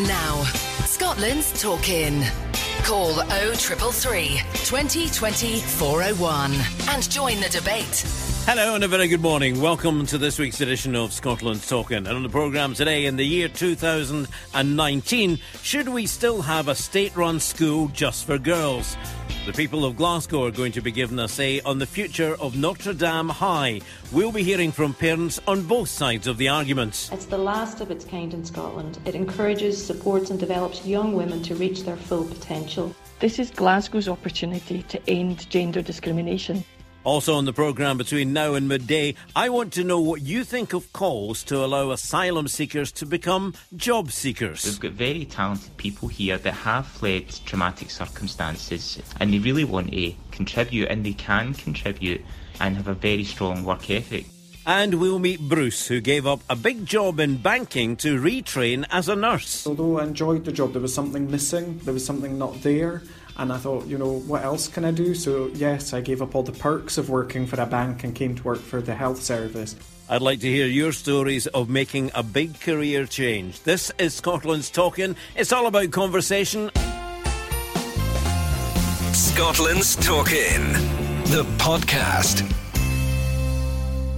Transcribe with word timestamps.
Now, 0.00 0.42
Scotland's 0.86 1.52
talking. 1.62 2.24
Call 2.82 3.14
0333 3.14 4.38
2020 4.64 5.60
401 5.60 6.52
and 6.88 7.08
join 7.08 7.40
the 7.40 7.48
debate. 7.48 8.33
Hello 8.46 8.74
and 8.74 8.84
a 8.84 8.88
very 8.88 9.08
good 9.08 9.22
morning. 9.22 9.58
Welcome 9.58 10.04
to 10.04 10.18
this 10.18 10.38
week's 10.38 10.60
edition 10.60 10.94
of 10.94 11.14
Scotland 11.14 11.66
Talking. 11.66 11.96
And 11.96 12.08
on 12.08 12.22
the 12.22 12.28
programme 12.28 12.74
today, 12.74 13.06
in 13.06 13.16
the 13.16 13.24
year 13.24 13.48
2019, 13.48 15.38
should 15.62 15.88
we 15.88 16.04
still 16.04 16.42
have 16.42 16.68
a 16.68 16.74
state 16.74 17.16
run 17.16 17.40
school 17.40 17.88
just 17.88 18.26
for 18.26 18.36
girls? 18.36 18.98
The 19.46 19.54
people 19.54 19.86
of 19.86 19.96
Glasgow 19.96 20.44
are 20.44 20.50
going 20.50 20.72
to 20.72 20.82
be 20.82 20.92
given 20.92 21.18
a 21.20 21.26
say 21.26 21.62
on 21.62 21.78
the 21.78 21.86
future 21.86 22.36
of 22.38 22.54
Notre 22.54 22.92
Dame 22.92 23.30
High. 23.30 23.80
We'll 24.12 24.30
be 24.30 24.42
hearing 24.42 24.72
from 24.72 24.92
parents 24.92 25.40
on 25.48 25.62
both 25.62 25.88
sides 25.88 26.26
of 26.26 26.36
the 26.36 26.50
argument. 26.50 27.08
It's 27.12 27.24
the 27.24 27.38
last 27.38 27.80
of 27.80 27.90
its 27.90 28.04
kind 28.04 28.34
in 28.34 28.44
Scotland. 28.44 28.98
It 29.06 29.14
encourages, 29.14 29.82
supports, 29.82 30.28
and 30.28 30.38
develops 30.38 30.84
young 30.84 31.14
women 31.14 31.42
to 31.44 31.54
reach 31.54 31.84
their 31.84 31.96
full 31.96 32.26
potential. 32.26 32.94
This 33.20 33.38
is 33.38 33.50
Glasgow's 33.50 34.06
opportunity 34.06 34.82
to 34.82 35.00
end 35.08 35.48
gender 35.48 35.80
discrimination. 35.80 36.62
Also 37.04 37.34
on 37.34 37.44
the 37.44 37.52
programme 37.52 37.98
between 37.98 38.32
now 38.32 38.54
and 38.54 38.66
midday, 38.66 39.14
I 39.36 39.50
want 39.50 39.74
to 39.74 39.84
know 39.84 40.00
what 40.00 40.22
you 40.22 40.42
think 40.42 40.72
of 40.72 40.90
calls 40.94 41.42
to 41.44 41.62
allow 41.62 41.90
asylum 41.90 42.48
seekers 42.48 42.90
to 42.92 43.04
become 43.04 43.52
job 43.76 44.10
seekers. 44.10 44.64
We've 44.64 44.80
got 44.80 44.92
very 44.92 45.26
talented 45.26 45.76
people 45.76 46.08
here 46.08 46.38
that 46.38 46.52
have 46.52 46.86
fled 46.86 47.28
traumatic 47.44 47.90
circumstances 47.90 49.02
and 49.20 49.34
they 49.34 49.38
really 49.38 49.64
want 49.64 49.92
to 49.92 50.14
contribute 50.30 50.88
and 50.88 51.04
they 51.04 51.12
can 51.12 51.52
contribute 51.52 52.22
and 52.58 52.74
have 52.78 52.88
a 52.88 52.94
very 52.94 53.24
strong 53.24 53.64
work 53.64 53.90
ethic. 53.90 54.24
And 54.66 54.94
we'll 54.94 55.18
meet 55.18 55.40
Bruce, 55.40 55.88
who 55.88 56.00
gave 56.00 56.26
up 56.26 56.40
a 56.48 56.56
big 56.56 56.86
job 56.86 57.20
in 57.20 57.36
banking 57.36 57.96
to 57.96 58.18
retrain 58.18 58.86
as 58.90 59.10
a 59.10 59.14
nurse. 59.14 59.66
Although 59.66 59.98
I 59.98 60.04
enjoyed 60.04 60.46
the 60.46 60.52
job, 60.52 60.72
there 60.72 60.80
was 60.80 60.94
something 60.94 61.30
missing, 61.30 61.80
there 61.80 61.92
was 61.92 62.06
something 62.06 62.38
not 62.38 62.62
there. 62.62 63.02
And 63.36 63.52
I 63.52 63.56
thought, 63.58 63.86
you 63.86 63.98
know, 63.98 64.20
what 64.20 64.44
else 64.44 64.68
can 64.68 64.84
I 64.84 64.92
do? 64.92 65.14
So, 65.14 65.50
yes, 65.54 65.92
I 65.92 66.00
gave 66.00 66.22
up 66.22 66.34
all 66.34 66.44
the 66.44 66.52
perks 66.52 66.98
of 66.98 67.10
working 67.10 67.46
for 67.46 67.60
a 67.60 67.66
bank 67.66 68.04
and 68.04 68.14
came 68.14 68.34
to 68.36 68.42
work 68.44 68.60
for 68.60 68.80
the 68.80 68.94
health 68.94 69.22
service. 69.22 69.74
I'd 70.08 70.22
like 70.22 70.40
to 70.40 70.48
hear 70.48 70.66
your 70.66 70.92
stories 70.92 71.46
of 71.48 71.68
making 71.68 72.10
a 72.14 72.22
big 72.22 72.60
career 72.60 73.06
change. 73.06 73.62
This 73.62 73.90
is 73.98 74.14
Scotland's 74.14 74.70
Talking. 74.70 75.16
It's 75.34 75.52
all 75.52 75.66
about 75.66 75.90
conversation. 75.90 76.70
Scotland's 79.12 79.96
Talking, 79.96 80.72
the 81.24 81.44
podcast. 81.58 82.63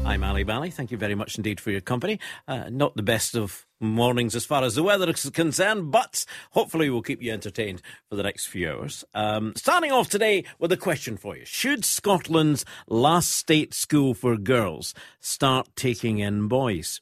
I'm 0.06 0.22
Ally 0.22 0.44
Bally. 0.44 0.70
Thank 0.70 0.92
you 0.92 0.96
very 0.96 1.16
much 1.16 1.36
indeed 1.36 1.58
for 1.58 1.72
your 1.72 1.80
company. 1.80 2.20
Uh, 2.46 2.68
not 2.70 2.94
the 2.94 3.02
best 3.02 3.34
of 3.34 3.66
mornings 3.80 4.36
as 4.36 4.44
far 4.44 4.62
as 4.62 4.76
the 4.76 4.84
weather 4.84 5.10
is 5.10 5.28
concerned, 5.30 5.90
but 5.90 6.24
hopefully 6.52 6.88
we'll 6.88 7.02
keep 7.02 7.20
you 7.20 7.32
entertained 7.32 7.82
for 8.08 8.14
the 8.14 8.22
next 8.22 8.46
few 8.46 8.70
hours. 8.70 9.04
Um, 9.14 9.52
starting 9.56 9.90
off 9.90 10.08
today 10.08 10.44
with 10.60 10.70
a 10.70 10.76
question 10.76 11.16
for 11.16 11.36
you. 11.36 11.44
Should 11.44 11.84
Scotland's 11.84 12.64
last 12.86 13.32
state 13.32 13.74
school 13.74 14.14
for 14.14 14.36
girls 14.36 14.94
start 15.18 15.68
taking 15.74 16.18
in 16.18 16.46
boys? 16.46 17.00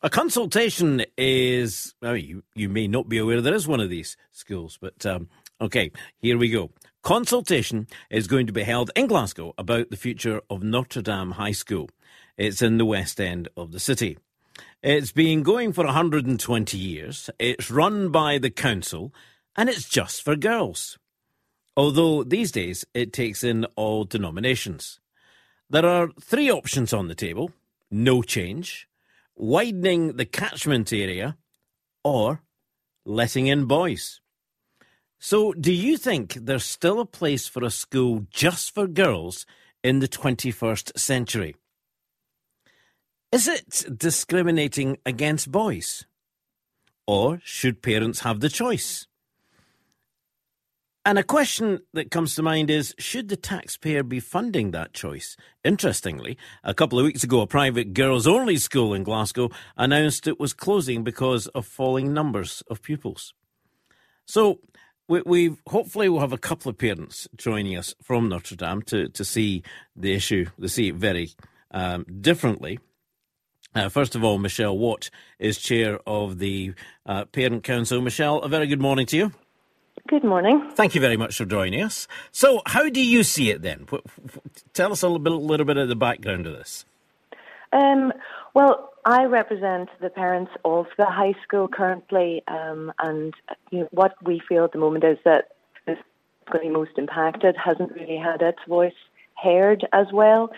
A 0.00 0.08
consultation 0.08 1.04
is, 1.18 1.96
well, 2.00 2.16
you, 2.16 2.44
you 2.54 2.68
may 2.68 2.86
not 2.86 3.08
be 3.08 3.18
aware 3.18 3.40
there 3.40 3.54
is 3.54 3.66
one 3.66 3.80
of 3.80 3.90
these 3.90 4.16
schools, 4.30 4.78
but 4.80 5.04
um, 5.04 5.28
okay, 5.60 5.90
here 6.18 6.38
we 6.38 6.48
go. 6.50 6.70
Consultation 7.02 7.88
is 8.08 8.28
going 8.28 8.46
to 8.46 8.52
be 8.52 8.62
held 8.62 8.92
in 8.94 9.08
Glasgow 9.08 9.52
about 9.58 9.90
the 9.90 9.96
future 9.96 10.40
of 10.48 10.62
Notre 10.62 11.02
Dame 11.02 11.32
High 11.32 11.52
School. 11.52 11.88
It's 12.36 12.62
in 12.62 12.78
the 12.78 12.84
west 12.84 13.20
end 13.20 13.48
of 13.56 13.72
the 13.72 13.80
city. 13.80 14.18
It's 14.82 15.12
been 15.12 15.42
going 15.42 15.72
for 15.72 15.84
120 15.84 16.76
years. 16.76 17.30
It's 17.38 17.70
run 17.70 18.10
by 18.10 18.38
the 18.38 18.50
council 18.50 19.12
and 19.56 19.68
it's 19.68 19.88
just 19.88 20.22
for 20.22 20.36
girls. 20.36 20.98
Although 21.76 22.24
these 22.24 22.52
days 22.52 22.84
it 22.94 23.12
takes 23.12 23.42
in 23.42 23.64
all 23.76 24.04
denominations. 24.04 25.00
There 25.68 25.86
are 25.86 26.10
three 26.20 26.50
options 26.50 26.92
on 26.92 27.08
the 27.08 27.14
table 27.14 27.50
no 27.90 28.22
change, 28.22 28.88
widening 29.36 30.16
the 30.16 30.26
catchment 30.26 30.92
area, 30.92 31.36
or 32.04 32.42
letting 33.04 33.46
in 33.46 33.64
boys. 33.64 34.20
So, 35.18 35.52
do 35.52 35.72
you 35.72 35.96
think 35.96 36.34
there's 36.34 36.64
still 36.64 37.00
a 37.00 37.06
place 37.06 37.46
for 37.46 37.64
a 37.64 37.70
school 37.70 38.26
just 38.30 38.74
for 38.74 38.86
girls 38.86 39.46
in 39.82 40.00
the 40.00 40.08
21st 40.08 40.98
century? 40.98 41.56
Is 43.32 43.48
it 43.48 43.98
discriminating 43.98 44.98
against 45.04 45.50
boys? 45.50 46.04
Or 47.06 47.40
should 47.44 47.82
parents 47.82 48.20
have 48.20 48.40
the 48.40 48.48
choice? 48.48 49.06
And 51.04 51.20
a 51.20 51.22
question 51.22 51.80
that 51.92 52.10
comes 52.10 52.34
to 52.34 52.42
mind 52.42 52.68
is 52.68 52.92
should 52.98 53.28
the 53.28 53.36
taxpayer 53.36 54.02
be 54.02 54.18
funding 54.18 54.72
that 54.72 54.92
choice? 54.92 55.36
Interestingly, 55.62 56.36
a 56.64 56.74
couple 56.74 56.98
of 56.98 57.04
weeks 57.04 57.22
ago, 57.22 57.42
a 57.42 57.46
private 57.46 57.94
girls 57.94 58.26
only 58.26 58.56
school 58.56 58.92
in 58.92 59.04
Glasgow 59.04 59.50
announced 59.76 60.26
it 60.26 60.40
was 60.40 60.52
closing 60.52 61.04
because 61.04 61.46
of 61.48 61.64
falling 61.64 62.12
numbers 62.12 62.62
of 62.68 62.82
pupils. 62.82 63.34
So, 64.26 64.58
we, 65.08 65.22
we 65.22 65.56
hopefully 65.68 66.08
will 66.08 66.18
have 66.18 66.32
a 66.32 66.38
couple 66.38 66.70
of 66.70 66.78
parents 66.78 67.28
joining 67.36 67.76
us 67.76 67.94
from 68.02 68.28
Notre 68.28 68.56
Dame 68.56 68.82
to, 68.82 69.08
to 69.08 69.24
see 69.24 69.62
the 69.94 70.12
issue, 70.12 70.46
to 70.60 70.68
see 70.68 70.88
it 70.88 70.96
very 70.96 71.30
um, 71.70 72.04
differently. 72.20 72.80
Uh, 73.76 73.90
first 73.90 74.14
of 74.14 74.24
all, 74.24 74.38
Michelle 74.38 74.76
Watt 74.76 75.10
is 75.38 75.58
chair 75.58 76.00
of 76.06 76.38
the 76.38 76.72
uh, 77.04 77.26
Parent 77.26 77.62
Council. 77.62 78.00
Michelle, 78.00 78.38
a 78.38 78.48
very 78.48 78.66
good 78.66 78.80
morning 78.80 79.04
to 79.04 79.16
you. 79.18 79.32
Good 80.08 80.24
morning. 80.24 80.70
Thank 80.74 80.94
you 80.94 81.00
very 81.00 81.18
much 81.18 81.36
for 81.36 81.44
joining 81.44 81.82
us. 81.82 82.08
So, 82.32 82.62
how 82.64 82.88
do 82.88 83.04
you 83.04 83.22
see 83.22 83.50
it 83.50 83.60
then? 83.60 83.86
Tell 84.72 84.92
us 84.92 85.02
a 85.02 85.06
little 85.06 85.18
bit, 85.18 85.30
little 85.30 85.66
bit 85.66 85.76
of 85.76 85.88
the 85.88 85.96
background 85.96 86.46
of 86.46 86.54
this. 86.54 86.86
Um, 87.70 88.14
well, 88.54 88.94
I 89.04 89.24
represent 89.24 89.90
the 90.00 90.08
parents 90.08 90.52
of 90.64 90.86
the 90.96 91.04
high 91.04 91.34
school 91.42 91.68
currently, 91.68 92.42
um, 92.48 92.94
and 92.98 93.34
you 93.70 93.80
know, 93.80 93.88
what 93.90 94.14
we 94.24 94.40
feel 94.48 94.64
at 94.64 94.72
the 94.72 94.78
moment 94.78 95.04
is 95.04 95.18
that 95.26 95.48
is 95.86 95.98
going 96.50 96.64
to 96.64 96.68
be 96.68 96.70
most 96.70 96.92
impacted 96.96 97.56
hasn't 97.62 97.92
really 97.92 98.16
had 98.16 98.40
its 98.40 98.60
voice 98.66 98.94
heard 99.34 99.86
as 99.92 100.06
well. 100.14 100.50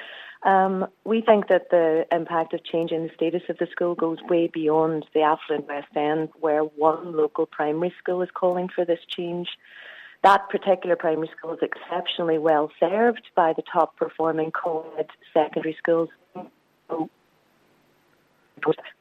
Um, 0.45 0.87
we 1.05 1.21
think 1.21 1.49
that 1.49 1.71
the 1.71 2.07
impact 2.13 2.55
of 2.55 2.65
changing 2.65 3.03
the 3.03 3.11
status 3.15 3.43
of 3.49 3.59
the 3.59 3.67
school 3.73 3.95
goes 3.95 4.19
way 4.29 4.49
beyond 4.53 5.05
the 5.13 5.23
affluent 5.23 5.67
West 5.67 5.89
End, 5.97 6.29
where 6.39 6.63
one 6.63 7.17
local 7.17 7.47
primary 7.47 7.93
school 7.99 8.23
is 8.23 8.29
calling 8.33 8.69
for 8.73 8.85
this 8.85 9.01
change. 9.09 9.49
That 10.23 10.49
particular 10.49 10.97
primary 10.97 11.31
school 11.37 11.55
is 11.55 11.61
exceptionally 11.63 12.39
well 12.39 12.71
served 12.79 13.23
by 13.35 13.53
the 13.53 13.63
top 13.73 13.97
performing 13.97 14.53
co-ed 14.53 15.09
secondary 15.35 15.77
schools. 15.79 16.09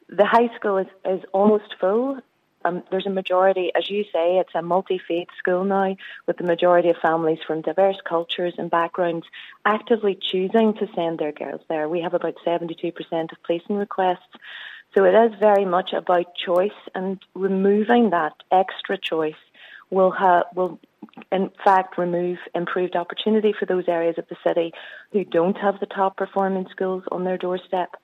The 0.10 0.26
high 0.26 0.56
school 0.56 0.78
is, 0.78 0.88
is 1.06 1.22
almost 1.34 1.76
full 1.80 2.20
um, 2.68 2.84
there's 2.92 3.06
a 3.06 3.12
majority, 3.12 3.72
as 3.76 3.90
you 3.90 4.04
say, 4.04 4.38
it's 4.38 4.56
a 4.56 4.62
multi-faith 4.62 5.28
school 5.38 5.64
now 5.64 5.96
with 6.26 6.38
the 6.38 6.44
majority 6.44 6.90
of 6.90 6.98
families 7.02 7.40
from 7.46 7.62
diverse 7.62 7.98
cultures 8.08 8.54
and 8.58 8.70
backgrounds 8.70 9.26
actively 9.66 10.18
choosing 10.20 10.74
to 10.76 10.88
send 10.96 11.20
their 11.20 11.32
girls 11.32 11.62
there. 11.70 11.88
We 11.88 12.02
have 12.02 12.14
about 12.14 12.36
72% 12.46 12.94
of 13.32 13.44
placement 13.44 13.80
requests. 13.80 14.36
So 14.96 15.06
it 15.06 15.14
is 15.14 15.40
very 15.40 15.66
much 15.66 15.94
about 15.94 16.36
choice 16.36 16.72
and 16.96 17.20
removing 17.34 18.10
that 18.12 18.34
extra 18.52 18.98
choice 18.98 19.36
will 19.90 20.14
will 20.56 20.80
in 21.32 21.50
fact 21.64 21.98
remove 21.98 22.38
improved 22.54 22.96
opportunity 22.96 23.54
for 23.58 23.66
those 23.66 23.86
areas 23.88 24.16
of 24.18 24.28
the 24.28 24.36
city 24.46 24.74
who 25.12 25.24
don't 25.24 25.58
have 25.58 25.80
the 25.80 25.86
top 25.86 26.18
performing 26.18 26.68
schools 26.72 27.04
on 27.12 27.24
their 27.24 27.38
doorstep 27.38 27.96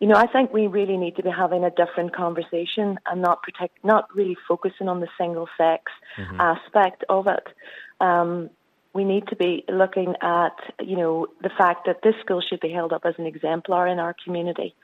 you 0.00 0.08
know, 0.08 0.16
I 0.16 0.26
think 0.26 0.52
we 0.52 0.66
really 0.66 0.96
need 0.96 1.16
to 1.16 1.22
be 1.22 1.30
having 1.30 1.64
a 1.64 1.70
different 1.70 2.14
conversation 2.14 2.98
and 3.06 3.22
not 3.22 3.42
protect, 3.42 3.84
not 3.84 4.14
really 4.14 4.36
focusing 4.46 4.88
on 4.88 5.00
the 5.00 5.08
single 5.16 5.48
sex 5.56 5.84
mm-hmm. 6.16 6.40
aspect 6.40 7.04
of 7.08 7.26
it. 7.26 7.46
Um, 8.00 8.50
we 8.92 9.04
need 9.04 9.26
to 9.28 9.36
be 9.36 9.64
looking 9.68 10.14
at, 10.20 10.56
you 10.80 10.96
know, 10.96 11.26
the 11.42 11.50
fact 11.50 11.86
that 11.86 12.00
this 12.02 12.14
school 12.20 12.40
should 12.40 12.60
be 12.60 12.70
held 12.70 12.92
up 12.92 13.02
as 13.04 13.14
an 13.18 13.26
exemplar 13.26 13.88
in 13.88 13.98
our 13.98 14.14
community. 14.24 14.74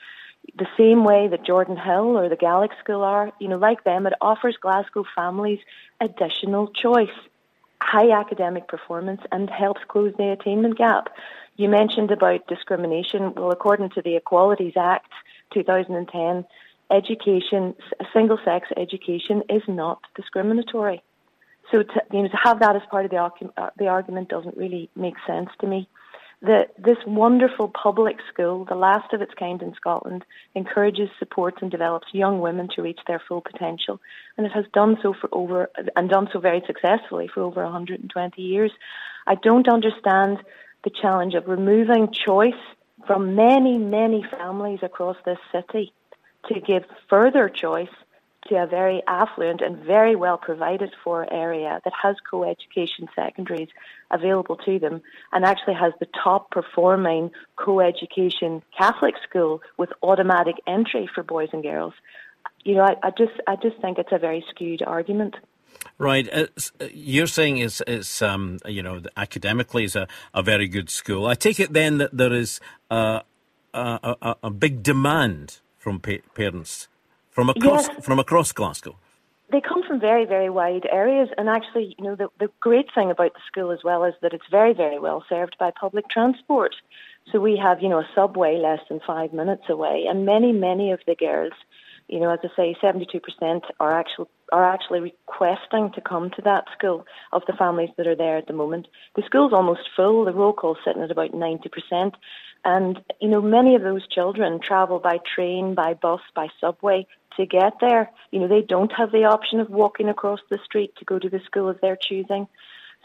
The 0.56 0.66
same 0.76 1.04
way 1.04 1.28
that 1.28 1.44
Jordanhill 1.44 2.18
or 2.18 2.28
the 2.28 2.36
Gaelic 2.36 2.72
School 2.82 3.02
are, 3.02 3.30
you 3.38 3.48
know, 3.48 3.58
like 3.58 3.84
them, 3.84 4.06
it 4.06 4.14
offers 4.20 4.56
Glasgow 4.60 5.04
families 5.14 5.60
additional 6.00 6.68
choice, 6.68 7.08
high 7.80 8.10
academic 8.10 8.66
performance, 8.66 9.20
and 9.30 9.48
helps 9.48 9.82
close 9.86 10.12
the 10.16 10.30
attainment 10.30 10.78
gap. 10.78 11.10
You 11.60 11.68
mentioned 11.68 12.10
about 12.10 12.46
discrimination. 12.46 13.34
Well, 13.36 13.50
according 13.50 13.90
to 13.90 14.00
the 14.00 14.16
Equalities 14.16 14.72
Act 14.78 15.12
2010, 15.52 16.46
education, 16.90 17.74
single 18.14 18.38
sex 18.46 18.68
education 18.78 19.42
is 19.50 19.60
not 19.68 20.00
discriminatory. 20.16 21.02
So 21.70 21.82
to, 21.82 22.02
you 22.12 22.22
know, 22.22 22.28
to 22.28 22.36
have 22.42 22.60
that 22.60 22.76
as 22.76 22.82
part 22.90 23.04
of 23.04 23.10
the, 23.10 23.18
uh, 23.18 23.68
the 23.76 23.88
argument 23.88 24.30
doesn't 24.30 24.56
really 24.56 24.88
make 24.96 25.16
sense 25.26 25.50
to 25.60 25.66
me. 25.66 25.86
that 26.40 26.70
this 26.78 26.96
wonderful 27.06 27.68
public 27.68 28.16
school, 28.32 28.64
the 28.64 28.74
last 28.74 29.12
of 29.12 29.20
its 29.20 29.34
kind 29.38 29.60
in 29.60 29.74
Scotland, 29.74 30.24
encourages, 30.54 31.10
supports, 31.18 31.58
and 31.60 31.70
develops 31.70 32.06
young 32.14 32.40
women 32.40 32.70
to 32.74 32.80
reach 32.80 33.00
their 33.06 33.20
full 33.28 33.42
potential, 33.42 34.00
and 34.38 34.46
it 34.46 34.52
has 34.52 34.64
done 34.72 34.96
so 35.02 35.12
for 35.12 35.28
over 35.32 35.68
and 35.94 36.08
done 36.08 36.26
so 36.32 36.40
very 36.40 36.62
successfully 36.66 37.28
for 37.28 37.42
over 37.42 37.62
120 37.62 38.40
years. 38.40 38.72
I 39.26 39.34
don't 39.34 39.68
understand 39.68 40.38
the 40.84 40.90
challenge 40.90 41.34
of 41.34 41.48
removing 41.48 42.12
choice 42.12 42.54
from 43.06 43.34
many, 43.34 43.78
many 43.78 44.24
families 44.30 44.80
across 44.82 45.16
this 45.24 45.38
city 45.52 45.92
to 46.48 46.60
give 46.60 46.84
further 47.08 47.48
choice 47.48 47.88
to 48.48 48.56
a 48.56 48.66
very 48.66 49.02
affluent 49.06 49.60
and 49.60 49.84
very 49.84 50.16
well 50.16 50.38
provided 50.38 50.90
for 51.04 51.30
area 51.32 51.80
that 51.84 51.92
has 52.02 52.16
co-education 52.30 53.08
secondaries 53.14 53.68
available 54.10 54.56
to 54.56 54.78
them 54.78 55.02
and 55.32 55.44
actually 55.44 55.74
has 55.74 55.92
the 56.00 56.08
top 56.22 56.50
performing 56.50 57.30
co-education 57.56 58.62
Catholic 58.76 59.14
school 59.28 59.60
with 59.76 59.90
automatic 60.02 60.56
entry 60.66 61.08
for 61.14 61.22
boys 61.22 61.50
and 61.52 61.62
girls. 61.62 61.92
You 62.64 62.76
know, 62.76 62.82
I, 62.82 62.96
I 63.02 63.10
just 63.10 63.32
I 63.46 63.56
just 63.56 63.76
think 63.80 63.98
it's 63.98 64.12
a 64.12 64.18
very 64.18 64.44
skewed 64.50 64.82
argument. 64.82 65.36
Right. 65.98 66.28
Uh, 66.32 66.46
you're 66.92 67.26
saying 67.26 67.58
it's, 67.58 67.82
it's 67.86 68.22
um, 68.22 68.58
you 68.66 68.82
know, 68.82 69.02
academically 69.16 69.84
is 69.84 69.96
a, 69.96 70.08
a 70.32 70.42
very 70.42 70.66
good 70.66 70.88
school. 70.88 71.26
I 71.26 71.34
take 71.34 71.60
it 71.60 71.74
then 71.74 71.98
that 71.98 72.16
there 72.16 72.32
is 72.32 72.58
uh, 72.90 73.20
a, 73.74 74.16
a, 74.22 74.36
a, 74.44 74.50
big 74.50 74.82
demand 74.82 75.58
from 75.78 76.00
pa- 76.00 76.24
parents 76.34 76.88
from 77.30 77.50
across 77.50 77.88
yes. 77.88 78.04
from 78.04 78.18
across 78.18 78.52
Glasgow. 78.52 78.96
They 79.52 79.60
come 79.60 79.82
from 79.86 79.98
very, 79.98 80.26
very 80.26 80.48
wide 80.48 80.86
areas, 80.90 81.28
and 81.36 81.48
actually, 81.48 81.96
you 81.98 82.04
know, 82.04 82.14
the, 82.14 82.28
the 82.38 82.50
great 82.60 82.86
thing 82.94 83.10
about 83.10 83.34
the 83.34 83.40
school 83.46 83.72
as 83.72 83.80
well 83.82 84.04
is 84.04 84.14
that 84.22 84.32
it's 84.32 84.44
very, 84.50 84.72
very 84.72 84.98
well 84.98 85.24
served 85.28 85.56
by 85.58 85.72
public 85.72 86.08
transport. 86.08 86.74
So 87.32 87.40
we 87.40 87.56
have, 87.56 87.82
you 87.82 87.88
know, 87.88 87.98
a 87.98 88.08
subway 88.14 88.58
less 88.58 88.80
than 88.88 89.00
five 89.04 89.32
minutes 89.32 89.64
away, 89.68 90.06
and 90.08 90.24
many, 90.24 90.52
many 90.52 90.92
of 90.92 91.00
the 91.06 91.16
girls 91.16 91.52
you 92.10 92.18
know, 92.18 92.30
as 92.30 92.40
I 92.42 92.48
say, 92.56 92.76
72% 92.82 93.60
are 93.78 93.98
actual 93.98 94.28
are 94.52 94.64
actually 94.64 94.98
requesting 94.98 95.92
to 95.92 96.00
come 96.00 96.28
to 96.30 96.42
that 96.42 96.64
school 96.76 97.06
of 97.32 97.42
the 97.46 97.52
families 97.52 97.90
that 97.96 98.08
are 98.08 98.16
there 98.16 98.36
at 98.36 98.48
the 98.48 98.52
moment. 98.52 98.88
The 99.14 99.22
school's 99.24 99.52
almost 99.52 99.88
full. 99.94 100.24
The 100.24 100.32
roll 100.32 100.52
call's 100.52 100.78
sitting 100.84 101.02
at 101.02 101.10
about 101.12 101.30
90%. 101.30 102.14
And, 102.64 103.00
you 103.20 103.28
know, 103.28 103.40
many 103.40 103.76
of 103.76 103.82
those 103.82 104.06
children 104.08 104.58
travel 104.60 104.98
by 104.98 105.18
train, 105.36 105.76
by 105.76 105.94
bus, 105.94 106.20
by 106.34 106.48
subway 106.60 107.06
to 107.36 107.46
get 107.46 107.74
there. 107.80 108.10
You 108.32 108.40
know, 108.40 108.48
they 108.48 108.62
don't 108.62 108.92
have 108.92 109.12
the 109.12 109.24
option 109.24 109.60
of 109.60 109.70
walking 109.70 110.08
across 110.08 110.40
the 110.50 110.58
street 110.64 110.96
to 110.96 111.04
go 111.04 111.20
to 111.20 111.28
the 111.28 111.40
school 111.46 111.68
of 111.68 111.80
their 111.80 111.96
choosing. 111.96 112.48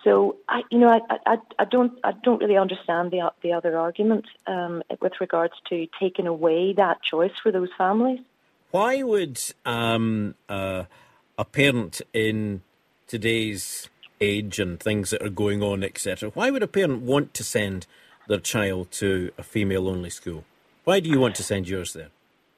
So 0.04 0.38
I, 0.50 0.64
you 0.72 0.80
know, 0.80 0.90
I, 0.90 1.00
I, 1.26 1.38
I 1.60 1.66
don't, 1.66 1.94
I 2.04 2.12
don't 2.24 2.42
really 2.42 2.58
understand 2.58 3.12
the 3.12 3.32
the 3.42 3.54
other 3.54 3.78
argument 3.78 4.26
um, 4.46 4.84
with 5.00 5.14
regards 5.20 5.54
to 5.70 5.88
taking 6.00 6.28
away 6.28 6.74
that 6.74 7.02
choice 7.02 7.32
for 7.42 7.52
those 7.52 7.70
families. 7.78 8.20
Why 8.76 9.04
would 9.04 9.40
um, 9.66 10.36
uh, 10.50 10.84
a 11.38 11.46
parent 11.46 12.02
in 12.12 12.62
today's 13.08 13.90
age 14.20 14.60
and 14.60 14.78
things 14.78 15.12
that 15.12 15.22
are 15.22 15.30
going 15.30 15.64
on, 15.64 15.82
etc., 15.82 16.32
why 16.32 16.52
would 16.52 16.62
a 16.62 16.68
parent 16.68 17.02
want 17.02 17.34
to 17.36 17.44
send 17.46 17.88
their 18.28 18.42
child 18.42 18.92
to 19.00 19.32
a 19.38 19.44
female-only 19.44 20.10
school? 20.10 20.44
Why 20.84 21.00
do 21.00 21.10
you 21.10 21.22
want 21.22 21.36
to 21.36 21.44
send 21.44 21.70
yours 21.70 21.94
there? 21.94 22.10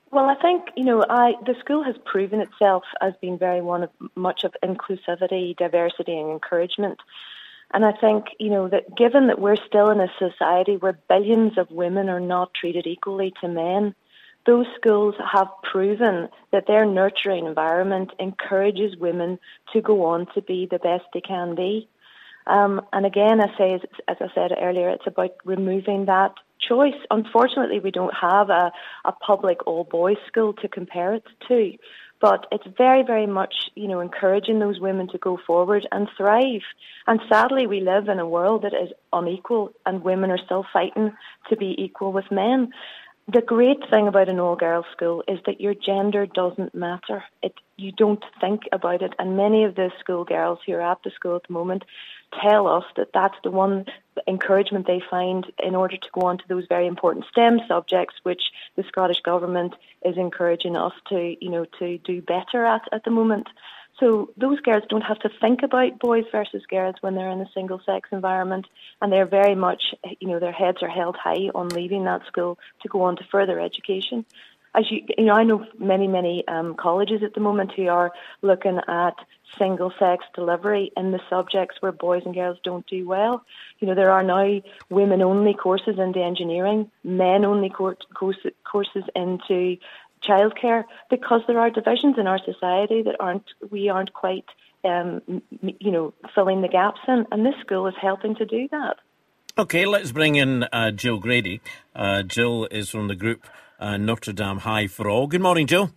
Well, 0.09 0.25
I 0.25 0.33
think 0.41 0.63
you 0.75 0.85
know, 0.85 1.05
I 1.07 1.33
the 1.45 1.53
school 1.59 1.83
has 1.83 1.95
proven 2.03 2.41
itself 2.41 2.81
as 2.99 3.13
being 3.21 3.37
very 3.37 3.61
one 3.61 3.83
of 3.83 3.91
much 4.15 4.43
of 4.43 4.55
inclusivity, 4.63 5.55
diversity, 5.55 6.17
and 6.17 6.31
encouragement. 6.31 6.97
And 7.75 7.85
I 7.85 7.91
think 7.91 8.25
you 8.39 8.49
know 8.49 8.67
that 8.69 8.97
given 8.97 9.27
that 9.27 9.37
we're 9.37 9.63
still 9.67 9.91
in 9.91 9.99
a 9.99 10.11
society 10.17 10.77
where 10.77 10.97
billions 11.07 11.59
of 11.59 11.69
women 11.69 12.09
are 12.09 12.19
not 12.19 12.55
treated 12.55 12.87
equally 12.87 13.35
to 13.41 13.47
men, 13.47 13.93
those 14.47 14.65
schools 14.79 15.13
have 15.31 15.49
proven 15.61 16.29
that 16.51 16.65
their 16.67 16.85
nurturing 16.85 17.45
environment 17.45 18.11
encourages 18.17 18.95
women 18.97 19.38
to 19.73 19.81
go 19.81 20.05
on 20.05 20.25
to 20.33 20.41
be 20.41 20.67
the 20.71 20.79
best 20.79 21.03
they 21.13 21.21
can 21.21 21.53
be. 21.53 21.89
Um, 22.47 22.81
and 22.94 23.05
again, 23.05 23.41
I 23.41 23.57
say, 23.57 23.73
as, 24.07 24.17
I 24.21 24.27
said 24.33 24.51
earlier, 24.57 24.89
it's 24.89 25.05
about 25.05 25.31
removing 25.44 26.05
that 26.05 26.33
choice. 26.65 26.95
Unfortunately, 27.11 27.81
we 27.81 27.91
don't 27.91 28.13
have 28.19 28.49
a, 28.49 28.71
a 29.03 29.11
public 29.11 29.67
all 29.67 29.83
boys 29.83 30.17
school 30.27 30.53
to 30.53 30.69
compare 30.69 31.13
it 31.13 31.23
to. 31.49 31.73
But 32.19 32.47
it's 32.51 32.65
very, 32.77 33.03
very 33.03 33.27
much, 33.27 33.53
you 33.75 33.88
know, 33.88 33.99
encouraging 33.99 34.59
those 34.59 34.79
women 34.79 35.07
to 35.09 35.19
go 35.19 35.38
forward 35.45 35.85
and 35.91 36.07
thrive. 36.17 36.63
And 37.05 37.19
sadly, 37.29 37.67
we 37.67 37.81
live 37.81 38.07
in 38.07 38.17
a 38.17 38.27
world 38.27 38.63
that 38.63 38.73
is 38.73 38.91
unequal, 39.13 39.73
and 39.85 40.03
women 40.03 40.31
are 40.31 40.39
still 40.44 40.65
fighting 40.73 41.11
to 41.49 41.57
be 41.57 41.75
equal 41.77 42.11
with 42.11 42.31
men 42.31 42.71
the 43.29 43.41
great 43.41 43.79
thing 43.89 44.07
about 44.07 44.29
an 44.29 44.39
all 44.39 44.56
girls 44.56 44.85
school 44.94 45.21
is 45.27 45.39
that 45.45 45.59
your 45.59 45.74
gender 45.74 46.25
doesn't 46.25 46.74
matter. 46.74 47.24
It 47.44 47.53
you 47.75 47.91
don't 47.91 48.24
think 48.39 48.63
about 48.71 49.01
it, 49.01 49.13
and 49.19 49.35
many 49.35 49.65
of 49.65 49.75
the 49.75 49.91
school 50.00 50.24
girls 50.24 50.59
who 50.65 50.74
are 50.74 50.81
at 50.81 51.03
the 51.03 51.12
school 51.12 51.35
at 51.35 51.44
the 51.47 51.53
moment 51.53 51.83
tell 52.41 52.68
us 52.68 52.85
that 52.95 53.09
that's 53.13 53.35
the 53.44 53.51
one 53.51 53.85
encouragement 54.27 54.88
they 54.88 55.01
find 55.09 55.45
in 55.62 55.75
order 55.75 55.97
to 55.97 56.09
go 56.13 56.21
on 56.21 56.38
to 56.38 56.44
those 56.47 56.65
very 56.68 56.88
important 56.88 57.25
STEM 57.29 57.59
subjects, 57.68 58.15
which 58.24 58.44
the 58.75 58.83
Scottish 58.83 59.21
government 59.21 59.75
is 60.03 60.18
encouraging 60.18 60.77
us 60.77 60.94
to 61.09 61.35
you 61.41 61.51
know 61.51 61.65
to 61.80 61.97
do 61.97 62.21
better 62.21 62.65
at 62.65 62.83
at 62.94 63.03
the 63.03 63.12
moment. 63.12 63.47
So 63.99 64.29
those 64.38 64.59
girls 64.61 64.83
don't 64.89 65.01
have 65.01 65.19
to 65.19 65.29
think 65.41 65.63
about 65.63 65.99
boys 65.99 66.25
versus 66.31 66.63
girls 66.69 66.95
when 67.01 67.15
they're 67.15 67.31
in 67.31 67.41
a 67.41 67.51
single 67.53 67.81
sex 67.85 68.09
environment, 68.11 68.67
and 69.01 69.11
they're 69.11 69.25
very 69.25 69.55
much, 69.55 69.95
you 70.19 70.27
know, 70.27 70.39
their 70.39 70.51
heads 70.51 70.79
are 70.83 70.89
held 70.89 71.15
high 71.15 71.49
on 71.55 71.69
leaving 71.69 72.03
that 72.05 72.25
school 72.27 72.59
to 72.81 72.88
go 72.88 73.01
on 73.03 73.15
to 73.17 73.23
further 73.31 73.59
education. 73.59 74.25
As 74.75 74.85
you, 74.91 75.01
you 75.17 75.25
know, 75.25 75.33
I 75.33 75.44
know 75.44 75.65
many, 75.79 76.07
many 76.07 76.47
um, 76.47 76.75
colleges 76.75 77.23
at 77.23 77.33
the 77.33 77.39
moment 77.39 77.71
who 77.75 77.88
are 77.88 78.11
looking 78.44 78.79
at 78.88 79.15
single 79.57 79.91
sex 79.97 80.23
delivery 80.35 80.91
in 80.95 81.11
the 81.11 81.21
subjects 81.29 81.77
where 81.79 81.91
boys 81.91 82.21
and 82.25 82.35
girls 82.35 82.59
don't 82.63 82.85
do 82.85 83.07
well. 83.07 83.44
You 83.79 83.88
know, 83.88 83.95
there 83.95 84.11
are 84.11 84.21
now 84.21 84.61
women 84.91 85.23
only 85.23 85.55
courses 85.55 85.97
into 85.97 86.21
engineering, 86.21 86.91
men 87.03 87.45
only 87.45 87.69
courses 87.71 89.03
into 89.15 89.77
childcare 90.23 90.83
because 91.09 91.41
there 91.47 91.59
are 91.59 91.69
divisions 91.69 92.17
in 92.17 92.27
our 92.27 92.39
society 92.39 93.01
that 93.03 93.15
aren't 93.19 93.45
we 93.69 93.89
aren't 93.89 94.13
quite 94.13 94.45
um, 94.83 95.21
you 95.61 95.91
know 95.91 96.13
filling 96.35 96.61
the 96.61 96.67
gaps 96.67 96.99
in, 97.07 97.25
and 97.31 97.45
this 97.45 97.55
school 97.61 97.87
is 97.87 97.95
helping 98.01 98.35
to 98.35 98.45
do 98.45 98.67
that. 98.71 98.97
Okay, 99.57 99.85
let's 99.85 100.11
bring 100.11 100.35
in 100.35 100.63
uh, 100.71 100.91
Jill 100.91 101.17
Grady. 101.17 101.61
Uh, 101.95 102.21
Jill 102.21 102.67
is 102.69 102.89
from 102.89 103.07
the 103.07 103.15
group 103.15 103.47
uh, 103.79 103.97
Notre 103.97 104.33
Dame 104.33 104.59
High 104.59 104.87
for 104.87 105.09
All. 105.09 105.25
Good 105.27 105.41
morning, 105.41 105.65
Jill. 105.65 105.91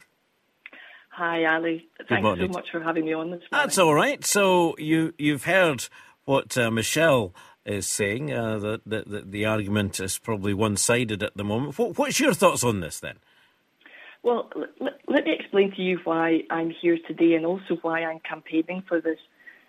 Hi, 1.11 1.45
Ally. 1.45 1.79
Thanks 2.09 2.41
so 2.41 2.49
much 2.49 2.71
for 2.73 2.81
having 2.81 3.05
me 3.05 3.13
on 3.13 3.31
this 3.31 3.41
morning. 3.41 3.49
That's 3.53 3.77
all 3.77 3.95
right. 3.95 4.25
So 4.25 4.75
you 4.79 5.13
you've 5.19 5.45
heard 5.45 5.89
what 6.25 6.57
uh, 6.57 6.71
Michelle 6.71 7.35
is 7.67 7.87
saying. 7.87 8.33
Uh, 8.33 8.59
that 8.59 8.81
the, 8.87 9.05
the, 9.07 9.21
the 9.23 9.45
argument 9.45 10.01
is 10.01 10.19
probably 10.19 10.55
one 10.55 10.77
sided 10.77 11.23
at 11.23 11.37
the 11.37 11.45
moment. 11.45 11.79
What, 11.79 11.99
what's 11.99 12.21
your 12.21 12.33
thoughts 12.33 12.65
on 12.65 12.81
this 12.81 12.99
then? 12.99 13.17
Well, 14.23 14.51
l- 14.81 14.89
let 15.09 15.25
me 15.25 15.33
explain 15.33 15.73
to 15.73 15.83
you 15.83 15.99
why 16.05 16.43
I'm 16.51 16.71
here 16.71 16.99
today 17.07 17.35
and 17.35 17.47
also 17.47 17.77
why 17.83 18.05
I'm 18.05 18.21
campaigning 18.21 18.83
for 18.87 19.01
this. 19.01 19.19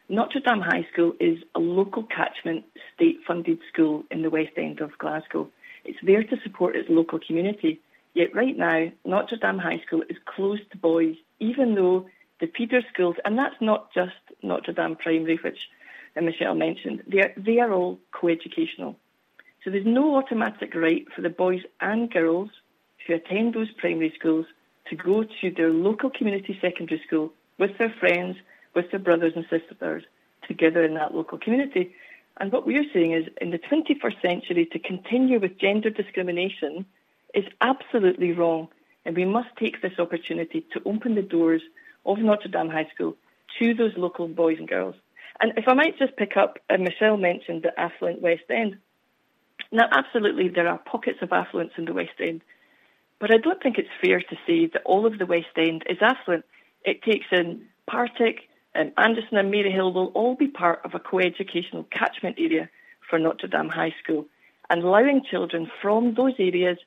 Notre 0.10 0.42
Dame 0.42 0.60
High 0.60 0.86
School 0.92 1.14
is 1.22 1.38
a 1.56 1.60
local 1.60 2.04
catchment 2.04 2.66
state 2.94 3.20
funded 3.26 3.60
school 3.72 4.04
in 4.12 4.24
the 4.24 4.30
West 4.30 4.52
End 4.58 4.82
of 4.82 4.98
Glasgow. 4.98 5.50
It's 5.86 6.00
there 6.04 6.24
to 6.24 6.42
support 6.44 6.76
its 6.76 6.90
local 6.90 7.20
community. 7.20 7.80
Yet 8.14 8.36
right 8.36 8.58
now, 8.58 8.92
Notre 9.06 9.38
Dame 9.38 9.58
High 9.58 9.82
School 9.88 10.04
is 10.10 10.18
closed 10.26 10.70
to 10.72 10.78
boys, 10.78 11.16
even 11.40 11.76
though 11.76 12.08
the 12.42 12.48
feeder 12.48 12.82
schools, 12.94 13.16
and 13.24 13.38
that's 13.38 13.62
not 13.62 13.94
just 13.94 14.18
Notre 14.44 14.74
Dame 14.74 14.98
Primary, 14.98 15.38
which 15.42 15.70
uh, 16.18 16.22
Michelle 16.22 16.56
mentioned, 16.56 17.04
they 17.08 17.20
are, 17.20 17.34
they 17.38 17.60
are 17.60 17.72
all 17.72 18.00
co-educational. 18.12 18.98
So 19.64 19.70
there's 19.70 19.86
no 19.86 20.18
automatic 20.18 20.76
right 20.76 21.06
for 21.16 21.22
the 21.22 21.30
boys 21.30 21.62
and 21.80 22.12
girls 22.12 22.50
who 23.06 23.14
attend 23.14 23.54
those 23.54 23.72
primary 23.78 24.14
schools 24.18 24.46
to 24.90 24.96
go 24.96 25.24
to 25.24 25.52
their 25.52 25.70
local 25.70 26.10
community 26.10 26.58
secondary 26.62 27.02
school 27.06 27.32
with 27.58 27.78
their 27.78 27.94
friends, 28.00 28.38
with 28.76 28.90
their 28.92 29.00
brothers 29.00 29.34
and 29.36 29.46
sisters 29.50 30.04
together 30.48 30.84
in 30.84 30.94
that 30.96 31.14
local 31.14 31.38
community. 31.38 31.94
And 32.40 32.52
what 32.52 32.66
we're 32.66 32.86
saying 32.94 33.14
is 33.14 33.26
in 33.40 33.52
the 33.52 33.60
21st 33.60 34.22
century 34.22 34.66
to 34.72 34.80
continue 34.80 35.40
with 35.40 35.60
gender 35.60 35.90
discrimination 35.90 36.86
is 37.34 37.46
absolutely 37.62 38.32
wrong. 38.34 38.68
And 39.06 39.16
we 39.16 39.26
must 39.26 39.50
take 39.58 39.82
this 39.82 40.00
opportunity 40.00 40.66
to 40.74 40.82
open 40.86 41.16
the 41.16 41.22
doors 41.22 41.62
of 42.06 42.20
Notre 42.20 42.50
Dame 42.50 42.70
High 42.70 42.90
School 42.94 43.16
to 43.60 43.74
those 43.74 43.94
local 43.98 44.28
boys 44.28 44.58
and 44.60 44.68
girls. 44.68 44.96
And 45.40 45.54
if 45.58 45.66
I 45.68 45.74
might 45.74 45.98
just 45.98 46.16
pick 46.18 46.38
up, 46.38 46.60
uh, 46.70 46.78
Michelle 46.78 47.18
mentioned 47.18 47.64
the 47.64 47.80
affluent 47.80 48.22
West 48.22 48.44
End. 48.50 48.78
Now, 49.72 49.88
absolutely, 49.92 50.50
there 50.50 50.68
are 50.68 50.78
pockets 50.78 51.20
of 51.22 51.32
affluence 51.32 51.72
in 51.78 51.86
the 51.86 51.94
West 51.94 52.20
End. 52.20 52.42
But 53.22 53.32
I 53.32 53.38
don't 53.38 53.62
think 53.62 53.78
it's 53.78 53.88
fair 54.04 54.20
to 54.20 54.36
say 54.48 54.66
that 54.74 54.82
all 54.84 55.06
of 55.06 55.20
the 55.20 55.28
West 55.28 55.56
End 55.56 55.84
is 55.88 56.00
affluent. 56.02 56.44
It 56.84 57.04
takes 57.04 57.28
in 57.32 57.62
Partick, 57.86 58.50
and 58.74 58.92
Anderston 58.98 59.38
and 59.38 59.54
Maryhill 59.54 59.94
will 59.94 60.08
all 60.08 60.36
be 60.36 60.48
part 60.48 60.82
of 60.84 60.96
a 60.96 61.00
co-educational 61.00 61.84
catchment 61.92 62.38
area 62.40 62.68
for 63.08 63.20
Notre 63.20 63.48
Dame 63.48 63.70
High 63.70 63.94
School. 64.04 64.26
and 64.72 64.84
allowing 64.84 65.22
children 65.30 65.70
from 65.82 66.14
those 66.16 66.34
areas 66.40 66.78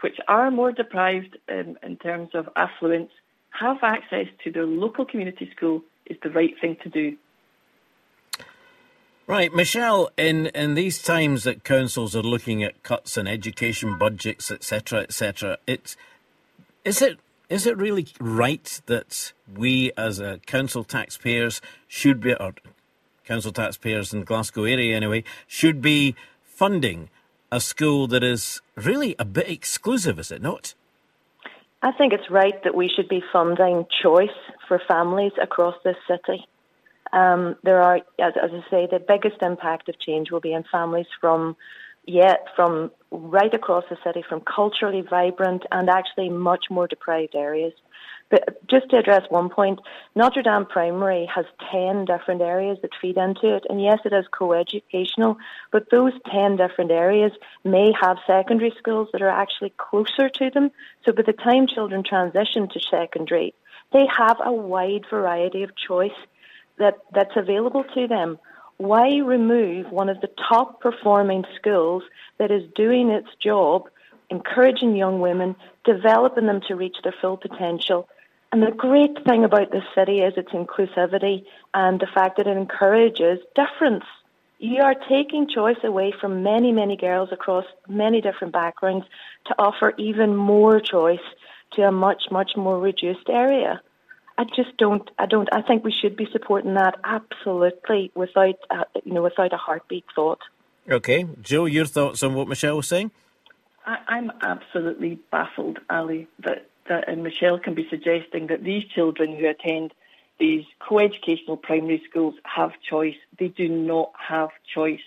which 0.00 0.16
are 0.28 0.50
more 0.50 0.70
deprived 0.70 1.36
um, 1.50 1.76
in 1.82 1.96
terms 1.96 2.30
of 2.34 2.48
affluence 2.54 3.10
have 3.50 3.78
access 3.82 4.28
to 4.44 4.50
their 4.52 4.64
local 4.64 5.04
community 5.04 5.50
school 5.54 5.82
is 6.06 6.16
the 6.22 6.30
right 6.30 6.54
thing 6.60 6.76
to 6.84 6.88
do. 6.88 7.16
Right, 9.26 9.54
Michelle, 9.54 10.10
in, 10.16 10.46
in 10.48 10.74
these 10.74 11.00
times 11.00 11.44
that 11.44 11.62
councils 11.62 12.16
are 12.16 12.22
looking 12.22 12.64
at 12.64 12.82
cuts 12.82 13.16
in 13.16 13.28
education 13.28 13.96
budgets, 13.96 14.50
etc., 14.50 15.02
etc., 15.02 15.58
it's 15.66 15.96
is 16.84 17.00
it 17.00 17.18
is 17.48 17.66
it 17.66 17.76
really 17.76 18.08
right 18.18 18.80
that 18.86 19.32
we 19.56 19.92
as 19.96 20.18
a 20.18 20.38
council 20.46 20.82
taxpayers 20.82 21.60
should 21.86 22.20
be 22.20 22.34
or 22.34 22.54
council 23.24 23.52
taxpayers 23.52 24.12
in 24.12 24.24
Glasgow 24.24 24.64
area 24.64 24.96
anyway 24.96 25.22
should 25.46 25.80
be 25.80 26.16
funding 26.44 27.08
a 27.52 27.60
school 27.60 28.06
that 28.08 28.24
is 28.24 28.60
really 28.74 29.14
a 29.18 29.24
bit 29.24 29.48
exclusive, 29.48 30.18
is 30.18 30.32
it 30.32 30.42
not? 30.42 30.74
I 31.82 31.92
think 31.92 32.12
it's 32.12 32.30
right 32.30 32.62
that 32.64 32.74
we 32.74 32.88
should 32.88 33.08
be 33.08 33.22
funding 33.32 33.86
choice 34.02 34.28
for 34.66 34.80
families 34.88 35.32
across 35.40 35.74
this 35.84 35.96
city. 36.08 36.46
Um, 37.12 37.56
there 37.62 37.82
are, 37.82 37.96
as, 38.18 38.34
as, 38.42 38.50
I 38.52 38.70
say, 38.70 38.88
the 38.90 38.98
biggest 38.98 39.42
impact 39.42 39.88
of 39.88 39.98
change 40.00 40.30
will 40.30 40.40
be 40.40 40.54
in 40.54 40.64
families 40.72 41.06
from, 41.20 41.56
yet 42.06 42.46
from 42.56 42.90
right 43.10 43.52
across 43.52 43.84
the 43.90 43.98
city, 44.04 44.24
from 44.26 44.40
culturally 44.40 45.02
vibrant 45.02 45.64
and 45.70 45.90
actually 45.90 46.30
much 46.30 46.66
more 46.70 46.86
deprived 46.86 47.34
areas. 47.34 47.74
But 48.30 48.66
just 48.66 48.88
to 48.88 48.96
address 48.96 49.22
one 49.28 49.50
point, 49.50 49.80
Notre 50.16 50.40
Dame 50.40 50.64
Primary 50.64 51.28
has 51.34 51.44
10 51.70 52.06
different 52.06 52.40
areas 52.40 52.78
that 52.80 52.92
feed 52.98 53.18
into 53.18 53.54
it. 53.54 53.66
And 53.68 53.82
yes, 53.82 53.98
it 54.06 54.14
is 54.14 54.24
co-educational, 54.32 55.36
but 55.70 55.90
those 55.90 56.14
10 56.32 56.56
different 56.56 56.90
areas 56.92 57.32
may 57.62 57.92
have 58.00 58.16
secondary 58.26 58.72
schools 58.78 59.08
that 59.12 59.20
are 59.20 59.28
actually 59.28 59.74
closer 59.76 60.30
to 60.30 60.50
them. 60.50 60.70
So 61.04 61.12
by 61.12 61.22
the 61.26 61.34
time 61.34 61.66
children 61.66 62.02
transition 62.08 62.70
to 62.70 62.80
secondary, 62.90 63.54
they 63.92 64.06
have 64.18 64.38
a 64.42 64.50
wide 64.50 65.04
variety 65.10 65.62
of 65.62 65.76
choice 65.76 66.10
that, 66.78 66.98
that's 67.14 67.36
available 67.36 67.84
to 67.94 68.06
them. 68.06 68.38
Why 68.78 69.18
remove 69.18 69.90
one 69.90 70.08
of 70.08 70.20
the 70.20 70.30
top 70.48 70.80
performing 70.80 71.44
schools 71.56 72.02
that 72.38 72.50
is 72.50 72.62
doing 72.74 73.10
its 73.10 73.28
job, 73.40 73.88
encouraging 74.30 74.96
young 74.96 75.20
women, 75.20 75.54
developing 75.84 76.46
them 76.46 76.60
to 76.68 76.74
reach 76.74 76.96
their 77.02 77.14
full 77.20 77.36
potential? 77.36 78.08
And 78.50 78.62
the 78.62 78.70
great 78.70 79.24
thing 79.26 79.44
about 79.44 79.70
this 79.70 79.84
city 79.94 80.18
is 80.18 80.34
its 80.36 80.50
inclusivity 80.50 81.44
and 81.72 81.98
the 82.00 82.08
fact 82.12 82.36
that 82.36 82.46
it 82.46 82.56
encourages 82.56 83.38
difference. 83.54 84.04
You 84.58 84.82
are 84.82 84.94
taking 85.08 85.48
choice 85.48 85.82
away 85.82 86.12
from 86.20 86.42
many, 86.42 86.70
many 86.70 86.96
girls 86.96 87.30
across 87.32 87.64
many 87.88 88.20
different 88.20 88.52
backgrounds 88.52 89.06
to 89.46 89.54
offer 89.58 89.94
even 89.96 90.36
more 90.36 90.80
choice 90.80 91.24
to 91.72 91.82
a 91.82 91.92
much, 91.92 92.24
much 92.30 92.52
more 92.56 92.78
reduced 92.78 93.28
area. 93.28 93.80
I 94.42 94.44
just 94.56 94.76
don't. 94.76 95.08
I 95.20 95.26
don't. 95.26 95.48
I 95.52 95.62
think 95.62 95.84
we 95.84 95.92
should 95.92 96.16
be 96.16 96.26
supporting 96.32 96.74
that 96.74 96.96
absolutely 97.04 98.10
without, 98.16 98.56
uh, 98.70 98.84
you 99.04 99.12
know, 99.12 99.22
without 99.22 99.52
a 99.52 99.56
heartbeat 99.56 100.04
thought. 100.16 100.40
Okay, 100.90 101.28
Joe, 101.40 101.66
your 101.66 101.86
thoughts 101.86 102.24
on 102.24 102.34
what 102.34 102.48
Michelle 102.48 102.76
was 102.76 102.88
saying? 102.88 103.12
I, 103.86 103.98
I'm 104.08 104.32
absolutely 104.42 105.20
baffled, 105.30 105.78
Ally, 105.88 106.24
that 106.40 106.66
that 106.88 107.08
and 107.08 107.22
Michelle 107.22 107.60
can 107.60 107.74
be 107.74 107.86
suggesting 107.88 108.48
that 108.48 108.64
these 108.64 108.82
children 108.92 109.36
who 109.36 109.48
attend 109.48 109.94
these 110.40 110.64
co-educational 110.80 111.56
primary 111.56 112.02
schools 112.10 112.34
have 112.42 112.72
choice. 112.90 113.14
They 113.38 113.46
do 113.46 113.68
not 113.68 114.10
have 114.28 114.48
choice. 114.74 115.06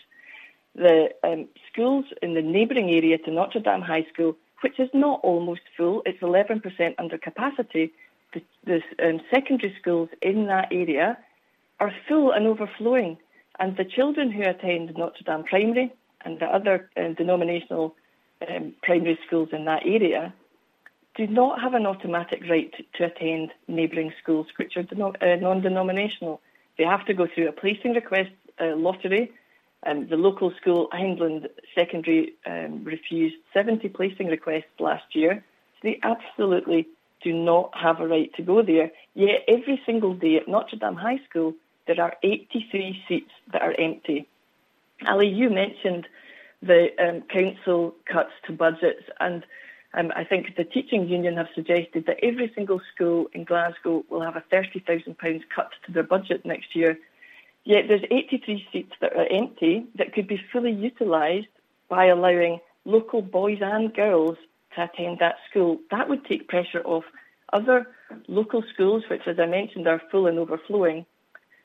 The 0.75 1.09
um, 1.25 1.49
schools 1.69 2.05
in 2.21 2.35
the 2.35 2.41
neighbouring 2.41 2.89
area 2.89 3.17
to 3.17 3.31
Notre 3.31 3.59
Dame 3.59 3.81
High 3.81 4.05
School, 4.13 4.37
which 4.61 4.79
is 4.79 4.89
not 4.93 5.19
almost 5.23 5.61
full, 5.75 6.03
it's 6.05 6.21
11% 6.21 6.95
under 6.97 7.17
capacity 7.17 7.91
the, 8.65 8.81
um, 9.03 9.21
secondary 9.33 9.75
schools 9.79 10.09
in 10.21 10.47
that 10.47 10.69
area 10.71 11.17
are 11.79 11.93
full 12.07 12.31
and 12.31 12.47
overflowing. 12.47 13.17
And 13.59 13.77
the 13.77 13.85
children 13.85 14.31
who 14.31 14.43
attend 14.43 14.95
Notre 14.97 15.23
Dame 15.25 15.43
Primary 15.43 15.93
and 16.23 16.39
the 16.39 16.45
other 16.45 16.89
uh, 16.97 17.09
denominational 17.17 17.95
um, 18.47 18.73
primary 18.83 19.17
schools 19.25 19.49
in 19.51 19.65
that 19.65 19.83
area 19.85 20.33
do 21.15 21.27
not 21.27 21.61
have 21.61 21.73
an 21.73 21.85
automatic 21.85 22.43
right 22.49 22.73
to, 22.97 23.05
attend 23.05 23.51
neighbouring 23.67 24.11
schools, 24.21 24.47
which 24.57 24.75
are 24.75 24.81
uh, 24.81 25.35
non-denominational. 25.37 26.41
They 26.77 26.83
have 26.83 27.05
to 27.05 27.13
go 27.13 27.27
through 27.33 27.47
a 27.47 27.53
placing 27.53 27.93
request 27.93 28.31
uh, 28.59 28.75
lottery. 28.75 29.31
Um, 29.85 30.07
the 30.09 30.17
local 30.17 30.51
school, 30.59 30.89
Hyndland 30.91 31.47
Secondary, 31.73 32.33
um, 32.45 32.83
refused 32.83 33.35
70 33.53 33.87
placing 33.89 34.27
requests 34.27 34.79
last 34.79 35.15
year. 35.15 35.43
So 35.75 35.89
they 35.89 35.99
absolutely 36.03 36.87
do 37.23 37.33
not 37.33 37.71
have 37.77 37.99
a 37.99 38.07
right 38.07 38.33
to 38.35 38.41
go 38.41 38.61
there. 38.61 38.91
Yet 39.13 39.43
every 39.47 39.81
single 39.85 40.13
day 40.13 40.37
at 40.37 40.47
Notre 40.47 40.77
Dame 40.77 40.95
High 40.95 41.19
School, 41.29 41.53
there 41.87 42.01
are 42.01 42.15
83 42.23 43.03
seats 43.07 43.31
that 43.51 43.61
are 43.61 43.75
empty. 43.79 44.27
Ally, 45.01 45.25
you 45.25 45.49
mentioned 45.49 46.07
the 46.61 46.89
um, 46.99 47.21
council 47.21 47.95
cuts 48.05 48.31
to 48.45 48.53
budgets, 48.53 49.03
and 49.19 49.45
um, 49.93 50.11
I 50.15 50.23
think 50.23 50.55
the 50.55 50.63
teaching 50.63 51.07
union 51.07 51.37
have 51.37 51.47
suggested 51.53 52.05
that 52.07 52.17
every 52.23 52.51
single 52.55 52.81
school 52.93 53.27
in 53.33 53.43
Glasgow 53.43 54.03
will 54.09 54.21
have 54.21 54.35
a 54.35 54.43
£30,000 54.51 55.41
cut 55.53 55.71
to 55.85 55.91
their 55.91 56.03
budget 56.03 56.45
next 56.45 56.75
year. 56.75 56.97
Yet 57.63 57.87
there's 57.87 58.03
83 58.11 58.67
seats 58.71 58.93
that 59.01 59.13
are 59.13 59.27
empty 59.31 59.85
that 59.95 60.13
could 60.13 60.27
be 60.27 60.41
fully 60.51 60.71
utilised 60.71 61.47
by 61.89 62.05
allowing 62.05 62.59
local 62.83 63.21
boys 63.21 63.59
and 63.61 63.93
girls 63.93 64.37
to 64.75 64.83
attend 64.83 65.19
that 65.19 65.35
school. 65.49 65.79
That 65.91 66.09
would 66.09 66.25
take 66.25 66.47
pressure 66.47 66.81
off 66.83 67.03
other 67.53 67.87
local 68.27 68.63
schools, 68.73 69.03
which, 69.09 69.21
as 69.27 69.39
I 69.39 69.45
mentioned, 69.45 69.87
are 69.87 70.01
full 70.11 70.27
and 70.27 70.37
overflowing, 70.39 71.05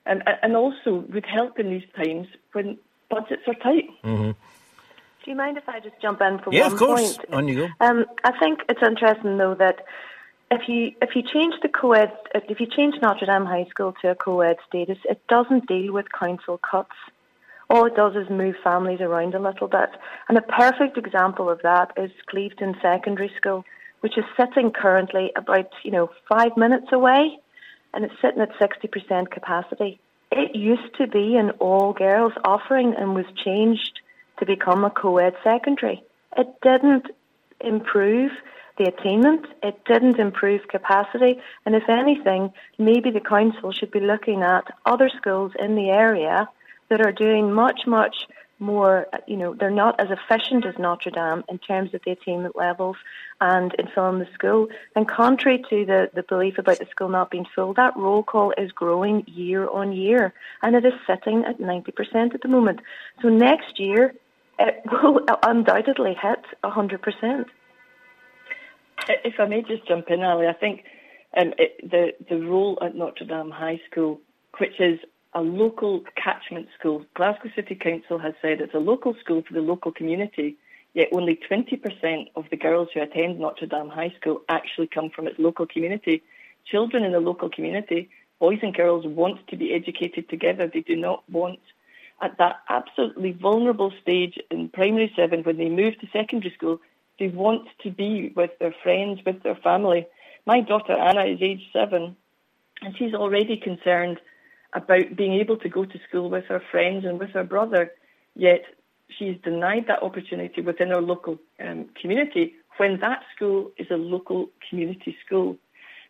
and, 0.06 0.22
and 0.42 0.56
also 0.56 1.04
would 1.12 1.26
help 1.26 1.58
in 1.58 1.70
these 1.70 1.88
times 1.96 2.28
when 2.52 2.78
budgets 3.08 3.42
are 3.46 3.54
tight. 3.54 3.88
Mm-hmm. 4.04 4.30
Do 5.24 5.30
you 5.30 5.36
mind 5.36 5.58
if 5.58 5.68
I 5.68 5.80
just 5.80 6.00
jump 6.00 6.20
in 6.22 6.38
for 6.38 6.52
yeah, 6.52 6.62
one 6.62 6.72
of 6.72 6.78
course. 6.78 7.16
point? 7.18 7.34
On 7.34 7.48
you 7.48 7.68
go. 7.68 7.86
Um, 7.86 8.06
I 8.24 8.38
think 8.38 8.60
it's 8.68 8.82
interesting 8.82 9.36
though 9.36 9.54
that 9.54 9.84
if 10.50 10.66
you 10.66 10.92
if 11.02 11.14
you 11.14 11.22
change 11.22 11.54
the 11.62 11.68
co-ed 11.68 12.10
if 12.34 12.58
you 12.58 12.66
change 12.66 12.94
Notre 13.02 13.26
Dame 13.26 13.44
High 13.44 13.66
School 13.66 13.94
to 14.00 14.12
a 14.12 14.14
co-ed 14.14 14.56
status, 14.66 14.98
it 15.04 15.20
doesn't 15.28 15.66
deal 15.66 15.92
with 15.92 16.10
council 16.10 16.58
cuts 16.58 16.96
all 17.70 17.86
it 17.86 17.94
does 17.94 18.16
is 18.16 18.28
move 18.28 18.56
families 18.64 19.00
around 19.00 19.34
a 19.34 19.38
little 19.38 19.68
bit. 19.68 19.90
And 20.28 20.36
a 20.36 20.42
perfect 20.42 20.98
example 20.98 21.48
of 21.48 21.62
that 21.62 21.92
is 21.96 22.10
Cleveden 22.28 22.80
Secondary 22.82 23.32
School, 23.36 23.64
which 24.00 24.18
is 24.18 24.24
sitting 24.38 24.72
currently 24.72 25.30
about, 25.36 25.70
you 25.84 25.92
know, 25.92 26.10
five 26.28 26.56
minutes 26.56 26.88
away 26.92 27.38
and 27.94 28.04
it's 28.04 28.14
sitting 28.20 28.40
at 28.40 28.50
60% 28.58 29.30
capacity. 29.30 30.00
It 30.32 30.54
used 30.54 30.96
to 30.98 31.06
be 31.06 31.36
an 31.36 31.50
all 31.60 31.92
girls 31.92 32.32
offering 32.44 32.94
and 32.98 33.14
was 33.14 33.26
changed 33.44 34.00
to 34.40 34.46
become 34.46 34.84
a 34.84 34.90
co-ed 34.90 35.34
secondary. 35.44 36.02
It 36.36 36.48
didn't 36.62 37.06
improve 37.60 38.32
the 38.78 38.88
attainment. 38.88 39.46
It 39.62 39.84
didn't 39.84 40.18
improve 40.18 40.66
capacity. 40.68 41.40
And 41.66 41.76
if 41.76 41.88
anything, 41.88 42.52
maybe 42.78 43.10
the 43.10 43.20
council 43.20 43.70
should 43.72 43.90
be 43.92 44.00
looking 44.00 44.42
at 44.42 44.64
other 44.86 45.10
schools 45.16 45.52
in 45.58 45.76
the 45.76 45.90
area 45.90 46.48
that 46.90 47.00
are 47.00 47.12
doing 47.12 47.52
much, 47.52 47.82
much 47.86 48.26
more, 48.60 49.06
you 49.26 49.36
know, 49.36 49.54
they're 49.54 49.70
not 49.70 49.98
as 49.98 50.08
efficient 50.10 50.66
as 50.66 50.74
Notre 50.78 51.10
Dame 51.10 51.42
in 51.48 51.58
terms 51.58 51.94
of 51.94 52.02
the 52.04 52.12
attainment 52.12 52.54
levels 52.56 52.96
and 53.40 53.74
in 53.78 53.88
filling 53.94 54.18
the 54.18 54.28
school. 54.34 54.68
And 54.94 55.08
contrary 55.08 55.64
to 55.70 55.86
the, 55.86 56.10
the 56.14 56.22
belief 56.22 56.58
about 56.58 56.78
the 56.78 56.86
school 56.90 57.08
not 57.08 57.30
being 57.30 57.46
full, 57.54 57.72
that 57.74 57.96
roll 57.96 58.22
call 58.22 58.52
is 58.58 58.70
growing 58.72 59.24
year 59.26 59.68
on 59.68 59.92
year 59.92 60.34
and 60.62 60.76
it 60.76 60.84
is 60.84 60.92
sitting 61.06 61.44
at 61.44 61.58
90% 61.58 62.34
at 62.34 62.42
the 62.42 62.48
moment. 62.48 62.80
So 63.22 63.28
next 63.28 63.80
year, 63.80 64.14
it 64.58 64.82
will 64.92 65.20
undoubtedly 65.42 66.14
hit 66.20 66.44
100%. 66.62 67.44
If 69.08 69.40
I 69.40 69.46
may 69.46 69.62
just 69.62 69.88
jump 69.88 70.10
in, 70.10 70.20
Ally, 70.20 70.46
I 70.46 70.52
think 70.52 70.84
um, 71.36 71.54
it, 71.56 71.90
the, 71.90 72.12
the 72.28 72.46
role 72.46 72.78
at 72.82 72.94
Notre 72.94 73.24
Dame 73.24 73.50
High 73.50 73.80
School, 73.90 74.20
which 74.58 74.78
is 74.78 75.00
a 75.34 75.40
local 75.40 76.02
catchment 76.16 76.68
school. 76.78 77.04
Glasgow 77.14 77.50
City 77.54 77.74
Council 77.74 78.18
has 78.18 78.34
said 78.42 78.60
it's 78.60 78.74
a 78.74 78.78
local 78.78 79.14
school 79.20 79.42
for 79.46 79.54
the 79.54 79.60
local 79.60 79.92
community, 79.92 80.56
yet 80.94 81.08
only 81.12 81.38
20% 81.48 82.30
of 82.34 82.44
the 82.50 82.56
girls 82.56 82.88
who 82.92 83.00
attend 83.00 83.38
Notre 83.38 83.66
Dame 83.66 83.88
High 83.88 84.12
School 84.20 84.42
actually 84.48 84.88
come 84.88 85.10
from 85.10 85.28
its 85.28 85.38
local 85.38 85.66
community. 85.66 86.22
Children 86.66 87.04
in 87.04 87.12
the 87.12 87.20
local 87.20 87.48
community, 87.48 88.10
boys 88.40 88.58
and 88.62 88.74
girls, 88.74 89.06
want 89.06 89.46
to 89.48 89.56
be 89.56 89.72
educated 89.72 90.28
together. 90.28 90.68
They 90.72 90.80
do 90.80 90.96
not 90.96 91.22
want, 91.30 91.60
at 92.20 92.36
that 92.38 92.56
absolutely 92.68 93.32
vulnerable 93.32 93.92
stage 94.02 94.36
in 94.50 94.68
primary 94.68 95.12
seven, 95.14 95.42
when 95.42 95.58
they 95.58 95.68
move 95.68 95.98
to 96.00 96.08
secondary 96.12 96.52
school, 96.54 96.80
they 97.20 97.28
want 97.28 97.68
to 97.82 97.90
be 97.90 98.32
with 98.34 98.50
their 98.58 98.74
friends, 98.82 99.20
with 99.24 99.42
their 99.42 99.54
family. 99.56 100.06
My 100.44 100.60
daughter 100.60 100.92
Anna 100.92 101.24
is 101.24 101.38
age 101.40 101.62
seven, 101.72 102.16
and 102.82 102.96
she's 102.96 103.14
already 103.14 103.56
concerned 103.56 104.18
about 104.72 105.16
being 105.16 105.34
able 105.34 105.56
to 105.58 105.68
go 105.68 105.84
to 105.84 106.00
school 106.08 106.30
with 106.30 106.44
her 106.46 106.62
friends 106.70 107.04
and 107.04 107.18
with 107.18 107.30
her 107.30 107.44
brother. 107.44 107.92
Yet 108.34 108.62
she's 109.08 109.36
denied 109.42 109.86
that 109.88 110.02
opportunity 110.02 110.60
within 110.60 110.88
her 110.88 111.00
local 111.02 111.38
um, 111.58 111.88
community 112.00 112.54
when 112.76 113.00
that 113.00 113.22
school 113.34 113.70
is 113.76 113.88
a 113.90 113.96
local 113.96 114.48
community 114.68 115.16
school. 115.24 115.58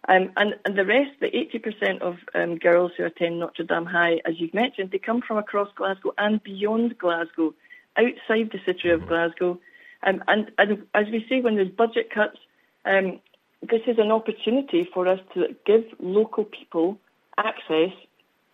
Um, 0.08 0.30
and, 0.36 0.54
and 0.64 0.78
the 0.78 0.84
rest, 0.84 1.10
the 1.20 1.26
80% 1.26 2.00
of 2.00 2.16
um, 2.34 2.56
girls 2.56 2.92
who 2.96 3.04
attend 3.04 3.40
Notre 3.40 3.64
Dame 3.64 3.86
High, 3.86 4.20
as 4.24 4.38
you've 4.38 4.54
mentioned, 4.54 4.90
they 4.90 4.98
come 4.98 5.20
from 5.20 5.36
across 5.36 5.68
Glasgow 5.74 6.12
and 6.16 6.42
beyond 6.42 6.96
Glasgow, 6.96 7.54
outside 7.96 8.50
the 8.52 8.60
city 8.64 8.88
of 8.90 9.06
Glasgow. 9.06 9.58
Um, 10.02 10.22
and, 10.26 10.50
and 10.56 10.86
as 10.94 11.06
we 11.10 11.26
say, 11.28 11.40
when 11.40 11.56
there's 11.56 11.68
budget 11.68 12.10
cuts, 12.10 12.38
um, 12.86 13.20
this 13.62 13.82
is 13.86 13.98
an 13.98 14.10
opportunity 14.10 14.88
for 14.94 15.06
us 15.06 15.20
to 15.34 15.54
give 15.66 15.84
local 15.98 16.44
people 16.44 16.98
access 17.36 17.92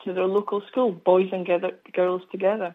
to 0.06 0.14
their 0.14 0.26
local 0.26 0.62
school, 0.70 0.92
boys 0.92 1.28
and 1.32 1.46
girls 1.92 2.22
together. 2.32 2.74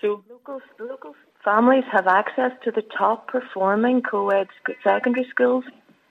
So 0.00 0.22
local, 0.30 0.60
local 0.78 1.14
families 1.44 1.84
have 1.90 2.06
access 2.06 2.52
to 2.64 2.70
the 2.70 2.82
top 2.82 3.28
performing 3.28 4.02
co-ed 4.02 4.48
secondary 4.84 5.26
schools 5.28 5.64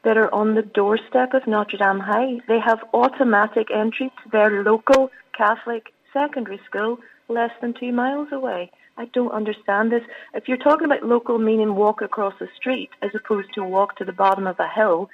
that 0.04 0.18
are 0.18 0.34
on 0.34 0.56
the 0.56 0.62
doorstep 0.62 1.34
of 1.34 1.48
Notre 1.48 1.78
Dame 1.78 2.00
High. 2.00 2.40
They 2.48 2.60
have 2.60 2.80
automatic 2.94 3.68
entry 3.74 4.12
to 4.24 4.30
their 4.32 4.64
local 4.64 5.12
Catholic 5.38 5.94
secondary 6.12 6.60
school 6.66 6.98
less 7.28 7.52
than 7.62 7.74
two 7.74 7.92
miles 7.92 8.30
away. 8.32 8.72
I 8.98 9.06
don't 9.06 9.32
understand 9.32 9.92
this. 9.92 10.04
If 10.34 10.48
you're 10.48 10.58
talking 10.58 10.86
about 10.86 11.04
local 11.04 11.38
meaning 11.38 11.76
walk 11.76 12.02
across 12.02 12.34
the 12.40 12.48
street 12.56 12.90
as 13.02 13.12
opposed 13.14 13.54
to 13.56 13.64
walk 13.64 13.98
to 13.98 14.06
the 14.06 14.14
bottom 14.14 14.48
of 14.48 14.60
a 14.60 14.68
hill, 14.68 15.10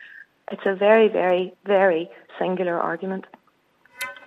it's 0.51 0.65
a 0.65 0.75
very, 0.75 1.07
very, 1.07 1.53
very 1.65 2.09
singular 2.37 2.79
argument. 2.79 3.25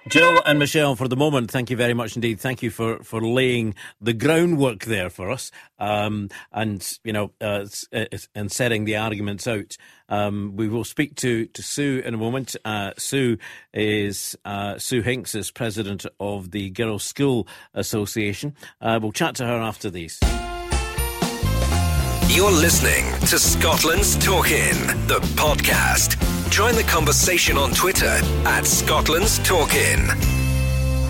Jill 0.09 0.43
and 0.45 0.59
Michelle, 0.59 0.97
for 0.97 1.09
the 1.09 1.17
moment, 1.17 1.51
thank 1.51 1.71
you 1.71 1.77
very 1.77 1.95
much 1.95 2.15
indeed. 2.15 2.39
Thank 2.39 2.63
you 2.63 2.71
for, 2.71 3.03
for 3.03 3.23
laying 3.23 3.75
the 4.03 4.13
groundwork 4.13 4.85
there 4.85 5.09
for 5.09 5.31
us, 5.31 5.51
um, 5.79 6.29
and 6.53 6.99
you 7.05 7.13
know, 7.13 7.33
uh, 7.41 7.67
and 8.35 8.53
setting 8.53 8.85
the 8.85 8.97
arguments 8.97 9.47
out. 9.47 9.77
Um, 10.11 10.57
we 10.57 10.69
will 10.69 10.85
speak 10.85 11.15
to, 11.17 11.47
to 11.47 11.63
Sue 11.63 12.03
in 12.05 12.13
a 12.13 12.19
moment. 12.19 12.55
Uh, 12.67 12.93
Sue 12.99 13.39
is 13.73 14.37
uh, 14.45 14.79
Sue 14.79 15.01
Hincks 15.01 15.35
is 15.35 15.51
president 15.51 16.05
of 16.21 16.51
the 16.51 16.69
Girls 16.71 17.03
School 17.03 17.49
Association. 17.73 18.55
Uh, 18.83 18.99
we'll 19.01 19.13
chat 19.13 19.35
to 19.37 19.47
her 19.47 19.59
after 19.59 19.89
these. 19.89 20.21
You're 22.29 22.53
listening 22.53 23.11
to 23.29 23.39
Scotland's 23.39 24.17
Talkin', 24.19 25.07
the 25.07 25.21
podcast. 25.37 26.34
Join 26.55 26.77
the 26.77 26.85
conversation 26.85 27.59
on 27.59 27.73
Twitter 27.73 28.21
at 28.47 28.65
Scotland's 28.65 29.41
Talkin'. 29.41 30.09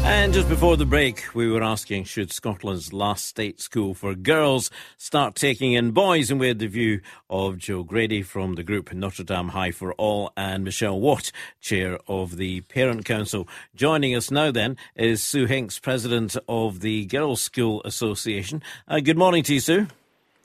And 0.02 0.32
just 0.32 0.48
before 0.48 0.78
the 0.78 0.86
break, 0.86 1.34
we 1.34 1.52
were 1.52 1.62
asking 1.62 2.04
should 2.04 2.32
Scotland's 2.32 2.94
last 2.94 3.26
state 3.26 3.60
school 3.60 3.92
for 3.92 4.14
girls 4.14 4.70
start 4.96 5.34
taking 5.34 5.74
in 5.74 5.90
boys? 5.90 6.30
And 6.30 6.40
we 6.40 6.48
had 6.48 6.60
the 6.60 6.66
view 6.66 7.02
of 7.28 7.58
Joe 7.58 7.82
Grady 7.82 8.22
from 8.22 8.54
the 8.54 8.62
group 8.62 8.90
Notre 8.94 9.22
Dame 9.22 9.48
High 9.48 9.70
for 9.70 9.92
All 9.96 10.32
and 10.34 10.64
Michelle 10.64 10.98
Watt, 10.98 11.30
chair 11.60 11.98
of 12.08 12.38
the 12.38 12.62
Parent 12.62 13.04
Council. 13.04 13.46
Joining 13.74 14.16
us 14.16 14.30
now 14.30 14.50
then 14.50 14.78
is 14.96 15.22
Sue 15.22 15.44
Hincks, 15.44 15.78
president 15.78 16.38
of 16.48 16.80
the 16.80 17.04
Girls 17.04 17.42
School 17.42 17.82
Association. 17.84 18.62
Uh, 18.88 19.00
good 19.00 19.18
morning 19.18 19.42
to 19.42 19.52
you, 19.52 19.60
Sue. 19.60 19.88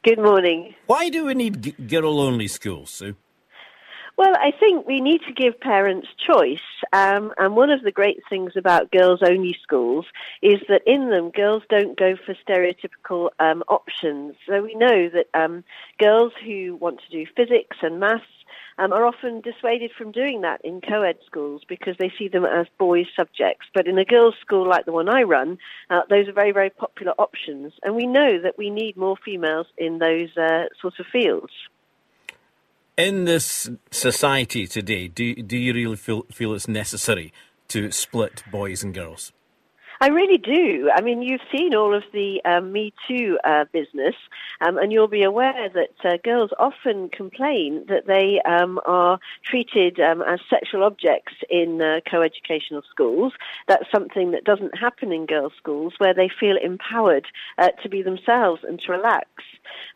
Good 0.04 0.20
morning. 0.20 0.76
Why 0.88 1.08
do 1.08 1.24
we 1.24 1.36
need 1.36 1.88
girl 1.88 2.20
only 2.20 2.50
schools, 2.50 2.90
Sue? 2.90 3.16
Well, 4.20 4.36
I 4.36 4.52
think 4.52 4.86
we 4.86 5.00
need 5.00 5.22
to 5.28 5.34
give 5.34 5.62
parents 5.62 6.10
choice. 6.18 6.60
Um, 6.92 7.32
and 7.38 7.56
one 7.56 7.70
of 7.70 7.84
the 7.84 7.92
great 7.94 8.20
things 8.28 8.52
about 8.58 8.92
girls 8.92 9.22
only 9.26 9.56
schools 9.64 10.08
is 10.42 10.60
that 10.68 10.82
in 10.86 11.10
them, 11.10 11.30
girls 11.30 11.64
don't 11.70 11.98
go 11.98 12.18
for 12.26 12.36
stereotypical 12.46 13.30
um, 13.40 13.64
options. 13.70 14.36
So 14.46 14.62
we 14.62 14.76
know 14.76 15.08
that 15.08 15.28
um, 15.34 15.64
girls 16.00 16.34
who 16.44 16.76
want 16.76 17.00
to 17.00 17.10
do 17.18 17.32
physics 17.34 17.78
and 17.82 18.02
maths 18.02 18.26
um, 18.78 18.92
are 18.92 19.06
often 19.06 19.40
dissuaded 19.40 19.92
from 19.98 20.12
doing 20.12 20.42
that 20.42 20.60
in 20.66 20.82
co-ed 20.82 21.20
schools 21.26 21.62
because 21.70 21.96
they 21.98 22.12
see 22.20 22.28
them 22.28 22.44
as 22.44 22.68
boys' 22.78 23.08
subjects. 23.16 23.68
But 23.74 23.88
in 23.88 23.98
a 23.98 24.04
girls' 24.04 24.36
school 24.42 24.68
like 24.68 24.84
the 24.84 24.92
one 24.92 25.08
I 25.08 25.24
run, 25.24 25.58
uh, 25.90 26.02
those 26.10 26.28
are 26.28 26.34
very, 26.34 26.52
very 26.52 26.72
popular 26.72 27.14
options. 27.14 27.72
And 27.84 27.96
we 27.96 28.06
know 28.06 28.42
that 28.42 28.58
we 28.58 28.70
need 28.70 28.98
more 28.98 29.16
females 29.24 29.68
in 29.78 30.00
those 30.00 30.36
uh, 30.36 30.66
sorts 30.82 31.00
of 31.00 31.06
fields. 31.06 31.54
In 33.00 33.24
this 33.24 33.70
society 33.92 34.68
today, 34.68 35.08
do, 35.08 35.34
do 35.36 35.58
you 35.58 35.74
really 35.74 35.96
feel, 35.96 36.24
feel 36.34 36.54
it's 36.54 36.68
necessary 36.68 37.32
to 37.70 37.92
split 37.92 38.44
boys 38.52 38.84
and 38.84 38.94
girls? 38.94 39.32
I 40.02 40.08
really 40.08 40.38
do. 40.38 40.90
I 40.96 41.02
mean, 41.02 41.22
you've 41.22 41.42
seen 41.52 41.76
all 41.76 41.94
of 41.94 42.04
the 42.14 42.42
um, 42.46 42.72
Me 42.72 42.94
Too 43.06 43.38
uh, 43.44 43.66
business, 43.74 44.16
um, 44.62 44.78
and 44.78 44.94
you'll 44.94 45.10
be 45.10 45.24
aware 45.24 45.70
that 45.74 46.10
uh, 46.10 46.18
girls 46.24 46.52
often 46.58 47.10
complain 47.10 47.84
that 47.90 48.08
they 48.08 48.40
um, 48.50 48.80
are 48.86 49.20
treated 49.44 50.00
um, 50.00 50.22
as 50.22 50.40
sexual 50.50 50.84
objects 50.84 51.34
in 51.50 51.82
uh, 51.82 52.00
co-educational 52.10 52.82
schools. 52.90 53.34
That's 53.68 53.92
something 53.92 54.32
that 54.32 54.46
doesn't 54.46 54.78
happen 54.78 55.12
in 55.12 55.26
girls' 55.26 55.52
schools, 55.58 55.96
where 55.98 56.14
they 56.14 56.30
feel 56.30 56.56
empowered 56.56 57.26
uh, 57.58 57.72
to 57.84 57.90
be 57.90 58.02
themselves 58.02 58.62
and 58.66 58.80
to 58.80 58.94
relax. 58.94 59.28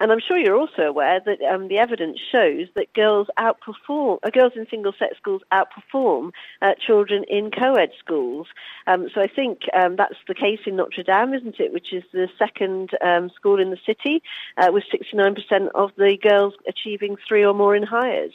And 0.01 0.11
I'm 0.11 0.19
sure 0.19 0.37
you're 0.37 0.59
also 0.59 0.81
aware 0.81 1.21
that 1.25 1.41
um, 1.43 1.69
the 1.69 1.77
evidence 1.77 2.19
shows 2.29 2.67
that 2.75 2.93
girls 2.93 3.27
outperform, 3.39 4.19
uh, 4.23 4.31
girls 4.31 4.53
in 4.57 4.67
single-sex 4.69 5.15
schools 5.15 5.43
outperform 5.53 6.31
uh, 6.61 6.73
children 6.85 7.23
in 7.29 7.51
co-ed 7.51 7.91
schools. 7.99 8.47
Um, 8.85 9.07
so 9.13 9.21
I 9.21 9.27
think 9.27 9.61
um, 9.93 9.97
that's 9.97 10.19
the 10.27 10.33
case 10.33 10.59
in 10.65 10.75
Notre 10.75 11.03
Dame, 11.03 11.33
isn't 11.33 11.59
it? 11.59 11.73
Which 11.73 11.93
is 11.93 12.03
the 12.11 12.27
second 12.37 12.91
um, 13.05 13.29
school 13.35 13.59
in 13.59 13.69
the 13.69 13.77
city, 13.85 14.21
uh, 14.57 14.69
with 14.71 14.83
69% 14.93 15.69
of 15.75 15.91
the 15.97 16.17
girls 16.21 16.53
achieving 16.67 17.15
three 17.27 17.45
or 17.45 17.53
more 17.53 17.75
in 17.75 17.83
Highers. 17.83 18.33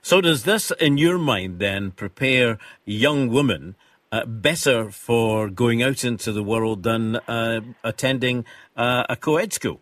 So 0.00 0.20
does 0.20 0.44
this, 0.44 0.70
in 0.72 0.98
your 0.98 1.18
mind, 1.18 1.58
then 1.58 1.90
prepare 1.92 2.58
young 2.84 3.28
women? 3.28 3.76
Uh, 4.10 4.26
better 4.26 4.90
for 4.90 5.48
going 5.48 5.82
out 5.82 6.04
into 6.04 6.32
the 6.32 6.42
world 6.42 6.82
than 6.82 7.16
uh, 7.16 7.62
attending 7.82 8.44
uh, 8.76 9.04
a 9.08 9.16
co 9.16 9.38
ed 9.38 9.54
school? 9.54 9.80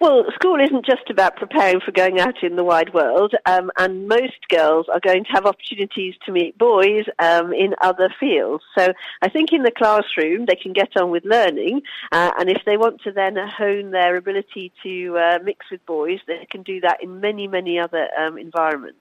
Well, 0.00 0.24
school 0.34 0.60
isn't 0.60 0.86
just 0.86 1.10
about 1.10 1.36
preparing 1.36 1.80
for 1.80 1.92
going 1.92 2.20
out 2.20 2.42
in 2.42 2.56
the 2.56 2.64
wide 2.64 2.94
world, 2.94 3.34
um, 3.46 3.70
and 3.76 4.08
most 4.08 4.48
girls 4.48 4.86
are 4.92 5.00
going 5.00 5.24
to 5.24 5.30
have 5.30 5.46
opportunities 5.46 6.14
to 6.26 6.32
meet 6.32 6.56
boys 6.58 7.04
um, 7.18 7.52
in 7.52 7.74
other 7.82 8.12
fields. 8.18 8.64
So 8.76 8.92
I 9.22 9.28
think 9.28 9.52
in 9.52 9.62
the 9.62 9.70
classroom 9.70 10.46
they 10.46 10.56
can 10.56 10.72
get 10.72 10.96
on 10.96 11.10
with 11.10 11.24
learning, 11.24 11.82
uh, 12.12 12.30
and 12.38 12.48
if 12.48 12.62
they 12.66 12.76
want 12.76 13.00
to 13.02 13.12
then 13.12 13.36
hone 13.36 13.90
their 13.90 14.16
ability 14.16 14.72
to 14.82 15.18
uh, 15.18 15.38
mix 15.44 15.66
with 15.70 15.84
boys, 15.86 16.20
they 16.26 16.46
can 16.50 16.62
do 16.62 16.80
that 16.80 17.02
in 17.02 17.20
many, 17.20 17.46
many 17.46 17.78
other 17.78 18.08
um, 18.18 18.38
environments. 18.38 18.98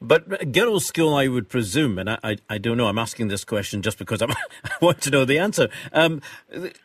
But 0.00 0.52
girls' 0.52 0.84
school, 0.84 1.14
I 1.14 1.28
would 1.28 1.48
presume, 1.48 1.98
and 1.98 2.10
I, 2.10 2.18
I, 2.22 2.36
I, 2.50 2.58
don't 2.58 2.76
know. 2.76 2.88
I'm 2.88 2.98
asking 2.98 3.28
this 3.28 3.44
question 3.44 3.80
just 3.80 3.96
because 3.96 4.20
I'm, 4.20 4.30
i 4.64 4.70
want 4.80 5.00
to 5.02 5.10
know 5.10 5.24
the 5.24 5.38
answer. 5.38 5.68
Um, 5.92 6.20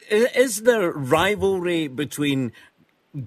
is 0.09 0.61
there 0.63 0.91
rivalry 0.91 1.87
between 1.89 2.53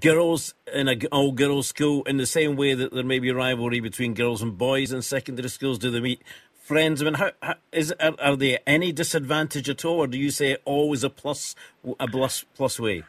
girls 0.00 0.54
in 0.72 0.88
a 0.88 0.96
all 1.12 1.32
girls 1.32 1.68
school 1.68 2.02
in 2.04 2.16
the 2.16 2.26
same 2.26 2.56
way 2.56 2.74
that 2.74 2.92
there 2.92 3.04
may 3.04 3.18
be 3.18 3.30
rivalry 3.30 3.80
between 3.80 4.14
girls 4.14 4.42
and 4.42 4.56
boys 4.58 4.92
in 4.92 5.02
secondary 5.02 5.48
schools? 5.48 5.78
Do 5.78 5.90
they 5.90 6.00
meet 6.00 6.22
friends? 6.62 7.02
I 7.02 7.04
mean, 7.04 7.14
how, 7.14 7.32
how 7.42 7.54
is 7.72 7.92
are, 8.00 8.14
are 8.20 8.36
there 8.36 8.60
any 8.66 8.92
disadvantage 8.92 9.68
at 9.68 9.84
all, 9.84 9.98
or 9.98 10.06
do 10.06 10.18
you 10.18 10.30
say 10.30 10.56
always 10.64 11.04
a 11.04 11.10
plus 11.10 11.54
a 12.00 12.08
plus 12.08 12.44
plus 12.54 12.80
way? 12.80 13.04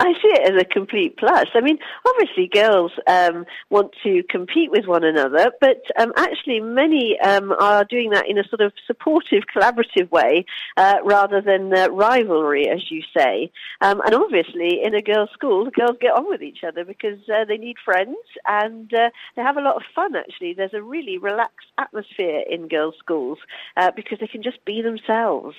I 0.00 0.12
see 0.22 0.28
it 0.28 0.54
as 0.54 0.60
a 0.60 0.64
complete 0.64 1.16
plus. 1.16 1.48
I 1.54 1.60
mean, 1.60 1.78
obviously, 2.06 2.46
girls 2.46 2.92
um, 3.08 3.44
want 3.68 3.96
to 4.04 4.22
compete 4.30 4.70
with 4.70 4.86
one 4.86 5.02
another, 5.02 5.50
but 5.60 5.82
um, 5.98 6.12
actually, 6.16 6.60
many 6.60 7.18
um, 7.18 7.50
are 7.58 7.84
doing 7.84 8.10
that 8.10 8.28
in 8.28 8.38
a 8.38 8.46
sort 8.46 8.60
of 8.60 8.72
supportive, 8.86 9.42
collaborative 9.54 10.08
way 10.12 10.44
uh, 10.76 10.98
rather 11.02 11.40
than 11.40 11.76
uh, 11.76 11.88
rivalry, 11.90 12.68
as 12.68 12.92
you 12.92 13.02
say. 13.16 13.50
Um, 13.80 14.00
and 14.04 14.14
obviously, 14.14 14.84
in 14.84 14.94
a 14.94 15.02
girls' 15.02 15.30
school, 15.32 15.64
the 15.64 15.72
girls 15.72 15.96
get 16.00 16.14
on 16.14 16.28
with 16.28 16.42
each 16.42 16.62
other 16.62 16.84
because 16.84 17.18
uh, 17.28 17.44
they 17.44 17.58
need 17.58 17.76
friends 17.84 18.18
and 18.46 18.94
uh, 18.94 19.10
they 19.34 19.42
have 19.42 19.56
a 19.56 19.62
lot 19.62 19.76
of 19.76 19.82
fun. 19.96 20.14
Actually, 20.14 20.54
there's 20.54 20.74
a 20.74 20.82
really 20.82 21.18
relaxed 21.18 21.72
atmosphere 21.76 22.44
in 22.48 22.68
girls' 22.68 22.94
schools 23.00 23.38
uh, 23.76 23.90
because 23.96 24.20
they 24.20 24.28
can 24.28 24.44
just 24.44 24.64
be 24.64 24.80
themselves. 24.80 25.56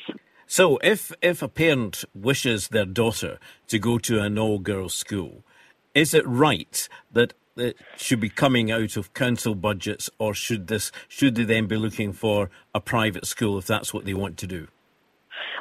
So, 0.51 0.77
if 0.77 1.11
if 1.21 1.43
a 1.43 1.47
parent 1.47 2.05
wishes 2.15 2.69
their 2.69 2.87
daughter 2.87 3.37
to 3.67 3.77
go 3.77 3.99
to 3.99 4.19
an 4.19 4.39
all 4.39 4.57
girls 4.57 4.95
school, 4.95 5.43
is 5.93 6.15
it 6.15 6.25
right 6.25 6.89
that 7.11 7.35
it 7.55 7.77
should 7.97 8.19
be 8.19 8.29
coming 8.29 8.71
out 8.71 8.97
of 8.97 9.13
council 9.13 9.53
budgets, 9.53 10.09
or 10.17 10.33
should 10.33 10.65
this 10.65 10.91
should 11.07 11.35
they 11.35 11.43
then 11.43 11.67
be 11.67 11.77
looking 11.77 12.13
for 12.13 12.49
a 12.73 12.81
private 12.81 13.27
school 13.27 13.59
if 13.59 13.67
that's 13.67 13.93
what 13.93 14.05
they 14.05 14.15
want 14.15 14.37
to 14.37 14.47
do? 14.47 14.67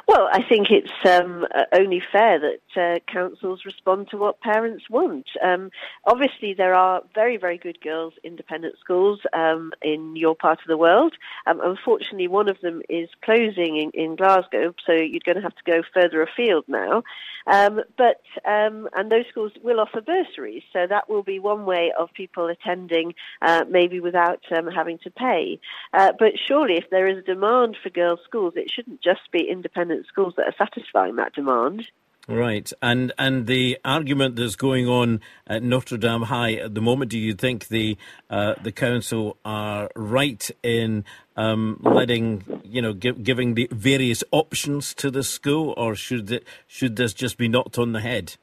Well, 0.07 0.29
I 0.31 0.41
think 0.41 0.67
it's 0.71 0.91
um, 1.05 1.45
only 1.73 2.01
fair 2.11 2.39
that 2.39 2.81
uh, 2.81 2.99
councils 3.11 3.61
respond 3.65 4.09
to 4.09 4.17
what 4.17 4.41
parents 4.41 4.89
want. 4.89 5.27
Um, 5.43 5.71
obviously, 6.05 6.53
there 6.53 6.73
are 6.73 7.01
very, 7.13 7.37
very 7.37 7.57
good 7.57 7.79
girls' 7.81 8.13
independent 8.23 8.75
schools 8.79 9.19
um, 9.33 9.71
in 9.81 10.15
your 10.15 10.35
part 10.35 10.59
of 10.59 10.67
the 10.67 10.77
world. 10.77 11.13
Um, 11.45 11.61
unfortunately, 11.63 12.27
one 12.27 12.49
of 12.49 12.59
them 12.61 12.81
is 12.89 13.09
closing 13.23 13.77
in, 13.77 13.91
in, 13.93 14.15
Glasgow, 14.15 14.73
so 14.85 14.93
you're 14.93 15.21
going 15.25 15.35
to 15.35 15.41
have 15.41 15.55
to 15.55 15.63
go 15.65 15.81
further 15.93 16.21
afield 16.21 16.65
now. 16.67 17.03
Um, 17.49 17.81
but 17.97 18.21
um, 18.45 18.87
and 18.95 19.11
those 19.11 19.25
schools 19.29 19.51
will 19.63 19.79
offer 19.79 20.01
bursaries, 20.01 20.63
so 20.71 20.85
that 20.87 21.09
will 21.09 21.23
be 21.23 21.39
one 21.39 21.65
way 21.65 21.91
of 21.97 22.13
people 22.13 22.47
attending, 22.47 23.15
uh, 23.41 23.65
maybe 23.69 23.99
without 23.99 24.43
having 24.49 24.99
to 24.99 25.09
pay. 25.09 25.59
Uh, 25.93 26.13
but 26.17 26.33
surely, 26.37 26.75
if 26.75 26.89
there 26.91 27.07
is 27.07 27.17
a 27.17 27.21
demand 27.21 27.75
for 27.81 27.89
girls' 27.89 28.19
schools, 28.23 28.53
it 28.55 28.71
shouldn't 28.71 29.01
just 29.01 29.31
be 29.31 29.49
independent 29.49 30.05
schools 30.07 30.35
that 30.37 30.45
are 30.45 30.55
satisfying 30.57 31.15
that 31.15 31.33
demand. 31.33 31.87
Right, 32.29 32.71
and 32.79 33.11
and 33.17 33.47
the 33.47 33.79
argument 33.83 34.35
that's 34.35 34.55
going 34.55 34.87
on 34.87 35.19
at 35.47 35.63
Notre 35.63 35.97
Dame 35.97 36.21
High 36.21 36.53
at 36.53 36.75
the 36.75 36.81
moment, 36.81 37.09
do 37.09 37.17
you 37.17 37.33
think 37.33 37.69
the 37.69 37.97
uh, 38.29 38.53
the 38.61 38.71
council 38.71 39.37
are 39.43 39.89
right 39.95 40.47
in 40.61 41.05
um, 41.35 41.81
letting 41.81 42.43
you 42.63 42.83
know 42.83 42.93
giving 42.93 43.55
the 43.55 43.67
various 43.71 44.23
options 44.31 44.93
to 44.95 45.09
the 45.09 45.23
school, 45.23 45.73
or 45.75 45.95
should 45.95 46.31
it, 46.31 46.43
should 46.67 46.97
this 46.97 47.15
just 47.15 47.35
be 47.35 47.47
knocked 47.47 47.79
on 47.79 47.93
the 47.93 48.01
head? 48.01 48.35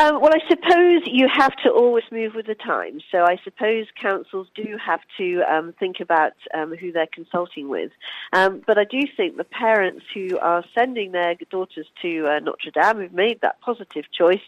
Um, 0.00 0.18
well, 0.18 0.32
I 0.32 0.40
suppose 0.48 1.02
you 1.04 1.28
have 1.28 1.54
to 1.56 1.68
always 1.68 2.04
move 2.10 2.34
with 2.34 2.46
the 2.46 2.54
times. 2.54 3.02
So 3.12 3.24
I 3.24 3.36
suppose 3.44 3.86
councils 4.00 4.46
do 4.54 4.78
have 4.82 5.00
to 5.18 5.42
um, 5.42 5.74
think 5.78 6.00
about 6.00 6.32
um, 6.54 6.74
who 6.74 6.90
they're 6.90 7.06
consulting 7.06 7.68
with. 7.68 7.92
Um, 8.32 8.62
but 8.66 8.78
I 8.78 8.84
do 8.84 9.02
think 9.14 9.36
the 9.36 9.44
parents 9.44 10.06
who 10.14 10.38
are 10.38 10.64
sending 10.74 11.12
their 11.12 11.34
daughters 11.50 11.86
to 12.00 12.26
uh, 12.28 12.38
Notre 12.38 12.70
Dame, 12.70 12.96
who've 12.96 13.12
made 13.12 13.42
that 13.42 13.60
positive 13.60 14.06
choice, 14.10 14.38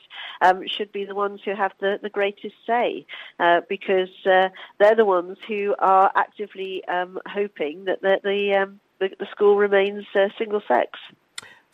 um, 0.41 0.67
should 0.67 0.91
be 0.91 1.05
the 1.05 1.15
ones 1.15 1.41
who 1.45 1.55
have 1.55 1.73
the, 1.81 1.99
the 2.03 2.09
greatest 2.09 2.55
say, 2.67 3.05
uh, 3.39 3.61
because 3.69 4.09
uh, 4.25 4.49
they're 4.79 4.97
the 4.97 5.05
ones 5.05 5.37
who 5.47 5.75
are 5.79 6.11
actively 6.17 6.83
um, 6.89 7.19
hoping 7.27 7.85
that 7.85 8.01
the, 8.01 8.21
the, 8.23 9.11
the, 9.19 9.27
school 9.31 9.57
remains 9.57 10.07
uh, 10.15 10.29
single 10.39 10.63
sex. 10.67 10.99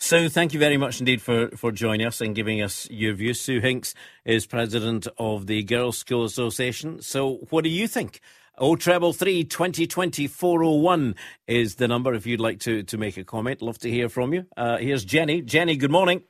Sue, 0.01 0.29
thank 0.29 0.55
you 0.55 0.61
very 0.61 0.77
much 0.77 1.01
indeed 1.01 1.21
for, 1.21 1.49
for 1.57 1.73
joining 1.73 2.07
us 2.07 2.21
and 2.21 2.33
giving 2.33 2.63
us 2.63 2.89
your 2.89 3.15
views. 3.15 3.41
Sue 3.41 3.59
Hincks 3.59 3.95
is 4.25 4.47
president 4.47 5.09
of 5.19 5.49
the 5.49 5.65
Girls' 5.65 5.99
School 5.99 6.25
Association. 6.25 7.03
So, 7.03 7.39
what 7.51 7.65
do 7.65 7.69
you 7.71 7.89
think? 7.89 8.21
O 8.59 8.77
treble 8.77 9.13
three 9.13 9.43
twenty 9.43 9.89
twenty 9.89 10.29
four 10.29 10.63
oh 10.63 10.75
one 10.75 11.17
is 11.49 11.77
the 11.77 11.89
number 11.89 12.15
if 12.15 12.27
you'd 12.27 12.41
like 12.41 12.61
to, 12.61 12.85
to 12.85 12.97
make 12.97 13.17
a 13.17 13.25
comment. 13.25 13.61
Love 13.61 13.79
to 13.79 13.91
hear 13.91 14.09
from 14.09 14.33
you. 14.33 14.47
Uh, 14.57 14.79
here's 14.79 15.05
Jenny. 15.05 15.43
Jenny, 15.43 15.77
good 15.77 15.91
morning. 15.91 16.23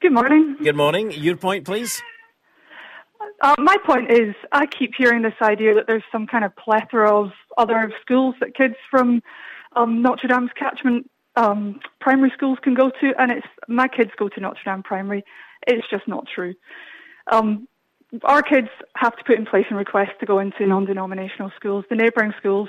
Good 0.00 0.12
morning. 0.12 0.56
Good 0.62 0.76
morning. 0.76 1.12
Your 1.12 1.36
point, 1.36 1.66
please. 1.66 2.02
Uh, 3.42 3.54
my 3.58 3.76
point 3.84 4.10
is, 4.10 4.34
I 4.52 4.64
keep 4.64 4.92
hearing 4.96 5.20
this 5.20 5.34
idea 5.42 5.74
that 5.74 5.86
there's 5.86 6.02
some 6.10 6.26
kind 6.26 6.44
of 6.44 6.56
plethora 6.56 7.14
of 7.14 7.32
other 7.58 7.92
schools 8.00 8.34
that 8.40 8.54
kids 8.54 8.74
from 8.90 9.22
um, 9.74 10.00
Notre 10.00 10.28
Dame's 10.28 10.50
catchment 10.58 11.10
um, 11.36 11.80
primary 12.00 12.32
schools 12.34 12.58
can 12.62 12.74
go 12.74 12.90
to, 12.90 13.12
and 13.18 13.30
it's 13.30 13.46
my 13.68 13.88
kids 13.88 14.10
go 14.18 14.28
to 14.28 14.40
Notre 14.40 14.60
Dame 14.64 14.82
Primary. 14.82 15.24
It's 15.66 15.86
just 15.90 16.08
not 16.08 16.26
true. 16.34 16.54
Um, 17.30 17.68
our 18.22 18.42
kids 18.42 18.68
have 18.96 19.16
to 19.16 19.24
put 19.24 19.38
in 19.38 19.46
place 19.46 19.66
a 19.70 19.74
request 19.74 20.12
to 20.20 20.26
go 20.26 20.38
into 20.38 20.66
non-denominational 20.66 21.52
schools. 21.56 21.84
The 21.90 21.96
neighbouring 21.96 22.32
schools 22.38 22.68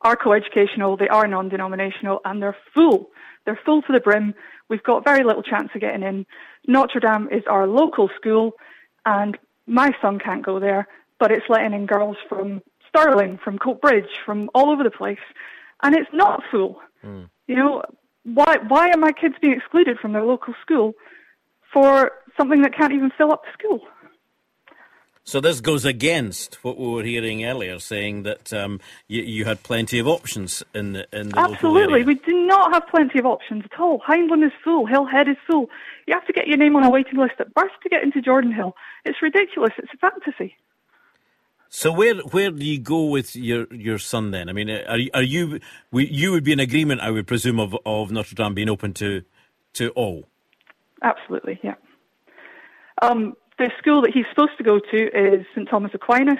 are 0.00 0.16
co-educational, 0.16 0.96
they 0.96 1.08
are 1.08 1.28
non-denominational, 1.28 2.20
and 2.24 2.42
they're 2.42 2.56
full. 2.74 3.10
They're 3.44 3.60
full 3.64 3.82
to 3.82 3.92
the 3.92 4.00
brim. 4.00 4.34
We've 4.68 4.82
got 4.82 5.04
very 5.04 5.24
little 5.24 5.42
chance 5.42 5.68
of 5.74 5.80
getting 5.80 6.02
in. 6.02 6.26
Notre 6.66 7.00
Dame 7.00 7.28
is 7.30 7.44
our 7.46 7.66
local 7.66 8.08
school, 8.16 8.52
and 9.04 9.38
my 9.66 9.90
son 10.00 10.18
can't 10.18 10.44
go 10.44 10.58
there, 10.58 10.88
but 11.20 11.30
it's 11.30 11.46
letting 11.48 11.72
in 11.72 11.86
girls 11.86 12.16
from 12.28 12.62
Stirling, 12.88 13.38
from 13.42 13.58
Coatbridge, 13.58 14.08
from 14.24 14.50
all 14.54 14.70
over 14.70 14.82
the 14.82 14.90
place, 14.90 15.18
and 15.82 15.94
it's 15.94 16.10
not 16.12 16.42
full. 16.50 16.80
Mm. 17.04 17.28
You 17.46 17.56
know, 17.56 17.82
why 18.24 18.56
why 18.68 18.90
are 18.90 18.98
my 18.98 19.12
kids 19.12 19.34
being 19.40 19.54
excluded 19.54 19.98
from 19.98 20.12
their 20.12 20.24
local 20.24 20.54
school 20.62 20.94
for 21.72 22.12
something 22.36 22.62
that 22.62 22.76
can't 22.76 22.92
even 22.92 23.10
fill 23.16 23.32
up 23.32 23.42
the 23.44 23.52
school? 23.52 23.80
So 25.24 25.40
this 25.40 25.60
goes 25.60 25.84
against 25.84 26.64
what 26.64 26.76
we 26.76 26.88
were 26.88 27.04
hearing 27.04 27.44
earlier, 27.44 27.78
saying 27.78 28.24
that 28.24 28.52
um, 28.52 28.80
you, 29.06 29.22
you, 29.22 29.44
had 29.44 29.62
plenty 29.62 30.00
of 30.00 30.08
options 30.08 30.64
in 30.74 30.94
the 30.94 31.06
in 31.12 31.28
the 31.28 31.38
Absolutely, 31.38 32.02
we 32.02 32.16
do 32.16 32.44
not 32.44 32.72
have 32.72 32.88
plenty 32.88 33.20
of 33.20 33.26
options 33.26 33.64
at 33.64 33.78
all. 33.78 34.00
Hyndland 34.00 34.44
is 34.44 34.52
full, 34.64 34.86
Hillhead 34.86 35.30
is 35.30 35.36
full. 35.46 35.68
You 36.08 36.14
have 36.14 36.26
to 36.26 36.32
get 36.32 36.48
your 36.48 36.56
name 36.56 36.74
on 36.74 36.82
a 36.82 36.90
waiting 36.90 37.18
list 37.18 37.34
at 37.38 37.54
birth 37.54 37.70
to 37.84 37.88
get 37.88 38.02
into 38.02 38.20
Jordanhill. 38.20 38.72
It's 39.04 39.22
ridiculous. 39.22 39.72
It's 39.78 39.92
a 39.94 39.96
fantasy. 39.96 40.56
So 41.74 41.90
where 41.90 42.16
where 42.16 42.50
do 42.50 42.66
you 42.66 42.78
go 42.78 43.06
with 43.06 43.34
your, 43.34 43.66
your 43.72 43.96
son 43.96 44.30
then? 44.30 44.50
I 44.50 44.52
mean, 44.52 44.68
are 44.68 44.98
are 45.14 45.22
you 45.22 45.58
you 45.90 46.30
would 46.30 46.44
be 46.44 46.52
in 46.52 46.60
agreement, 46.60 47.00
I 47.00 47.10
would 47.10 47.26
presume, 47.26 47.58
of 47.58 47.74
of 47.86 48.10
Notre 48.10 48.34
Dame 48.34 48.52
being 48.52 48.68
open 48.68 48.92
to 48.92 49.22
to 49.74 49.88
all? 49.92 50.28
Absolutely, 51.02 51.58
yeah. 51.62 51.76
Um, 53.00 53.32
the 53.58 53.70
school 53.78 54.02
that 54.02 54.10
he's 54.12 54.26
supposed 54.28 54.58
to 54.58 54.64
go 54.64 54.80
to 54.80 54.96
is 54.96 55.46
St 55.54 55.66
Thomas 55.66 55.92
Aquinas. 55.94 56.36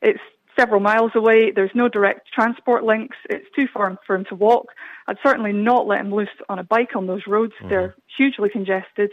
It's 0.00 0.20
several 0.56 0.80
miles 0.80 1.10
away. 1.16 1.50
There's 1.50 1.74
no 1.74 1.88
direct 1.88 2.28
transport 2.32 2.84
links. 2.84 3.16
It's 3.28 3.46
too 3.56 3.66
far 3.74 3.98
for 4.06 4.14
him 4.14 4.26
to 4.28 4.36
walk. 4.36 4.68
I'd 5.08 5.18
certainly 5.24 5.52
not 5.52 5.88
let 5.88 6.00
him 6.00 6.14
loose 6.14 6.28
on 6.48 6.60
a 6.60 6.64
bike 6.64 6.94
on 6.94 7.08
those 7.08 7.22
roads. 7.26 7.52
Mm-hmm. 7.58 7.68
They're 7.68 7.96
hugely 8.16 8.48
congested. 8.48 9.10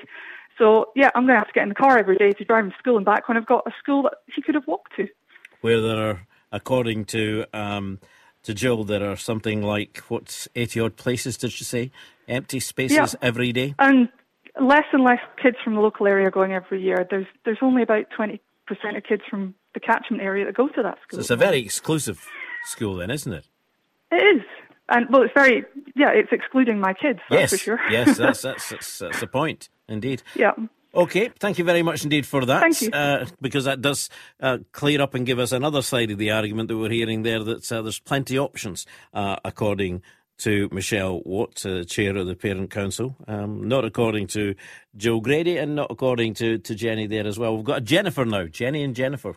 So 0.59 0.91
yeah, 0.95 1.09
I'm 1.15 1.23
going 1.23 1.33
to 1.33 1.39
have 1.39 1.47
to 1.47 1.53
get 1.53 1.63
in 1.63 1.69
the 1.69 1.75
car 1.75 1.97
every 1.97 2.17
day 2.17 2.33
to 2.33 2.45
drive 2.45 2.65
him 2.65 2.69
to 2.71 2.77
school 2.77 2.97
and 2.97 3.05
back 3.05 3.27
when 3.27 3.35
I've 3.35 3.47
got 3.47 3.65
a 3.65 3.71
school 3.79 4.03
that 4.03 4.19
he 4.33 4.43
could 4.43 4.53
have 4.53 4.67
walked 4.67 4.95
to 4.97 5.07
where 5.63 5.81
there 5.81 5.97
are, 5.97 6.27
according 6.51 7.05
to 7.05 7.45
um, 7.53 7.99
to 8.43 8.53
Jill, 8.53 8.83
there 8.83 9.09
are 9.09 9.15
something 9.15 9.61
like 9.61 9.99
what's 10.09 10.47
eighty 10.55 10.79
odd 10.79 10.97
places? 10.97 11.37
Did 11.37 11.59
you 11.59 11.65
say 11.65 11.91
empty 12.27 12.59
spaces 12.59 12.97
yeah. 12.97 13.27
every 13.27 13.51
day? 13.53 13.73
And 13.79 14.09
less 14.59 14.85
and 14.91 15.03
less 15.03 15.19
kids 15.41 15.57
from 15.63 15.75
the 15.75 15.81
local 15.81 16.05
area 16.07 16.29
going 16.29 16.53
every 16.53 16.81
year. 16.81 17.07
There's 17.09 17.27
there's 17.45 17.59
only 17.61 17.81
about 17.81 18.05
twenty 18.15 18.41
percent 18.67 18.97
of 18.97 19.03
kids 19.03 19.23
from 19.29 19.55
the 19.73 19.79
catchment 19.79 20.21
area 20.21 20.45
that 20.45 20.55
go 20.55 20.67
to 20.67 20.83
that 20.83 20.97
school. 21.01 21.17
So 21.17 21.19
it's 21.19 21.29
a 21.29 21.35
very 21.35 21.59
exclusive 21.59 22.25
school, 22.65 22.97
then, 22.97 23.09
isn't 23.09 23.33
it? 23.33 23.45
It 24.11 24.37
is. 24.37 24.41
And 24.89 25.07
well, 25.09 25.21
it's 25.23 25.33
very 25.33 25.63
yeah. 25.95 26.09
It's 26.09 26.29
excluding 26.31 26.79
my 26.79 26.93
kids. 26.93 27.19
yes, 27.31 27.51
for 27.51 27.57
sure. 27.57 27.79
yes, 27.89 28.17
that's, 28.17 28.41
that's 28.43 28.69
that's 28.69 28.99
that's 28.99 29.19
the 29.21 29.27
point, 29.27 29.69
indeed. 29.87 30.23
Yeah. 30.35 30.51
Okay, 30.95 31.29
thank 31.39 31.57
you 31.57 31.63
very 31.63 31.81
much 31.81 32.03
indeed 32.03 32.25
for 32.25 32.45
that. 32.45 32.61
Thank 32.61 32.81
you. 32.81 32.89
Uh, 32.91 33.25
because 33.41 33.65
that 33.65 33.81
does 33.81 34.09
uh, 34.39 34.59
clear 34.71 35.01
up 35.01 35.15
and 35.15 35.25
give 35.25 35.39
us 35.39 35.51
another 35.51 35.81
side 35.81 36.11
of 36.11 36.19
the 36.19 36.29
argument 36.29 36.67
that 36.67 36.77
we're 36.77 36.91
hearing 36.91 37.23
there 37.23 37.43
that 37.43 37.71
uh, 37.71 37.81
there's 37.81 37.99
plenty 37.99 38.35
of 38.35 38.43
options, 38.43 38.85
uh, 39.13 39.37
according 39.43 40.03
to 40.37 40.69
Michelle 40.71 41.21
Watt, 41.25 41.65
uh, 41.65 41.83
chair 41.83 42.15
of 42.15 42.27
the 42.27 42.35
Parent 42.35 42.69
Council, 42.69 43.15
um, 43.27 43.67
not 43.67 43.85
according 43.85 44.27
to 44.27 44.53
Joe 44.95 45.19
Grady 45.19 45.57
and 45.57 45.75
not 45.75 45.87
according 45.89 46.35
to, 46.35 46.59
to 46.59 46.75
Jenny 46.75 47.07
there 47.07 47.25
as 47.25 47.39
well. 47.39 47.55
We've 47.55 47.65
got 47.65 47.83
Jennifer 47.83 48.25
now. 48.25 48.45
Jenny 48.45 48.83
and 48.83 48.95
Jennifer. 48.95 49.33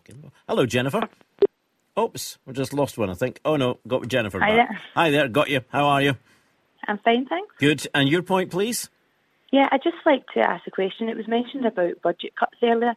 Hello, 0.48 0.66
Jennifer. 0.66 1.08
Oops, 1.98 2.38
we 2.44 2.52
just 2.52 2.74
lost 2.74 2.98
one, 2.98 3.08
I 3.08 3.14
think. 3.14 3.40
Oh 3.46 3.56
no, 3.56 3.78
got 3.88 4.06
Jennifer. 4.08 4.40
Hi 4.40 4.56
back. 4.56 4.68
there. 4.68 4.80
Hi 4.94 5.10
there, 5.10 5.28
got 5.28 5.48
you. 5.48 5.62
How 5.70 5.86
are 5.86 6.02
you? 6.02 6.16
I'm 6.86 6.98
fine, 6.98 7.24
thanks. 7.26 7.54
Good. 7.58 7.86
And 7.94 8.08
your 8.08 8.22
point, 8.22 8.50
please? 8.50 8.90
Yeah, 9.52 9.68
I'd 9.70 9.82
just 9.82 9.96
like 10.04 10.26
to 10.34 10.40
ask 10.40 10.66
a 10.66 10.70
question. 10.70 11.08
It 11.08 11.16
was 11.16 11.28
mentioned 11.28 11.66
about 11.66 12.02
budget 12.02 12.34
cuts 12.36 12.56
earlier, 12.62 12.94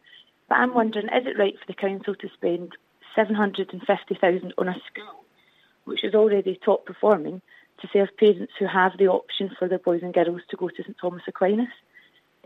but 0.48 0.56
I'm 0.56 0.74
wondering, 0.74 1.06
is 1.06 1.26
it 1.26 1.38
right 1.38 1.54
for 1.58 1.66
the 1.66 1.74
council 1.74 2.14
to 2.14 2.28
spend 2.34 2.72
750000 3.14 4.54
on 4.58 4.68
a 4.68 4.74
school, 4.90 5.24
which 5.84 6.04
is 6.04 6.14
already 6.14 6.58
top 6.64 6.86
performing, 6.86 7.40
to 7.80 7.88
serve 7.92 8.08
parents 8.18 8.52
who 8.58 8.66
have 8.66 8.98
the 8.98 9.08
option 9.08 9.50
for 9.58 9.68
their 9.68 9.78
boys 9.78 10.02
and 10.02 10.12
girls 10.12 10.42
to 10.50 10.56
go 10.56 10.68
to 10.68 10.82
St 10.82 10.96
Thomas 11.00 11.22
Aquinas? 11.28 11.68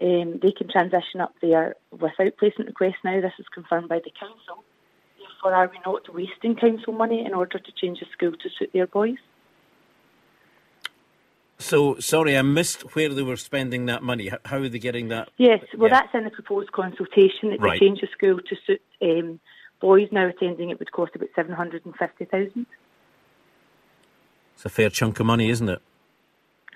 Um, 0.00 0.38
they 0.42 0.52
can 0.52 0.68
transition 0.68 1.20
up 1.20 1.34
there 1.40 1.76
without 1.90 2.36
placement 2.38 2.68
requests 2.68 3.04
now. 3.04 3.20
This 3.20 3.32
is 3.38 3.46
confirmed 3.54 3.88
by 3.88 4.00
the 4.00 4.10
council. 4.18 4.64
Therefore, 5.18 5.54
are 5.54 5.68
we 5.68 5.78
not 5.86 6.12
wasting 6.12 6.56
council 6.56 6.92
money 6.92 7.24
in 7.24 7.32
order 7.32 7.58
to 7.58 7.72
change 7.72 8.00
the 8.00 8.06
school 8.12 8.32
to 8.32 8.50
suit 8.58 8.70
their 8.72 8.86
boys? 8.86 9.18
So, 11.58 11.98
sorry, 12.00 12.36
I 12.36 12.42
missed 12.42 12.82
where 12.94 13.08
they 13.08 13.22
were 13.22 13.36
spending 13.36 13.86
that 13.86 14.02
money. 14.02 14.30
How 14.44 14.58
are 14.58 14.68
they 14.68 14.78
getting 14.78 15.08
that? 15.08 15.28
Yes, 15.36 15.62
well, 15.76 15.88
yeah. 15.88 16.00
that's 16.00 16.14
in 16.14 16.24
the 16.24 16.30
proposed 16.30 16.72
consultation 16.72 17.50
that 17.50 17.60
right. 17.60 17.78
they 17.80 17.86
change 17.86 18.00
the 18.00 18.08
school 18.08 18.38
to 18.38 18.56
suit 18.66 18.82
um, 19.00 19.40
boys 19.80 20.08
now 20.10 20.26
attending. 20.28 20.70
It 20.70 20.78
would 20.78 20.92
cost 20.92 21.14
about 21.14 21.28
seven 21.36 21.52
hundred 21.52 21.84
and 21.86 21.94
fifty 21.96 22.24
thousand. 22.24 22.66
It's 24.54 24.64
a 24.64 24.68
fair 24.68 24.90
chunk 24.90 25.20
of 25.20 25.26
money, 25.26 25.48
isn't 25.48 25.68
it? 25.68 25.80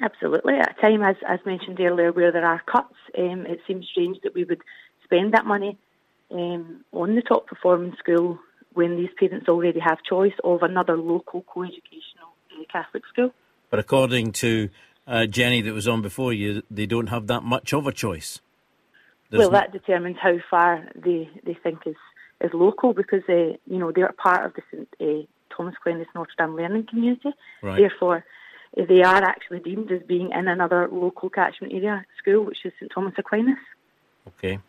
Absolutely. 0.01 0.55
At 0.55 0.79
a 0.79 0.81
time, 0.81 1.03
as 1.03 1.17
as 1.27 1.41
mentioned 1.45 1.81
earlier, 1.81 2.13
where 2.13 2.31
there 2.31 2.47
are 2.47 2.63
cuts, 2.67 2.95
um, 3.19 3.47
it 3.47 3.61
seems 3.67 3.87
strange 3.91 4.19
that 4.23 4.35
we 4.35 4.45
would 4.45 4.63
spend 5.03 5.35
that 5.35 5.45
money 5.45 5.77
um, 6.31 6.85
on 6.93 7.17
the 7.17 7.23
top 7.23 7.47
performing 7.49 7.95
school 7.99 8.39
when 8.75 8.97
these 8.97 9.11
parents 9.19 9.49
already 9.49 9.81
have 9.81 9.99
choice 10.09 10.35
of 10.45 10.63
another 10.63 10.97
local 10.97 11.43
co-educational 11.43 12.31
uh, 12.53 12.65
Catholic 12.71 13.03
school. 13.13 13.33
But 13.71 13.81
according 13.81 14.33
to 14.33 14.71
uh, 15.07 15.27
Jenny, 15.27 15.63
that 15.63 15.75
was 15.75 15.89
on 15.89 16.03
before 16.03 16.33
you, 16.33 16.63
they 16.71 16.87
don't 16.87 17.09
have 17.09 17.27
that 17.27 17.43
much 17.43 17.73
of 17.73 17.87
a 17.87 17.93
choice. 17.93 18.41
There's 19.31 19.41
well, 19.41 19.51
that 19.51 19.73
determines 19.73 20.17
how 20.21 20.37
far 20.51 20.89
they, 20.95 21.29
they 21.45 21.55
think 21.55 21.87
is, 21.87 21.97
is 22.41 22.51
local 22.55 22.95
because 22.95 23.23
they, 23.27 23.59
you 23.67 23.79
know, 23.79 23.93
they're 23.93 24.13
part 24.13 24.47
of 24.47 24.55
the 24.55 24.63
St. 24.71 24.89
Uh, 25.01 25.27
Thomas 25.55 25.75
Aquinas 25.79 26.07
Notre 26.15 26.33
Dame 26.39 26.57
learning 26.57 26.87
community. 26.87 27.35
Right. 27.63 27.79
Therefore, 27.79 28.25
they 28.77 29.03
are 29.03 29.23
actually 29.23 29.61
deemed 29.61 29.91
as 29.93 30.03
being 30.03 30.31
in 30.33 30.49
another 30.49 30.89
local 30.91 31.31
catchment 31.31 31.73
area 31.73 32.05
school, 32.19 32.45
which 32.45 32.65
is 32.65 32.73
St 32.79 32.91
Thomas 32.93 33.15
Aquinas. 33.19 33.59
Okay. 34.29 34.61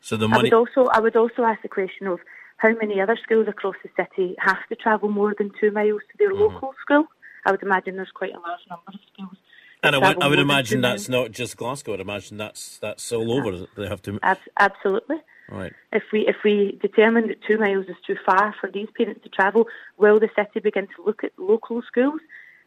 So 0.00 0.16
the 0.16 0.28
money. 0.28 0.50
I 0.50 0.56
would 0.56 0.68
also, 0.68 0.90
I 0.90 1.00
would 1.00 1.16
also 1.16 1.42
ask 1.42 1.62
the 1.62 1.68
question 1.68 2.06
of 2.06 2.20
how 2.58 2.70
many 2.80 3.00
other 3.00 3.18
schools 3.22 3.46
across 3.48 3.76
the 3.82 3.90
city 3.96 4.36
have 4.38 4.58
to 4.68 4.76
travel 4.76 5.08
more 5.08 5.34
than 5.36 5.50
two 5.60 5.70
miles 5.70 6.02
to 6.10 6.18
their 6.18 6.32
mm-hmm. 6.32 6.54
local 6.54 6.74
school. 6.80 7.06
I 7.48 7.50
would 7.50 7.62
imagine 7.62 7.96
there's 7.96 8.10
quite 8.12 8.34
a 8.34 8.40
large 8.40 8.60
number 8.68 8.84
of 8.88 9.00
schools. 9.10 9.38
And 9.82 9.96
I 9.96 10.28
would, 10.28 10.38
imagine 10.38 10.82
that's 10.82 11.08
not 11.08 11.30
just 11.30 11.56
Glasgow. 11.56 11.94
I'd 11.94 12.00
imagine 12.00 12.36
that's 12.36 12.76
that's 12.78 13.10
all 13.10 13.32
over. 13.32 13.66
They 13.74 13.88
have 13.88 14.02
to. 14.02 14.18
Ab- 14.22 14.50
absolutely. 14.58 15.16
Right. 15.48 15.72
If 15.90 16.02
we 16.12 16.26
if 16.28 16.36
we 16.44 16.78
determine 16.82 17.28
that 17.28 17.38
two 17.46 17.56
miles 17.56 17.86
is 17.86 17.96
too 18.06 18.16
far 18.26 18.54
for 18.60 18.70
these 18.70 18.88
parents 18.94 19.22
to 19.22 19.30
travel, 19.30 19.66
will 19.96 20.20
the 20.20 20.28
city 20.36 20.60
begin 20.60 20.88
to 20.88 21.02
look 21.06 21.24
at 21.24 21.32
local 21.38 21.80
schools? 21.86 22.20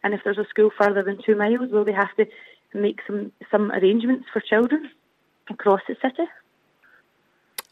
And 0.04 0.16
if 0.16 0.22
there's 0.24 0.40
a 0.40 0.48
school 0.50 0.72
further 0.76 1.04
than 1.04 1.20
two 1.24 1.36
miles, 1.36 1.70
will 1.70 1.86
they 1.86 1.94
have 1.94 2.16
to 2.18 2.26
make 2.74 3.02
some 3.06 3.32
some 3.52 3.72
arrangements 3.72 4.26
for 4.34 4.42
children 4.42 4.90
across 5.48 5.82
the 5.88 5.96
city? 6.02 6.28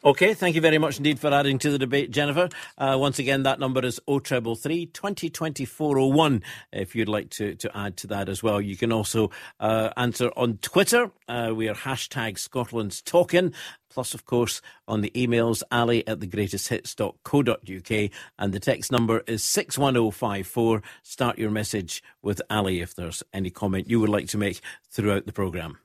Okay, 0.01 0.33
thank 0.33 0.55
you 0.55 0.61
very 0.61 0.77
much 0.77 0.95
indeed 0.95 1.19
for 1.19 1.33
adding 1.33 1.59
to 1.59 1.71
the 1.71 1.77
debate, 1.77 2.09
Jennifer. 2.09 2.47
Uh, 2.77 2.95
once 2.97 3.19
again, 3.19 3.43
that 3.43 3.59
number 3.59 3.83
is 3.85 3.99
0333 4.07 4.85
2020 4.85 5.65
401 5.65 6.41
if 6.71 6.95
you'd 6.95 7.09
like 7.09 7.29
to, 7.31 7.53
to 7.55 7.77
add 7.77 7.97
to 7.97 8.07
that 8.07 8.29
as 8.29 8.41
well. 8.41 8.61
You 8.61 8.77
can 8.77 8.93
also 8.93 9.29
uh, 9.59 9.89
answer 9.97 10.31
on 10.37 10.57
Twitter. 10.61 11.11
Uh, 11.27 11.51
we 11.53 11.67
are 11.67 11.75
hashtag 11.75 12.39
Scotland's 12.39 13.01
Talking. 13.01 13.53
Plus, 13.89 14.13
of 14.13 14.25
course, 14.25 14.61
on 14.87 15.01
the 15.01 15.11
emails, 15.15 15.63
ali 15.69 16.07
at 16.07 16.19
thegreatesthits.co.uk. 16.19 18.11
And 18.37 18.53
the 18.53 18.59
text 18.61 18.93
number 18.93 19.23
is 19.27 19.43
61054. 19.43 20.81
Start 21.03 21.37
your 21.37 21.51
message 21.51 22.01
with 22.21 22.41
Ali 22.49 22.79
if 22.79 22.95
there's 22.95 23.21
any 23.33 23.49
comment 23.49 23.89
you 23.89 23.99
would 23.99 24.09
like 24.09 24.27
to 24.27 24.37
make 24.37 24.61
throughout 24.89 25.25
the 25.25 25.33
programme. 25.33 25.77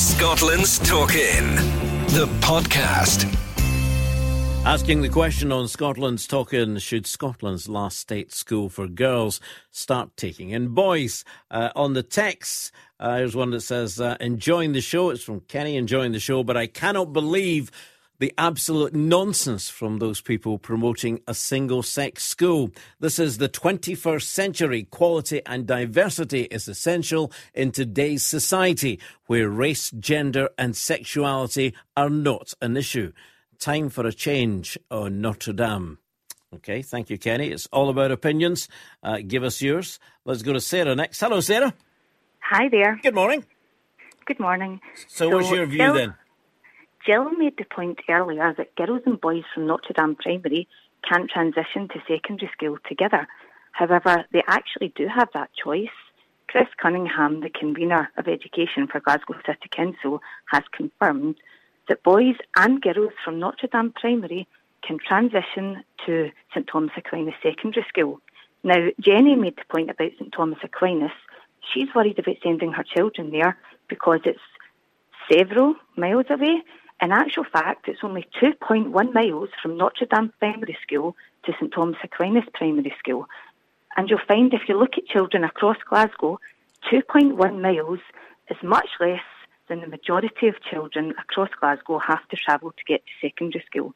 Scotland's 0.00 0.78
Talking, 0.78 1.56
the 2.14 2.26
podcast. 2.40 3.30
Asking 4.64 5.02
the 5.02 5.10
question 5.10 5.52
on 5.52 5.68
Scotland's 5.68 6.26
Talking 6.26 6.78
should 6.78 7.06
Scotland's 7.06 7.68
last 7.68 7.98
state 7.98 8.32
school 8.32 8.70
for 8.70 8.88
girls 8.88 9.42
start 9.72 10.16
taking 10.16 10.50
in 10.50 10.68
boys? 10.68 11.22
Uh, 11.50 11.68
on 11.76 11.92
the 11.92 12.02
text, 12.02 12.72
uh, 12.98 13.28
one 13.34 13.50
that 13.50 13.60
says, 13.60 14.00
uh, 14.00 14.16
enjoying 14.20 14.72
the 14.72 14.80
show. 14.80 15.10
It's 15.10 15.22
from 15.22 15.40
Kenny, 15.40 15.76
enjoying 15.76 16.12
the 16.12 16.18
show, 16.18 16.42
but 16.44 16.56
I 16.56 16.66
cannot 16.66 17.12
believe 17.12 17.70
the 18.20 18.32
absolute 18.36 18.94
nonsense 18.94 19.70
from 19.70 19.98
those 19.98 20.20
people 20.20 20.58
promoting 20.58 21.20
a 21.26 21.34
single 21.34 21.82
sex 21.82 22.22
school. 22.22 22.70
This 23.00 23.18
is 23.18 23.38
the 23.38 23.48
21st 23.48 24.22
century. 24.22 24.84
Quality 24.84 25.40
and 25.46 25.66
diversity 25.66 26.42
is 26.42 26.68
essential 26.68 27.32
in 27.54 27.72
today's 27.72 28.22
society 28.22 29.00
where 29.26 29.48
race, 29.48 29.90
gender, 29.90 30.50
and 30.58 30.76
sexuality 30.76 31.74
are 31.96 32.10
not 32.10 32.52
an 32.60 32.76
issue. 32.76 33.12
Time 33.58 33.88
for 33.88 34.06
a 34.06 34.12
change 34.12 34.78
on 34.90 35.22
Notre 35.22 35.54
Dame. 35.54 35.98
Okay, 36.54 36.82
thank 36.82 37.08
you, 37.08 37.16
Kenny. 37.16 37.48
It's 37.48 37.68
all 37.72 37.88
about 37.88 38.10
opinions. 38.10 38.68
Uh, 39.02 39.20
give 39.26 39.44
us 39.44 39.62
yours. 39.62 39.98
Let's 40.26 40.42
go 40.42 40.52
to 40.52 40.60
Sarah 40.60 40.94
next. 40.94 41.20
Hello, 41.20 41.40
Sarah. 41.40 41.72
Hi 42.40 42.68
there. 42.68 42.98
Good 43.02 43.14
morning. 43.14 43.44
Good 44.26 44.40
morning. 44.40 44.80
So, 45.08 45.30
so 45.30 45.36
what's 45.36 45.50
your 45.50 45.66
view 45.66 45.92
then? 45.94 46.14
Jill 47.06 47.30
made 47.30 47.56
the 47.56 47.64
point 47.64 48.00
earlier 48.08 48.54
that 48.56 48.76
girls 48.76 49.02
and 49.06 49.20
boys 49.20 49.44
from 49.54 49.66
Notre 49.66 49.94
Dame 49.94 50.16
Primary 50.16 50.68
can't 51.08 51.30
transition 51.30 51.88
to 51.88 52.02
secondary 52.06 52.50
school 52.52 52.76
together. 52.86 53.26
However, 53.72 54.26
they 54.32 54.42
actually 54.46 54.92
do 54.94 55.06
have 55.08 55.28
that 55.32 55.50
choice. 55.54 55.88
Chris 56.48 56.68
Cunningham, 56.76 57.40
the 57.40 57.48
convener 57.48 58.10
of 58.18 58.28
education 58.28 58.86
for 58.86 59.00
Glasgow 59.00 59.34
City 59.46 59.68
Council, 59.70 60.20
has 60.46 60.62
confirmed 60.72 61.36
that 61.88 62.02
boys 62.02 62.36
and 62.56 62.82
girls 62.82 63.12
from 63.24 63.38
Notre 63.38 63.68
Dame 63.68 63.92
Primary 63.92 64.46
can 64.86 64.98
transition 64.98 65.82
to 66.04 66.30
St 66.52 66.66
Thomas 66.66 66.90
Aquinas 66.96 67.34
Secondary 67.42 67.86
School. 67.88 68.20
Now, 68.62 68.88
Jenny 69.00 69.36
made 69.36 69.56
the 69.56 69.64
point 69.70 69.90
about 69.90 70.10
St 70.18 70.32
Thomas 70.32 70.58
Aquinas. 70.62 71.12
She's 71.72 71.88
worried 71.94 72.18
about 72.18 72.36
sending 72.42 72.72
her 72.72 72.84
children 72.84 73.30
there 73.30 73.56
because 73.88 74.20
it's 74.24 74.38
several 75.32 75.76
miles 75.96 76.26
away 76.28 76.62
in 77.00 77.12
actual 77.12 77.44
fact, 77.44 77.88
it's 77.88 78.00
only 78.02 78.26
2.1 78.42 78.92
miles 79.14 79.48
from 79.62 79.76
Notre 79.76 80.06
Dame 80.06 80.32
Primary 80.38 80.76
School 80.82 81.16
to 81.44 81.52
St 81.52 81.72
Thomas 81.72 81.96
Aquinas 82.04 82.44
Primary 82.54 82.94
School. 82.98 83.26
And 83.96 84.08
you'll 84.08 84.20
find 84.28 84.52
if 84.52 84.68
you 84.68 84.78
look 84.78 84.98
at 84.98 85.06
children 85.06 85.44
across 85.44 85.78
Glasgow, 85.88 86.38
2.1 86.92 87.60
miles 87.60 88.00
is 88.50 88.56
much 88.62 88.88
less 89.00 89.22
than 89.68 89.80
the 89.80 89.86
majority 89.86 90.48
of 90.48 90.60
children 90.62 91.14
across 91.18 91.48
Glasgow 91.58 91.98
have 91.98 92.26
to 92.28 92.36
travel 92.36 92.72
to 92.72 92.84
get 92.86 93.02
to 93.06 93.26
secondary 93.28 93.64
school. 93.64 93.94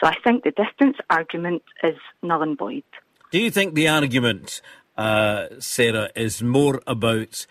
So 0.00 0.06
I 0.06 0.14
think 0.24 0.44
the 0.44 0.52
distance 0.52 0.96
argument 1.10 1.62
is 1.82 1.96
null 2.22 2.42
and 2.42 2.56
void. 2.56 2.84
Do 3.30 3.38
you 3.38 3.50
think 3.50 3.74
the 3.74 3.88
argument, 3.88 4.62
uh, 4.96 5.46
Sarah, 5.58 6.10
is 6.14 6.42
more 6.42 6.80
about 6.86 7.46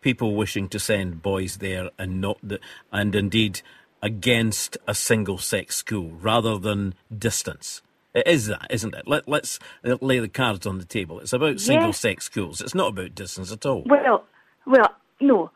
people 0.00 0.34
wishing 0.34 0.68
to 0.70 0.78
send 0.78 1.22
boys 1.22 1.58
there 1.58 1.90
and 1.98 2.20
not 2.20 2.38
the, 2.42 2.58
and 2.90 3.14
indeed 3.14 3.60
against 4.02 4.76
a 4.86 4.94
single 4.94 5.38
sex 5.38 5.76
school 5.76 6.10
rather 6.20 6.58
than 6.58 6.94
distance. 7.16 7.82
It 8.14 8.26
is 8.26 8.46
that, 8.46 8.66
isn't 8.70 8.94
it? 8.94 9.06
Let, 9.06 9.28
us 9.28 9.58
uh, 9.84 9.96
lay 10.00 10.18
the 10.18 10.28
cards 10.28 10.66
on 10.66 10.78
the 10.78 10.84
table. 10.84 11.20
It's 11.20 11.32
about 11.32 11.60
single 11.60 11.92
sex 11.92 12.24
schools. 12.24 12.60
It's 12.60 12.74
not 12.74 12.88
about 12.88 13.14
distance 13.14 13.52
at 13.52 13.64
all. 13.64 13.84
Well, 13.86 14.24
well, 14.66 14.94
no. 15.20 15.50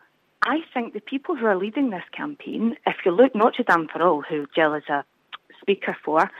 I 0.46 0.59
think 0.72 0.92
the 0.92 1.00
people 1.00 1.37
who 1.37 1.46
are 1.46 1.57
leading 1.57 1.90
this 1.90 2.04
campaign, 2.12 2.76
if 2.87 2.96
you 3.04 3.12
look 3.12 3.35
Notre 3.35 3.64
Dame 3.64 3.88
for 3.90 4.02
All, 4.02 4.22
who 4.22 4.46
Jill 4.54 4.74
is 4.74 4.85
a 4.88 5.04
speaker 5.61 5.96
for, 6.04 6.30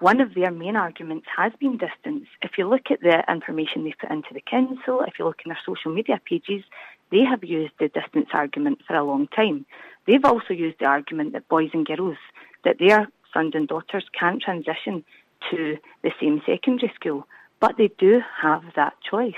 one 0.00 0.20
of 0.20 0.34
their 0.34 0.52
main 0.52 0.76
arguments 0.76 1.26
has 1.36 1.52
been 1.58 1.76
distance. 1.76 2.26
If 2.40 2.52
you 2.56 2.68
look 2.68 2.90
at 2.90 3.00
the 3.00 3.24
information 3.28 3.84
they 3.84 3.94
put 4.00 4.10
into 4.10 4.32
the 4.32 4.40
council, 4.40 5.02
if 5.06 5.18
you 5.18 5.24
look 5.24 5.40
in 5.44 5.48
their 5.48 5.58
social 5.66 5.92
media 5.92 6.20
pages, 6.24 6.62
they 7.10 7.24
have 7.28 7.42
used 7.42 7.72
the 7.80 7.88
distance 7.88 8.28
argument 8.32 8.78
for 8.86 8.94
a 8.94 9.04
long 9.04 9.26
time. 9.28 9.66
They've 10.08 10.24
also 10.24 10.54
used 10.54 10.78
the 10.80 10.86
argument 10.86 11.34
that 11.34 11.48
boys 11.48 11.68
and 11.74 11.86
girls, 11.86 12.16
that 12.64 12.78
their 12.78 13.08
sons 13.34 13.52
and 13.54 13.68
daughters 13.68 14.06
can't 14.18 14.40
transition 14.40 15.04
to 15.50 15.76
the 16.02 16.10
same 16.18 16.40
secondary 16.46 16.90
school, 16.94 17.28
but 17.60 17.76
they 17.76 17.90
do 17.98 18.20
have 18.40 18.62
that 18.74 18.94
choice. 19.08 19.34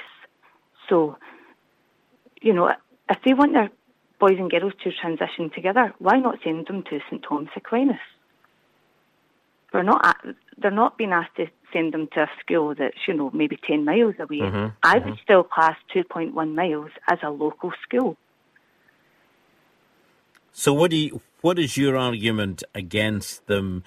So, 0.88 1.16
you 2.40 2.52
know, 2.52 2.72
if 3.11 3.18
they 3.24 3.35
want 3.35 3.52
their 3.52 3.68
boys 4.20 4.38
and 4.38 4.48
girls 4.48 4.74
to 4.85 4.92
transition 4.92 5.50
together, 5.52 5.92
why 5.98 6.20
not 6.20 6.38
send 6.44 6.68
them 6.68 6.85
to 6.85 7.00
St 7.11 7.24
Thomas 7.28 7.50
Aquinas? 7.56 7.98
They're 9.72 9.83
not 9.83 10.16
they're 10.56 10.70
not 10.70 10.98
being 10.98 11.12
asked 11.12 11.37
to 11.37 11.46
send 11.72 11.94
them 11.94 12.09
to 12.12 12.22
a 12.22 12.30
school 12.40 12.74
that's 12.76 13.09
you 13.09 13.14
know 13.14 13.30
maybe 13.33 13.56
ten 13.56 13.85
miles 13.85 14.14
away. 14.20 14.40
Mm-hmm, 14.40 14.66
I 14.85 14.98
mm-hmm. 14.98 15.11
would 15.11 15.18
still 15.22 15.42
class 15.42 15.76
two 15.92 16.04
point 16.04 16.35
one 16.35 16.54
miles 16.54 16.90
as 17.09 17.18
a 17.24 17.30
local 17.30 17.72
school. 17.83 18.16
So, 20.53 20.73
what 20.73 20.91
do 20.91 20.97
you, 20.97 21.21
what 21.41 21.59
is 21.59 21.77
your 21.77 21.97
argument 21.97 22.63
against 22.75 23.47
them 23.47 23.83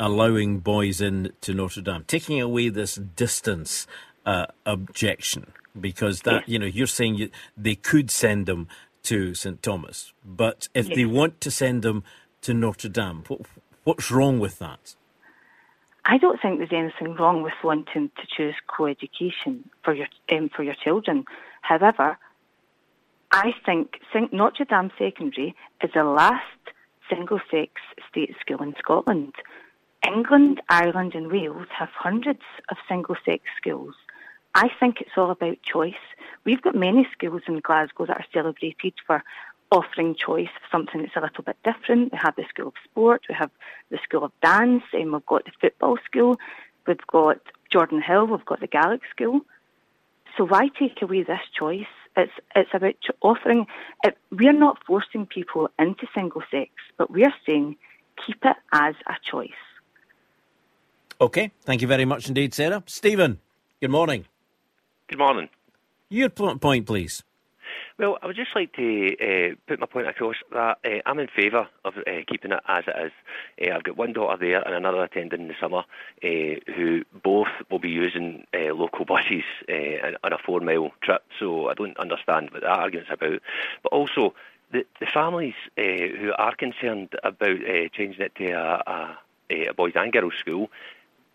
allowing 0.00 0.58
boys 0.60 1.00
in 1.00 1.32
to 1.42 1.54
Notre 1.54 1.82
Dame, 1.82 2.04
taking 2.06 2.40
away 2.40 2.68
this 2.68 2.96
distance 2.96 3.86
uh, 4.26 4.46
objection? 4.66 5.52
Because 5.78 6.22
that 6.22 6.40
yes. 6.40 6.48
you 6.48 6.58
know, 6.58 6.66
you're 6.66 6.86
saying 6.86 7.16
you, 7.16 7.30
they 7.56 7.76
could 7.76 8.10
send 8.10 8.46
them 8.46 8.68
to 9.04 9.34
St 9.34 9.62
Thomas, 9.62 10.12
but 10.24 10.68
if 10.74 10.88
yes. 10.88 10.96
they 10.96 11.04
want 11.04 11.40
to 11.40 11.50
send 11.50 11.82
them 11.82 12.02
to 12.42 12.52
Notre 12.52 12.88
Dame, 12.88 13.22
what, 13.28 13.40
what's 13.84 14.10
wrong 14.10 14.40
with 14.40 14.58
that? 14.58 14.96
I 16.04 16.16
don't 16.16 16.40
think 16.40 16.58
there's 16.58 16.72
anything 16.72 17.14
wrong 17.16 17.42
with 17.42 17.52
wanting 17.62 18.10
to 18.16 18.26
choose 18.34 18.54
co-education 18.66 19.68
for 19.84 19.92
your 19.92 20.06
um, 20.32 20.48
for 20.48 20.62
your 20.62 20.74
children. 20.74 21.26
However, 21.60 22.18
I 23.30 23.52
think 23.66 24.00
Notre 24.32 24.64
Dame 24.64 24.90
Secondary 24.98 25.54
is 25.82 25.90
the 25.94 26.04
last 26.04 26.42
single 27.10 27.40
sex 27.50 27.72
state 28.08 28.34
school 28.40 28.62
in 28.62 28.74
Scotland. 28.78 29.34
England, 30.06 30.62
Ireland, 30.68 31.14
and 31.14 31.30
Wales 31.30 31.66
have 31.76 31.90
hundreds 31.90 32.42
of 32.70 32.76
single 32.88 33.16
sex 33.24 33.42
schools. 33.60 33.94
I 34.54 34.68
think 34.80 35.00
it's 35.00 35.16
all 35.16 35.30
about 35.30 35.62
choice. 35.62 35.94
We've 36.44 36.62
got 36.62 36.74
many 36.74 37.06
schools 37.12 37.42
in 37.46 37.60
Glasgow 37.60 38.06
that 38.06 38.16
are 38.16 38.24
celebrated 38.32 38.94
for 39.06 39.22
offering 39.70 40.14
choice 40.14 40.48
something 40.72 41.02
that's 41.02 41.16
a 41.16 41.20
little 41.20 41.44
bit 41.44 41.56
different. 41.62 42.12
We 42.12 42.18
have 42.18 42.36
the 42.36 42.44
School 42.48 42.68
of 42.68 42.74
Sport, 42.84 43.22
we 43.28 43.34
have 43.34 43.50
the 43.90 43.98
School 44.02 44.24
of 44.24 44.32
Dance, 44.42 44.84
and 44.94 45.12
we've 45.12 45.26
got 45.26 45.44
the 45.44 45.52
football 45.60 45.98
school, 46.06 46.38
we've 46.86 47.06
got 47.06 47.40
Jordanhill, 47.70 48.30
we've 48.30 48.46
got 48.46 48.60
the 48.60 48.66
Gaelic 48.66 49.02
School. 49.10 49.40
So 50.36 50.46
why 50.46 50.68
take 50.78 51.02
away 51.02 51.22
this 51.24 51.40
choice? 51.56 51.84
It's 52.18 52.32
it's 52.56 52.70
about 52.74 52.96
offering. 53.22 53.66
It, 54.04 54.18
we're 54.30 54.52
not 54.52 54.84
forcing 54.84 55.24
people 55.24 55.70
into 55.78 56.06
single 56.14 56.42
sex, 56.50 56.70
but 56.98 57.10
we're 57.10 57.32
saying 57.46 57.76
keep 58.26 58.44
it 58.44 58.56
as 58.72 58.96
a 59.06 59.14
choice. 59.22 59.62
Okay, 61.20 61.52
thank 61.62 61.80
you 61.80 61.88
very 61.88 62.04
much 62.04 62.28
indeed, 62.28 62.52
Sarah. 62.54 62.82
Stephen, 62.86 63.38
good 63.80 63.90
morning. 63.90 64.26
Good 65.08 65.18
morning. 65.18 65.48
Your 66.10 66.28
point, 66.28 66.86
please. 66.86 67.22
Well, 67.98 68.16
I 68.22 68.26
would 68.28 68.36
just 68.36 68.54
like 68.54 68.72
to 68.74 69.16
uh, 69.18 69.54
put 69.66 69.80
my 69.80 69.86
point 69.86 70.06
across 70.06 70.36
that 70.52 70.78
uh, 70.84 70.88
I'm 71.04 71.18
in 71.18 71.26
favour 71.26 71.66
of 71.84 71.94
uh, 71.96 72.22
keeping 72.28 72.52
it 72.52 72.60
as 72.68 72.84
it 72.86 73.06
is. 73.06 73.72
I've 73.74 73.82
got 73.82 73.96
one 73.96 74.12
daughter 74.12 74.36
there 74.38 74.62
and 74.62 74.72
another 74.72 75.02
attending 75.02 75.40
in 75.40 75.48
the 75.48 75.54
summer 75.60 75.82
who 76.22 77.02
both 77.24 77.48
will 77.68 77.80
be 77.80 77.90
using 77.90 78.46
local 78.54 79.04
buses 79.04 79.42
on 79.68 80.32
a 80.32 80.38
four 80.38 80.60
mile 80.60 80.92
trip, 81.02 81.24
so 81.40 81.68
I 81.68 81.74
don't 81.74 81.98
understand 81.98 82.50
what 82.52 82.62
that 82.62 82.70
argument's 82.70 83.10
about. 83.10 83.40
But 83.82 83.92
also, 83.92 84.32
the, 84.70 84.86
the 85.00 85.06
families 85.06 85.54
who 85.76 86.32
are 86.38 86.54
concerned 86.54 87.16
about 87.24 87.58
changing 87.92 88.20
it 88.20 88.34
to 88.36 88.50
a, 88.52 89.18
a, 89.50 89.66
a 89.66 89.74
boys 89.74 89.94
and 89.96 90.12
girls 90.12 90.34
school 90.38 90.70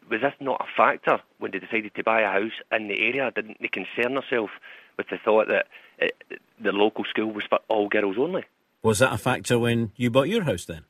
was 0.10 0.22
this 0.22 0.34
not 0.40 0.62
a 0.66 0.78
factor 0.78 1.22
when 1.40 1.52
they 1.52 1.60
decided 1.60 1.94
to 1.96 2.04
buy 2.04 2.22
a 2.22 2.30
house 2.30 2.54
in 2.72 2.88
the 2.88 3.02
area? 3.02 3.32
Didn't 3.32 3.58
they 3.60 3.68
concern 3.68 4.14
themselves 4.14 4.52
with 4.98 5.08
the 5.10 5.18
thought 5.18 5.48
that 5.48 5.68
it, 6.06 6.42
the 6.62 6.72
local 6.72 7.06
school 7.06 7.32
was 7.32 7.44
for 7.50 7.60
all 7.68 7.88
girls 7.90 8.18
only? 8.18 8.44
Was 8.82 9.00
that 9.00 9.14
a 9.14 9.18
factor 9.18 9.58
when 9.58 9.92
you 9.96 10.10
bought 10.10 10.30
your 10.30 10.44
house 10.44 10.66
then? 10.66 10.86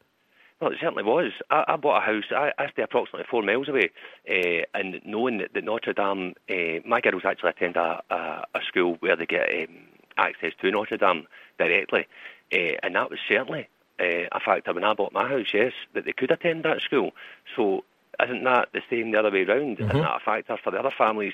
Well, 0.60 0.72
it 0.72 0.78
certainly 0.80 1.04
was. 1.04 1.32
I, 1.50 1.66
I 1.68 1.76
bought 1.76 1.98
a 1.98 2.06
house. 2.06 2.24
I, 2.32 2.52
I 2.58 2.72
stay 2.72 2.84
approximately 2.84 3.28
four 3.30 3.44
miles 3.44 3.68
away, 3.68 3.92
uh, 4.30 4.64
and 4.74 5.02
knowing 5.06 5.40
that, 5.40 5.54
that 5.54 5.64
Notre 5.64 5.94
Dame, 5.94 6.36
uh, 6.50 6.88
my 6.88 7.02
girls 7.02 7.24
actually 7.26 7.50
attend 7.50 7.76
a, 7.76 8.02
a, 8.10 8.16
a 8.56 8.60
school 8.68 8.96
where 9.00 9.16
they 9.16 9.26
get 9.26 9.54
um, 9.54 9.76
access 10.18 10.54
to 10.62 10.72
Notre 10.72 10.98
Dame 10.98 11.28
directly, 11.60 12.08
uh, 12.54 12.78
and 12.82 12.96
that 12.96 13.10
was 13.10 13.20
certainly 13.28 13.68
a 14.00 14.40
factor 14.40 14.74
when 14.74 14.84
I 14.84 14.94
bought 14.94 15.14
my 15.14 15.28
house. 15.28 15.48
Yes, 15.54 15.74
that 15.94 16.06
they 16.06 16.14
could 16.14 16.32
attend 16.32 16.64
that 16.64 16.82
school. 16.82 17.12
So 17.56 17.84
isn't 18.22 18.44
that 18.44 18.70
the 18.74 18.82
same 18.90 19.12
the 19.12 19.20
other 19.20 19.32
way 19.32 19.44
around? 19.44 19.78
Mm-hmm. 19.78 19.90
Isn't 19.90 20.02
that 20.02 20.22
a 20.22 20.26
factor 20.26 20.58
for 20.64 20.72
the 20.72 20.80
other 20.80 20.94
families 20.98 21.34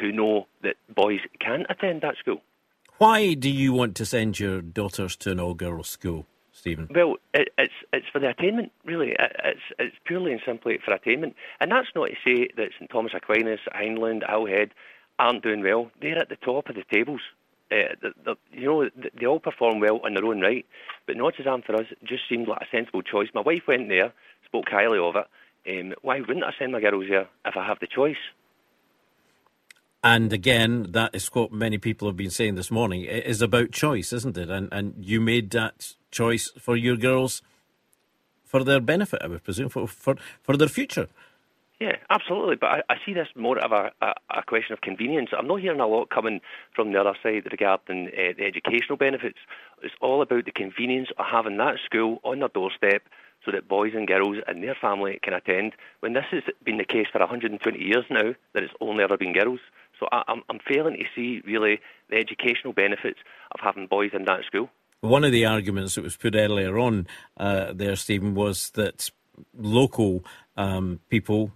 who 0.00 0.12
know 0.12 0.46
that 0.62 0.76
boys 0.94 1.20
can't 1.40 1.66
attend 1.68 2.02
that 2.02 2.16
school? 2.16 2.42
Why 2.98 3.34
do 3.34 3.50
you 3.50 3.74
want 3.74 3.94
to 3.96 4.06
send 4.06 4.40
your 4.40 4.62
daughters 4.62 5.16
to 5.16 5.30
an 5.30 5.38
all-girls 5.38 5.86
school, 5.86 6.26
Stephen? 6.50 6.88
Well, 6.94 7.16
it, 7.34 7.48
it's 7.58 7.74
it's 7.92 8.06
for 8.10 8.20
the 8.20 8.30
attainment, 8.30 8.72
really. 8.86 9.10
It, 9.10 9.36
it's 9.44 9.60
it's 9.78 9.96
purely 10.06 10.32
and 10.32 10.40
simply 10.46 10.78
for 10.82 10.94
attainment, 10.94 11.36
and 11.60 11.70
that's 11.70 11.88
not 11.94 12.08
to 12.08 12.14
say 12.24 12.48
that 12.56 12.70
St 12.78 12.90
Thomas 12.90 13.12
Aquinas, 13.14 13.60
Hyndland, 13.74 14.22
Hillhead 14.26 14.70
aren't 15.18 15.42
doing 15.42 15.62
well. 15.62 15.90
They're 16.00 16.18
at 16.18 16.30
the 16.30 16.36
top 16.36 16.70
of 16.70 16.74
the 16.74 16.84
tables. 16.90 17.20
Uh, 17.70 17.92
the, 18.00 18.12
the, 18.24 18.34
you 18.52 18.66
know, 18.66 18.88
they 19.18 19.26
all 19.26 19.40
perform 19.40 19.80
well 19.80 20.00
in 20.06 20.14
their 20.14 20.24
own 20.24 20.40
right, 20.40 20.64
but 21.06 21.16
Notre 21.16 21.42
Dame 21.42 21.62
for 21.66 21.74
us 21.74 21.86
just 22.04 22.22
seemed 22.28 22.46
like 22.48 22.62
a 22.62 22.66
sensible 22.70 23.02
choice. 23.02 23.28
My 23.34 23.40
wife 23.40 23.64
went 23.66 23.88
there, 23.88 24.12
spoke 24.46 24.68
highly 24.70 24.98
of 24.98 25.16
it, 25.16 25.26
um, 25.68 25.94
why 26.02 26.20
wouldn't 26.20 26.44
I 26.44 26.52
send 26.58 26.72
my 26.72 26.80
girls 26.80 27.06
there 27.08 27.28
if 27.44 27.56
I 27.56 27.66
have 27.66 27.80
the 27.80 27.88
choice? 27.88 28.16
And 30.04 30.32
again, 30.32 30.86
that 30.90 31.14
is 31.14 31.26
what 31.28 31.52
many 31.52 31.78
people 31.78 32.08
have 32.08 32.16
been 32.16 32.30
saying 32.30 32.54
this 32.54 32.70
morning. 32.70 33.02
It 33.02 33.26
is 33.26 33.42
about 33.42 33.72
choice, 33.72 34.12
isn't 34.12 34.36
it? 34.36 34.50
And 34.50 34.68
and 34.72 34.94
you 34.98 35.20
made 35.20 35.50
that 35.50 35.94
choice 36.10 36.52
for 36.58 36.76
your 36.76 36.96
girls 36.96 37.42
for 38.44 38.62
their 38.62 38.80
benefit, 38.80 39.20
I 39.22 39.26
would 39.26 39.44
presume, 39.44 39.68
for 39.68 39.86
for, 39.88 40.16
for 40.42 40.56
their 40.56 40.68
future. 40.68 41.08
Yeah, 41.80 41.96
absolutely. 42.08 42.56
But 42.56 42.70
I, 42.70 42.82
I 42.88 42.94
see 43.04 43.12
this 43.12 43.28
more 43.36 43.58
of 43.58 43.70
a, 43.70 43.92
a, 44.00 44.14
a, 44.38 44.42
question 44.42 44.72
of 44.72 44.80
convenience. 44.80 45.30
I'm 45.36 45.46
not 45.46 45.60
hearing 45.60 45.80
a 45.80 45.86
lot 45.86 46.08
coming 46.08 46.40
from 46.74 46.92
the 46.92 47.00
other 47.00 47.12
side 47.22 47.46
regarding 47.50 48.08
uh, 48.08 48.32
the 48.38 48.44
educational 48.46 48.96
benefits. 48.96 49.38
It's 49.82 49.94
all 50.00 50.22
about 50.22 50.46
the 50.46 50.52
convenience 50.52 51.08
of 51.18 51.26
having 51.30 51.58
that 51.58 51.76
school 51.84 52.20
on 52.24 52.38
their 52.38 52.48
doorstep 52.48 53.02
so 53.44 53.52
that 53.52 53.68
boys 53.68 53.92
and 53.94 54.08
girls 54.08 54.38
and 54.48 54.62
their 54.62 54.74
family 54.74 55.20
can 55.22 55.34
attend. 55.34 55.72
When 56.00 56.14
this 56.14 56.24
has 56.30 56.44
been 56.64 56.78
the 56.78 56.84
case 56.84 57.08
for 57.12 57.18
120 57.18 57.78
years 57.78 58.04
now, 58.08 58.34
that 58.54 58.62
it's 58.62 58.72
only 58.80 59.04
ever 59.04 59.18
been 59.18 59.34
girls. 59.34 59.60
So 59.98 60.06
I, 60.12 60.22
am 60.28 60.42
I'm 60.48 60.58
failing 60.66 60.96
to 60.96 61.04
see 61.14 61.42
really 61.46 61.80
the 62.10 62.16
educational 62.16 62.72
benefits 62.72 63.18
of 63.52 63.60
having 63.62 63.86
boys 63.86 64.10
in 64.12 64.24
that 64.24 64.44
school. 64.46 64.70
One 65.00 65.24
of 65.24 65.32
the 65.32 65.44
arguments 65.44 65.94
that 65.94 66.02
was 66.02 66.16
put 66.16 66.34
earlier 66.34 66.78
on 66.78 67.06
uh, 67.36 67.72
there, 67.72 67.96
Stephen, 67.96 68.34
was 68.34 68.70
that 68.70 69.10
local 69.56 70.24
um, 70.56 71.00
people, 71.10 71.52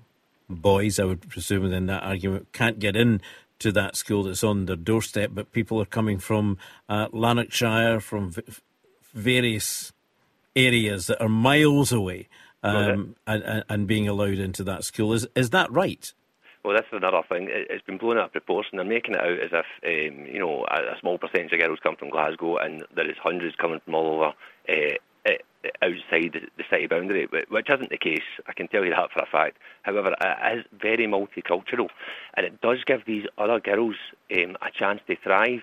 boys, 0.48 0.98
I 0.98 1.04
would 1.04 1.28
presume, 1.28 1.72
in 1.72 1.86
that 1.86 2.02
argument, 2.02 2.52
can't 2.52 2.78
get 2.78 2.96
in 2.96 3.20
to 3.60 3.72
that 3.72 3.96
school 3.96 4.24
that's 4.24 4.44
on 4.44 4.66
their 4.66 4.76
doorstep, 4.76 5.30
but 5.34 5.52
people 5.52 5.80
are 5.80 5.86
coming 5.86 6.18
from 6.18 6.58
uh, 6.88 7.08
Lanarkshire, 7.12 8.00
from 8.00 8.30
v- 8.30 8.42
various 9.12 9.92
areas 10.56 11.06
that 11.06 11.20
are 11.20 11.28
miles 11.28 11.92
away 11.92 12.28
um, 12.62 13.16
and, 13.26 13.42
and, 13.42 13.64
and, 13.68 13.86
being 13.86 14.08
allowed 14.08 14.38
into 14.38 14.64
that 14.64 14.84
school. 14.84 15.12
Is 15.12 15.26
is 15.34 15.50
that 15.50 15.70
right? 15.72 16.12
Well, 16.62 16.76
this 16.76 16.86
is 16.92 16.98
another 16.98 17.22
thing. 17.26 17.48
It's 17.50 17.84
been 17.84 17.96
blown 17.96 18.18
out 18.18 18.26
of 18.26 18.32
proportion. 18.32 18.76
They're 18.76 18.84
making 18.84 19.14
it 19.14 19.20
out 19.20 19.40
as 19.40 19.50
if 19.52 19.66
um, 20.12 20.26
you 20.26 20.38
know 20.38 20.66
a, 20.70 20.98
small 21.00 21.16
percentage 21.16 21.52
of 21.52 21.60
girls 21.60 21.78
come 21.82 21.96
from 21.96 22.10
Glasgow, 22.10 22.58
and 22.58 22.84
there 22.94 23.10
is 23.10 23.16
hundreds 23.22 23.56
coming 23.56 23.80
from 23.84 23.94
all 23.94 24.14
over. 24.14 24.32
Uh, 24.68 24.96
outside 25.82 26.48
the 26.56 26.64
city 26.70 26.86
boundary, 26.86 27.28
which 27.30 27.68
isn't 27.68 27.90
the 27.90 27.98
case. 27.98 28.24
I 28.46 28.54
can 28.54 28.68
tell 28.68 28.84
you 28.84 28.90
that 28.90 29.10
for 29.12 29.22
a 29.22 29.26
fact. 29.26 29.58
However, 29.82 30.14
it 30.18 30.58
is 30.58 30.64
very 30.80 31.06
multicultural, 31.06 31.88
and 32.34 32.46
it 32.46 32.60
does 32.62 32.78
give 32.86 33.04
these 33.04 33.26
other 33.36 33.60
girls 33.60 33.96
um, 34.34 34.56
a 34.62 34.70
chance 34.70 35.00
to 35.06 35.16
thrive 35.16 35.62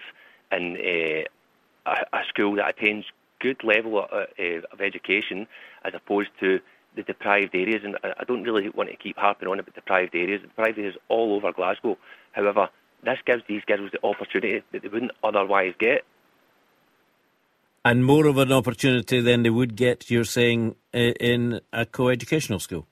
in 0.52 0.78
uh, 0.78 1.92
a, 1.92 2.18
a, 2.18 2.24
school 2.30 2.56
that 2.58 2.70
attains 2.70 3.06
good 3.40 3.64
level 3.64 4.00
of, 4.00 4.10
uh, 4.12 4.44
of 4.72 4.82
education 4.82 5.48
as 5.84 5.94
opposed 5.96 6.30
to 6.40 6.60
the 6.98 7.04
deprived 7.04 7.56
areas. 7.56 7.82
And 7.84 7.98
I 8.04 8.24
don't 8.26 8.44
really 8.44 8.70
want 8.70 8.90
to 8.90 8.96
keep 8.98 9.18
harping 9.18 9.48
on 9.48 9.60
about 9.60 9.74
deprived 9.74 10.16
areas. 10.16 10.42
Deprived 10.42 10.78
areas 10.78 10.96
all 11.08 11.36
over 11.36 11.54
Glasgow. 11.54 11.98
However, 12.34 12.70
this 13.04 13.20
gives 13.26 13.44
these 13.48 13.62
girls 13.66 13.92
the 13.92 14.06
opportunity 14.06 14.64
that 14.72 14.82
they 14.82 14.88
wouldn't 14.88 15.12
otherwise 15.24 15.74
get. 15.80 16.04
And 17.86 18.04
more 18.06 18.26
of 18.26 18.38
an 18.38 18.52
opportunity 18.52 19.22
than 19.22 19.44
they 19.44 19.50
would 19.50 19.78
get, 19.78 20.12
you're 20.12 20.26
saying, 20.26 20.76
in 20.92 21.62
a 21.72 21.86
co-educational 21.86 22.60
school? 22.60 22.86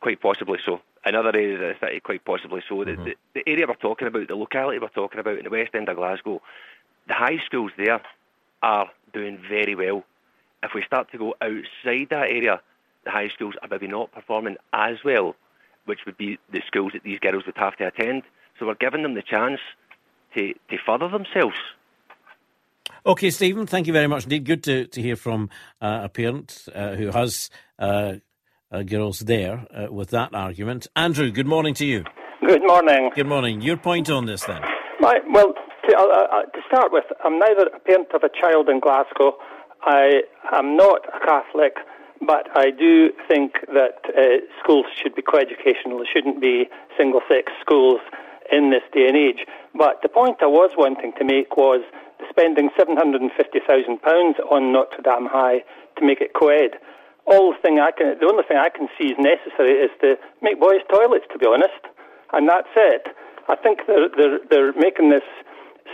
Quite 0.00 0.20
possibly 0.20 0.58
so. 0.66 0.80
In 1.06 1.14
other 1.14 1.30
areas 1.34 1.60
of 1.60 1.80
the 1.80 1.86
city, 1.86 2.00
quite 2.00 2.24
possibly 2.24 2.62
so. 2.68 2.76
Mm-hmm. 2.76 3.04
The, 3.04 3.10
the, 3.10 3.42
the 3.44 3.48
area 3.50 3.66
we're 3.66 3.74
talking 3.76 4.08
about, 4.08 4.28
the 4.28 4.34
locality 4.34 4.78
we're 4.78 4.88
talking 4.88 5.18
about 5.18 5.38
in 5.38 5.44
the 5.44 5.50
west 5.50 5.74
end 5.74 5.88
of 5.88 5.96
Glasgow, 5.96 6.42
the 7.08 7.14
high 7.14 7.38
schools 7.46 7.72
there 7.78 8.02
are 8.62 8.90
doing 9.14 9.38
very 9.48 9.74
well. 9.74 10.04
If 10.62 10.72
we 10.74 10.82
start 10.86 11.10
to 11.12 11.18
go 11.18 11.34
outside 11.40 12.08
that 12.10 12.28
area, 12.28 12.60
the 13.04 13.10
high 13.10 13.28
schools 13.28 13.54
are 13.62 13.68
maybe 13.68 13.86
not 13.86 14.12
performing 14.12 14.56
as 14.72 14.96
well, 15.04 15.34
which 15.86 16.00
would 16.06 16.16
be 16.16 16.38
the 16.52 16.60
schools 16.66 16.92
that 16.94 17.02
these 17.02 17.18
girls 17.18 17.44
would 17.46 17.56
have 17.56 17.76
to 17.76 17.86
attend. 17.86 18.22
So 18.58 18.66
we're 18.66 18.74
giving 18.74 19.02
them 19.02 19.14
the 19.14 19.22
chance 19.22 19.60
to, 20.34 20.52
to 20.52 20.76
further 20.86 21.08
themselves. 21.08 21.56
Okay, 23.04 23.30
Stephen, 23.30 23.66
thank 23.66 23.86
you 23.86 23.92
very 23.92 24.06
much 24.06 24.24
indeed. 24.24 24.44
Good 24.44 24.62
to, 24.64 24.86
to 24.86 25.02
hear 25.02 25.16
from 25.16 25.50
uh, 25.80 26.02
a 26.04 26.08
parent 26.08 26.68
uh, 26.74 26.94
who 26.94 27.10
has 27.10 27.50
uh, 27.78 28.14
uh 28.70 28.82
girls 28.82 29.20
there 29.20 29.66
uh, 29.74 29.92
with 29.92 30.10
that 30.10 30.34
argument. 30.34 30.86
Andrew, 30.94 31.30
good 31.30 31.46
morning 31.46 31.74
to 31.74 31.84
you. 31.84 32.04
Good 32.46 32.62
morning. 32.62 33.10
Good 33.14 33.26
morning. 33.26 33.60
Your 33.60 33.76
point 33.76 34.10
on 34.10 34.26
this 34.26 34.44
then? 34.44 34.60
My, 35.00 35.18
well, 35.32 35.54
to, 35.88 35.96
uh, 35.96 36.02
uh, 36.02 36.42
to 36.42 36.60
start 36.68 36.92
with, 36.92 37.04
I'm 37.24 37.38
neither 37.38 37.66
a 37.74 37.80
parent 37.80 38.08
of 38.14 38.22
a 38.22 38.28
child 38.28 38.68
in 38.68 38.80
Glasgow. 38.80 39.36
I 39.82 40.22
am 40.52 40.76
not 40.76 41.02
a 41.08 41.24
Catholic, 41.24 41.74
but 42.26 42.48
I 42.56 42.70
do 42.70 43.10
think 43.28 43.54
that 43.74 43.98
uh, 44.16 44.44
schools 44.62 44.86
should 45.00 45.14
be 45.14 45.22
coeducational. 45.22 45.98
There 45.98 46.12
shouldn't 46.12 46.40
be 46.40 46.68
single-sex 46.96 47.52
schools 47.60 48.00
in 48.50 48.70
this 48.70 48.82
day 48.92 49.08
and 49.08 49.16
age. 49.16 49.46
But 49.74 50.02
the 50.02 50.08
point 50.08 50.38
I 50.40 50.46
was 50.46 50.70
wanting 50.76 51.12
to 51.18 51.24
make 51.24 51.56
was 51.56 51.82
spending 52.30 52.70
£750,000 52.78 53.26
on 54.50 54.72
Notre 54.72 55.02
Dame 55.02 55.26
High 55.26 55.64
to 55.98 56.06
make 56.06 56.20
it 56.20 56.32
co-ed. 56.34 56.78
All 57.26 57.52
the, 57.52 57.58
thing 57.62 57.78
I 57.78 57.90
can, 57.90 58.18
the 58.18 58.26
only 58.26 58.44
thing 58.46 58.58
I 58.58 58.68
can 58.68 58.88
see 58.98 59.08
is 59.08 59.18
necessary 59.18 59.78
is 59.78 59.90
to 60.00 60.16
make 60.42 60.60
boys' 60.60 60.82
toilets, 60.92 61.26
to 61.32 61.38
be 61.38 61.46
honest, 61.46 61.82
and 62.32 62.48
that's 62.48 62.70
it. 62.76 63.08
I 63.48 63.56
think 63.56 63.80
they're, 63.86 64.08
they're, 64.16 64.38
they're 64.50 64.72
making 64.74 65.10
this 65.10 65.26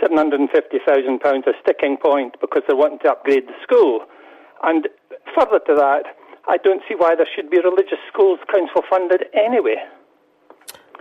£750,000 0.01 1.47
a 1.47 1.53
sticking 1.61 1.97
point 1.97 2.35
because 2.41 2.63
they're 2.67 2.77
wanting 2.77 2.99
to 2.99 3.11
upgrade 3.11 3.47
the 3.47 3.57
school. 3.61 4.05
And 4.63 4.87
further 5.35 5.59
to 5.67 5.75
that, 5.75 6.03
I 6.49 6.57
don't 6.57 6.81
see 6.87 6.95
why 6.95 7.15
there 7.15 7.27
should 7.35 7.49
be 7.49 7.59
religious 7.59 7.99
schools 8.11 8.39
council 8.51 8.81
funded 8.89 9.25
anyway. 9.33 9.75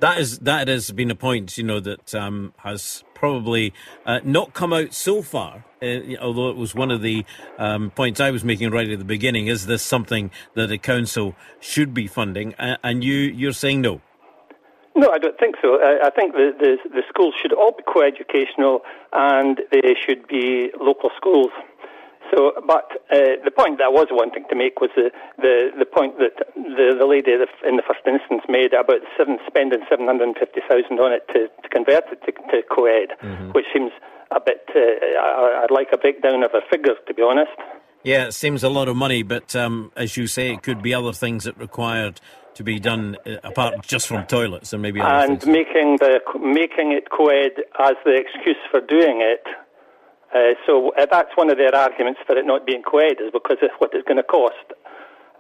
That 0.00 0.18
is 0.18 0.38
that 0.40 0.68
has 0.68 0.92
been 0.92 1.10
a 1.10 1.16
point, 1.16 1.58
you 1.58 1.64
know, 1.64 1.80
that 1.80 2.14
um, 2.14 2.52
has 2.58 3.02
probably 3.14 3.74
uh, 4.06 4.20
not 4.22 4.54
come 4.54 4.72
out 4.72 4.94
so 4.94 5.22
far. 5.22 5.64
Uh, 5.82 6.16
although 6.20 6.50
it 6.50 6.56
was 6.56 6.74
one 6.74 6.92
of 6.92 7.02
the 7.02 7.24
um, 7.58 7.90
points 7.90 8.20
I 8.20 8.30
was 8.30 8.44
making 8.44 8.70
right 8.70 8.88
at 8.88 8.98
the 8.98 9.04
beginning, 9.04 9.48
is 9.48 9.66
this 9.66 9.82
something 9.82 10.30
that 10.54 10.70
a 10.70 10.78
council 10.78 11.34
should 11.58 11.94
be 11.94 12.06
funding? 12.06 12.54
And 12.58 13.02
you 13.02 13.14
you're 13.14 13.52
saying 13.52 13.80
no. 13.80 14.00
No, 14.94 15.10
I 15.10 15.18
don't 15.18 15.38
think 15.38 15.54
so. 15.62 15.78
I, 15.80 16.08
I 16.08 16.10
think 16.10 16.32
the, 16.32 16.50
the, 16.58 16.76
the 16.90 17.02
schools 17.08 17.34
should 17.40 17.52
all 17.52 17.70
be 17.70 17.84
co-educational 17.86 18.80
and 19.12 19.60
they 19.70 19.94
should 20.04 20.26
be 20.26 20.70
local 20.80 21.10
schools. 21.16 21.50
So, 22.34 22.52
but 22.66 23.02
uh, 23.10 23.40
the 23.44 23.50
point 23.50 23.78
that 23.78 23.86
I 23.86 23.94
was 23.94 24.08
wanting 24.10 24.44
to 24.50 24.56
make 24.56 24.80
was 24.80 24.90
the, 24.96 25.10
the, 25.38 25.70
the 25.78 25.86
point 25.86 26.18
that 26.18 26.36
the, 26.54 26.96
the 26.98 27.06
lady 27.06 27.32
in 27.32 27.76
the 27.76 27.82
first 27.86 28.04
instance 28.04 28.42
made 28.48 28.74
about 28.74 29.00
seven, 29.16 29.38
spending 29.46 29.80
750000 29.88 31.00
on 31.00 31.12
it 31.12 31.24
to, 31.32 31.48
to 31.48 31.68
convert 31.68 32.04
it 32.12 32.20
to, 32.26 32.32
to 32.32 32.62
co-ed, 32.68 33.16
mm-hmm. 33.22 33.50
which 33.52 33.66
seems 33.72 33.92
a 34.30 34.40
bit, 34.40 34.68
uh, 34.76 34.78
I, 35.18 35.60
would 35.62 35.70
like 35.70 35.88
a 35.92 35.98
breakdown 35.98 36.42
of 36.42 36.52
her 36.52 36.62
figures, 36.70 36.98
to 37.06 37.14
be 37.14 37.22
honest. 37.22 37.56
Yeah, 38.04 38.26
it 38.26 38.32
seems 38.32 38.62
a 38.62 38.68
lot 38.68 38.88
of 38.88 38.96
money, 38.96 39.22
but 39.22 39.56
um, 39.56 39.92
as 39.96 40.16
you 40.16 40.26
say, 40.26 40.52
it 40.52 40.62
could 40.62 40.82
be 40.82 40.94
other 40.94 41.12
things 41.12 41.44
that 41.44 41.58
required 41.58 42.20
to 42.54 42.64
be 42.64 42.78
done 42.78 43.16
uh, 43.24 43.36
apart 43.44 43.86
just 43.86 44.08
from 44.08 44.26
toilets 44.26 44.72
and 44.72 44.82
maybe 44.82 45.00
and 45.00 45.40
things. 45.40 45.46
making 45.46 45.98
the 45.98 46.20
making 46.40 46.90
it 46.90 47.08
co-ed 47.10 47.54
as 47.78 47.94
the 48.04 48.16
excuse 48.16 48.56
for 48.70 48.80
doing 48.80 49.20
it 49.22 49.46
uh, 50.34 50.54
so 50.66 50.92
uh, 50.98 51.06
that's 51.10 51.30
one 51.36 51.50
of 51.50 51.56
their 51.56 51.74
arguments 51.74 52.20
for 52.26 52.36
it 52.36 52.46
not 52.46 52.66
being 52.66 52.82
co-ed 52.82 53.16
is 53.20 53.32
because 53.32 53.58
of 53.62 53.70
what 53.78 53.90
it's 53.94 54.06
going 54.06 54.18
to 54.18 54.22
cost. 54.22 54.56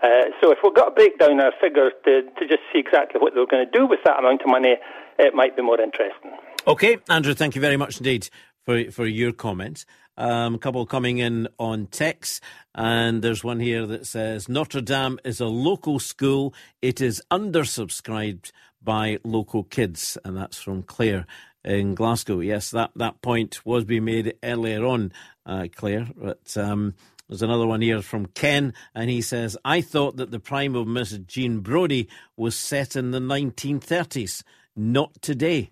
Uh, 0.02 0.30
so 0.40 0.52
if 0.52 0.58
we've 0.62 0.74
got 0.74 0.86
to 0.86 0.90
break 0.92 1.18
down 1.18 1.40
our 1.40 1.52
figures 1.60 1.92
to, 2.04 2.22
to 2.22 2.46
just 2.46 2.62
see 2.72 2.78
exactly 2.78 3.20
what 3.20 3.34
they're 3.34 3.46
going 3.46 3.66
to 3.66 3.78
do 3.78 3.86
with 3.86 4.00
that 4.04 4.18
amount 4.18 4.42
of 4.42 4.48
money, 4.48 4.76
it 5.18 5.34
might 5.34 5.56
be 5.56 5.62
more 5.62 5.80
interesting. 5.80 6.32
Okay, 6.66 6.98
Andrew, 7.08 7.34
thank 7.34 7.54
you 7.54 7.60
very 7.60 7.76
much 7.76 7.98
indeed 7.98 8.30
for, 8.64 8.90
for 8.90 9.06
your 9.06 9.32
comments. 9.32 9.84
Um, 10.16 10.56
a 10.56 10.58
couple 10.58 10.84
coming 10.84 11.18
in 11.18 11.48
on 11.58 11.86
text, 11.86 12.42
and 12.74 13.22
there's 13.22 13.44
one 13.44 13.60
here 13.60 13.86
that 13.86 14.06
says 14.06 14.48
Notre 14.48 14.80
Dame 14.80 15.18
is 15.24 15.40
a 15.40 15.46
local 15.46 15.98
school. 15.98 16.54
It 16.82 17.00
is 17.00 17.22
undersubscribed 17.30 18.50
by 18.82 19.18
local 19.22 19.62
kids, 19.64 20.18
and 20.24 20.36
that's 20.36 20.58
from 20.58 20.82
Claire 20.82 21.26
in 21.68 21.94
Glasgow. 21.94 22.40
Yes, 22.40 22.70
that, 22.70 22.90
that 22.96 23.20
point 23.20 23.64
was 23.64 23.84
being 23.84 24.06
made 24.06 24.34
earlier 24.42 24.84
on, 24.84 25.12
uh, 25.44 25.66
Claire. 25.74 26.08
But 26.16 26.56
um, 26.56 26.94
there's 27.28 27.42
another 27.42 27.66
one 27.66 27.82
here 27.82 28.00
from 28.00 28.26
Ken, 28.26 28.72
and 28.94 29.10
he 29.10 29.20
says, 29.20 29.56
I 29.64 29.82
thought 29.82 30.16
that 30.16 30.30
the 30.30 30.40
prime 30.40 30.74
of 30.74 30.86
Miss 30.86 31.12
Jean 31.26 31.60
Brodie 31.60 32.08
was 32.36 32.56
set 32.56 32.96
in 32.96 33.10
the 33.10 33.20
1930s, 33.20 34.42
not 34.74 35.20
today. 35.20 35.70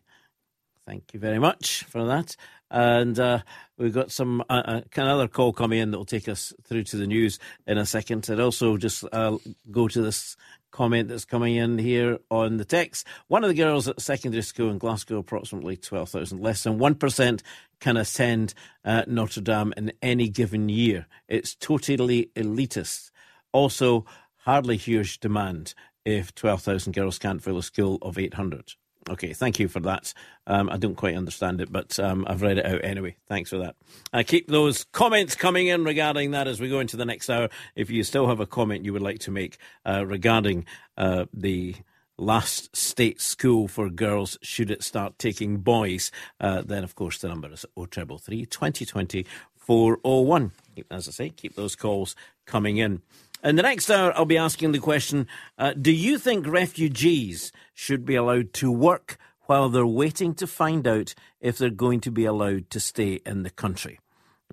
Thank 0.86 1.14
you 1.14 1.18
very 1.18 1.38
much 1.38 1.84
for 1.84 2.04
that. 2.04 2.36
And 2.70 3.18
uh, 3.18 3.40
we've 3.78 3.94
got 3.94 4.10
some 4.10 4.42
uh, 4.50 4.62
uh, 4.64 4.80
another 4.96 5.28
call 5.28 5.52
coming 5.52 5.78
in 5.78 5.92
that 5.92 5.98
will 5.98 6.04
take 6.04 6.28
us 6.28 6.52
through 6.64 6.82
to 6.84 6.96
the 6.96 7.06
news 7.06 7.38
in 7.66 7.78
a 7.78 7.86
second. 7.86 8.28
And 8.28 8.40
also 8.40 8.76
just 8.76 9.04
uh, 9.12 9.38
go 9.70 9.88
to 9.88 10.02
this 10.02 10.36
comment 10.76 11.08
that's 11.08 11.24
coming 11.24 11.56
in 11.56 11.78
here 11.78 12.18
on 12.30 12.58
the 12.58 12.64
text. 12.64 13.06
One 13.28 13.42
of 13.42 13.48
the 13.48 13.54
girls 13.54 13.88
at 13.88 13.98
secondary 13.98 14.42
school 14.42 14.70
in 14.70 14.76
Glasgow, 14.76 15.16
approximately 15.16 15.78
12,000, 15.78 16.38
less 16.38 16.64
than 16.64 16.78
1% 16.78 17.42
can 17.80 17.96
attend 17.96 18.52
uh, 18.84 19.04
Notre 19.06 19.40
Dame 19.40 19.72
in 19.78 19.92
any 20.02 20.28
given 20.28 20.68
year. 20.68 21.06
It's 21.28 21.54
totally 21.54 22.30
elitist. 22.36 23.10
Also, 23.52 24.04
hardly 24.36 24.76
huge 24.76 25.18
demand 25.18 25.72
if 26.04 26.34
12,000 26.34 26.92
girls 26.92 27.18
can't 27.18 27.42
fill 27.42 27.56
a 27.56 27.62
school 27.62 27.96
of 28.02 28.18
800. 28.18 28.74
Okay, 29.08 29.32
thank 29.32 29.60
you 29.60 29.68
for 29.68 29.80
that. 29.80 30.12
Um, 30.48 30.68
I 30.68 30.76
don't 30.78 30.96
quite 30.96 31.16
understand 31.16 31.60
it, 31.60 31.70
but 31.70 31.98
um, 32.00 32.26
I've 32.28 32.42
read 32.42 32.58
it 32.58 32.66
out 32.66 32.84
anyway. 32.84 33.16
Thanks 33.28 33.50
for 33.50 33.58
that. 33.58 33.76
Uh, 34.12 34.24
keep 34.26 34.48
those 34.48 34.84
comments 34.92 35.36
coming 35.36 35.68
in 35.68 35.84
regarding 35.84 36.32
that 36.32 36.48
as 36.48 36.60
we 36.60 36.68
go 36.68 36.80
into 36.80 36.96
the 36.96 37.04
next 37.04 37.30
hour. 37.30 37.48
If 37.76 37.88
you 37.88 38.02
still 38.02 38.26
have 38.26 38.40
a 38.40 38.46
comment 38.46 38.84
you 38.84 38.92
would 38.92 39.02
like 39.02 39.20
to 39.20 39.30
make 39.30 39.58
uh, 39.84 40.04
regarding 40.04 40.66
uh, 40.96 41.26
the 41.32 41.76
last 42.18 42.74
state 42.74 43.20
school 43.20 43.68
for 43.68 43.88
girls, 43.90 44.38
should 44.42 44.72
it 44.72 44.82
start 44.82 45.18
taking 45.18 45.58
boys, 45.58 46.10
uh, 46.40 46.62
then 46.62 46.82
of 46.82 46.96
course 46.96 47.18
the 47.18 47.28
number 47.28 47.52
is 47.52 47.64
0333 47.76 48.46
2020 48.46 49.24
401. 49.66 50.52
As 50.90 51.08
I 51.08 51.10
say, 51.10 51.30
keep 51.30 51.56
those 51.56 51.74
calls 51.74 52.14
coming 52.46 52.76
in. 52.76 53.02
In 53.44 53.56
the 53.56 53.62
next 53.62 53.90
hour, 53.90 54.16
I'll 54.16 54.24
be 54.24 54.38
asking 54.38 54.72
the 54.72 54.78
question 54.78 55.26
uh, 55.58 55.74
Do 55.74 55.92
you 55.92 56.18
think 56.18 56.46
refugees 56.46 57.52
should 57.74 58.04
be 58.04 58.14
allowed 58.14 58.52
to 58.54 58.72
work 58.72 59.18
while 59.42 59.68
they're 59.68 59.86
waiting 59.86 60.34
to 60.34 60.46
find 60.46 60.86
out 60.88 61.14
if 61.40 61.58
they're 61.58 61.70
going 61.70 62.00
to 62.00 62.10
be 62.10 62.24
allowed 62.24 62.70
to 62.70 62.80
stay 62.80 63.20
in 63.26 63.42
the 63.42 63.50
country? 63.50 64.00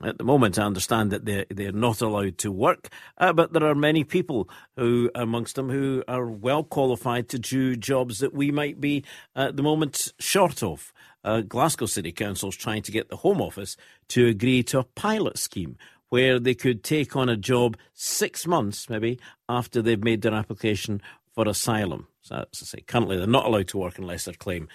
At 0.02 0.18
the 0.18 0.24
moment, 0.24 0.60
I 0.60 0.64
understand 0.64 1.12
that 1.12 1.24
they're, 1.24 1.46
they're 1.50 1.72
not 1.72 2.02
allowed 2.02 2.38
to 2.40 2.52
work, 2.52 2.90
uh, 3.18 3.32
but 3.32 3.54
there 3.54 3.66
are 3.66 3.76
many 3.76 4.04
people 4.04 4.50
who, 4.76 5.10
amongst 5.16 5.56
them, 5.56 5.70
who 5.70 6.04
are 6.08 6.26
well 6.26 6.64
qualified 6.64 7.30
to 7.30 7.40
do 7.40 7.76
jobs 7.76 8.20
that 8.20 8.34
we 8.34 8.52
might 8.52 8.82
be 8.82 9.06
at 9.36 9.56
the 9.56 9.64
moment 9.64 10.12
short 10.20 10.62
of. 10.62 10.92
Uh, 11.24 11.42
Glasgow 11.42 11.86
City 11.86 12.12
Council 12.12 12.50
is 12.50 12.56
trying 12.56 12.82
to 12.82 12.92
get 12.92 13.10
the 13.10 13.18
Home 13.18 13.40
Office 13.40 13.78
to 14.10 14.28
agree 14.28 14.62
to 14.64 14.80
a 14.80 14.84
pilot 14.84 15.38
scheme 15.38 15.78
where 16.14 16.38
they 16.40 16.54
could 16.54 16.84
take 16.84 17.16
on 17.16 17.28
a 17.28 17.36
job 17.36 17.76
six 17.96 18.46
months, 18.46 18.88
maybe, 18.88 19.20
after 19.50 19.82
they've 19.82 20.04
made 20.04 20.22
their 20.22 20.36
application 20.36 21.02
for 21.34 21.48
asylum. 21.48 22.08
So, 22.22 22.36
as 22.36 22.62
I 22.62 22.66
say, 22.66 22.82
currently 22.82 23.18
they're 23.18 23.26
not 23.26 23.48
allowed 23.48 23.70
to 23.70 23.80
work 23.80 23.98
unless 23.98 24.26
their 24.26 24.36
claim 24.36 24.68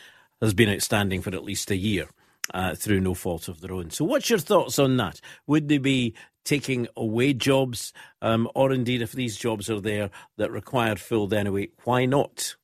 has 0.43 0.53
been 0.53 0.69
outstanding 0.69 1.23
for 1.23 1.33
at 1.33 1.45
least 1.45 1.71
a 1.71 1.77
year 1.77 2.09
uh, 2.53 2.75
through 2.75 2.99
no 2.99 3.15
fault 3.15 3.47
of 3.47 3.61
their 3.61 3.73
own. 3.73 3.91
So, 3.91 4.05
what's 4.05 4.29
your 4.29 4.41
thoughts 4.41 4.81
on 4.81 4.97
that? 4.97 5.21
Would 5.47 5.69
they 5.69 5.79
be 5.79 6.13
taking 6.45 6.89
away 6.97 7.35
jobs, 7.35 7.93
um, 8.21 8.49
or 8.57 8.73
indeed, 8.73 9.01
if 9.01 9.13
these 9.13 9.37
jobs 9.37 9.71
are 9.71 9.81
there 9.81 10.11
that 10.39 10.51
require 10.51 10.97
filled 10.97 11.33
anyway, 11.33 11.69
why 11.85 12.05
not? 12.05 12.57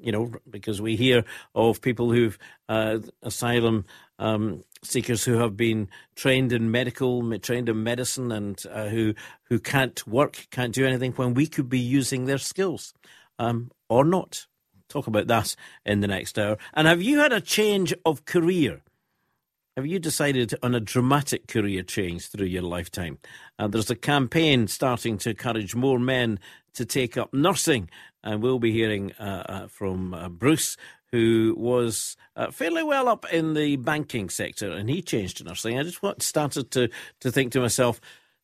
You 0.00 0.12
know, 0.12 0.32
because 0.48 0.80
we 0.80 0.94
hear 0.94 1.24
of 1.54 1.80
people 1.80 2.12
who've 2.12 2.38
uh, 2.68 2.98
asylum 3.22 3.84
um, 4.18 4.62
seekers 4.82 5.24
who 5.24 5.38
have 5.38 5.56
been 5.56 5.88
trained 6.14 6.52
in 6.52 6.70
medical, 6.70 7.38
trained 7.38 7.68
in 7.68 7.82
medicine, 7.82 8.32
and 8.32 8.62
uh, 8.70 8.88
who 8.88 9.14
who 9.44 9.58
can't 9.58 10.06
work, 10.06 10.46
can't 10.50 10.74
do 10.74 10.86
anything 10.86 11.12
when 11.12 11.34
we 11.34 11.46
could 11.46 11.68
be 11.68 11.80
using 11.80 12.26
their 12.26 12.38
skills, 12.38 12.94
um, 13.38 13.70
or 13.88 14.04
not. 14.04 14.46
Talk 14.88 15.08
about 15.08 15.26
that 15.26 15.56
in 15.84 16.00
the 16.00 16.06
next 16.06 16.38
hour. 16.38 16.58
And 16.72 16.86
have 16.86 17.02
you 17.02 17.18
had 17.18 17.32
a 17.32 17.40
change 17.40 17.92
of 18.04 18.24
career? 18.24 18.82
Have 19.76 19.86
you 19.86 19.98
decided 19.98 20.54
on 20.62 20.74
a 20.74 20.80
dramatic 20.80 21.48
career 21.48 21.82
change 21.82 22.28
through 22.28 22.46
your 22.46 22.62
lifetime? 22.62 23.18
Uh, 23.58 23.66
there's 23.68 23.90
a 23.90 23.96
campaign 23.96 24.68
starting 24.68 25.18
to 25.18 25.30
encourage 25.30 25.74
more 25.74 25.98
men 25.98 26.38
to 26.74 26.86
take 26.86 27.18
up 27.18 27.34
nursing, 27.34 27.90
and 28.26 28.42
we'll 28.42 28.58
be 28.58 28.72
hearing 28.72 29.12
uh, 29.20 29.44
uh, 29.48 29.66
from 29.68 30.12
uh, 30.12 30.28
Bruce, 30.28 30.76
who 31.12 31.54
was 31.56 32.16
uh, 32.34 32.50
fairly 32.50 32.82
well 32.82 33.08
up 33.08 33.24
in 33.32 33.54
the 33.54 33.76
banking 33.76 34.28
sector, 34.28 34.70
and 34.72 34.90
he 34.90 35.00
changed 35.00 35.38
to 35.38 35.44
nursing. 35.44 35.78
I 35.78 35.84
just 35.84 36.00
started 36.22 36.70
to, 36.72 36.88
to 37.20 37.30
think 37.30 37.52
to 37.52 37.60
myself, 37.60 38.00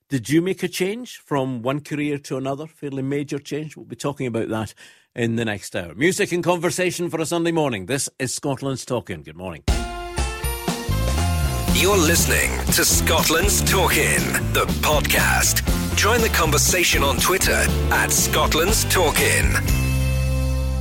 did 0.09 0.31
you 0.31 0.41
make 0.41 0.63
a 0.63 0.69
change 0.69 1.19
from 1.19 1.63
one 1.63 1.81
career 1.81 2.17
to 2.19 2.37
another? 2.37 2.67
Fairly 2.67 3.03
major 3.03 3.39
change. 3.39 3.77
We'll 3.77 3.87
be 3.87 3.97
talking 3.97 4.27
about 4.27 4.49
that 4.51 4.73
in 5.17 5.37
the 5.37 5.45
next 5.45 5.75
hour. 5.75 5.95
Music 5.95 6.31
and 6.33 6.45
conversation 6.45 7.11
for 7.11 7.21
a 7.21 7.27
Sunday 7.27 7.53
morning. 7.53 7.87
This 7.87 8.09
is 8.19 8.33
Scotland's 8.33 8.85
Talking. 8.85 9.23
Good 9.23 9.37
morning. 9.37 9.65
You're 11.75 11.97
listening 11.97 12.57
to 12.75 12.85
Scotland's 12.85 13.63
Talking, 13.65 14.21
the 14.53 14.67
podcast. 14.83 15.72
Join 16.03 16.21
the 16.21 16.31
conversation 16.31 17.05
on 17.05 17.17
Twitter 17.19 17.65
at 17.93 18.11
Scotland's 18.11 18.85
Talking. 18.87 19.53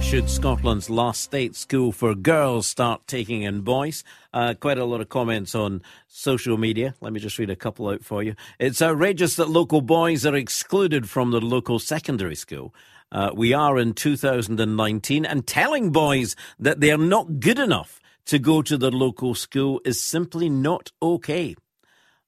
Should 0.01 0.27
Scotland's 0.27 0.89
last 0.89 1.21
state 1.21 1.55
school 1.55 1.91
for 1.91 2.15
girls 2.15 2.65
start 2.65 3.05
taking 3.05 3.43
in 3.43 3.61
boys? 3.61 4.03
Uh, 4.33 4.55
quite 4.59 4.79
a 4.79 4.83
lot 4.83 4.99
of 4.99 5.09
comments 5.09 5.53
on 5.53 5.83
social 6.07 6.57
media. 6.57 6.95
Let 7.01 7.13
me 7.13 7.19
just 7.19 7.37
read 7.37 7.51
a 7.51 7.55
couple 7.55 7.89
out 7.89 8.03
for 8.03 8.23
you. 8.23 8.33
It's 8.57 8.81
outrageous 8.81 9.35
that 9.35 9.47
local 9.47 9.81
boys 9.81 10.25
are 10.25 10.35
excluded 10.35 11.07
from 11.07 11.29
the 11.29 11.39
local 11.39 11.77
secondary 11.77 12.33
school. 12.33 12.73
Uh, 13.11 13.29
we 13.31 13.53
are 13.53 13.77
in 13.77 13.93
2019 13.93 15.23
and 15.23 15.45
telling 15.45 15.91
boys 15.91 16.35
that 16.57 16.79
they 16.79 16.89
are 16.89 16.97
not 16.97 17.39
good 17.39 17.59
enough 17.59 18.01
to 18.25 18.39
go 18.39 18.63
to 18.63 18.75
the 18.75 18.89
local 18.89 19.35
school 19.35 19.81
is 19.85 20.01
simply 20.01 20.49
not 20.49 20.91
okay. 20.99 21.55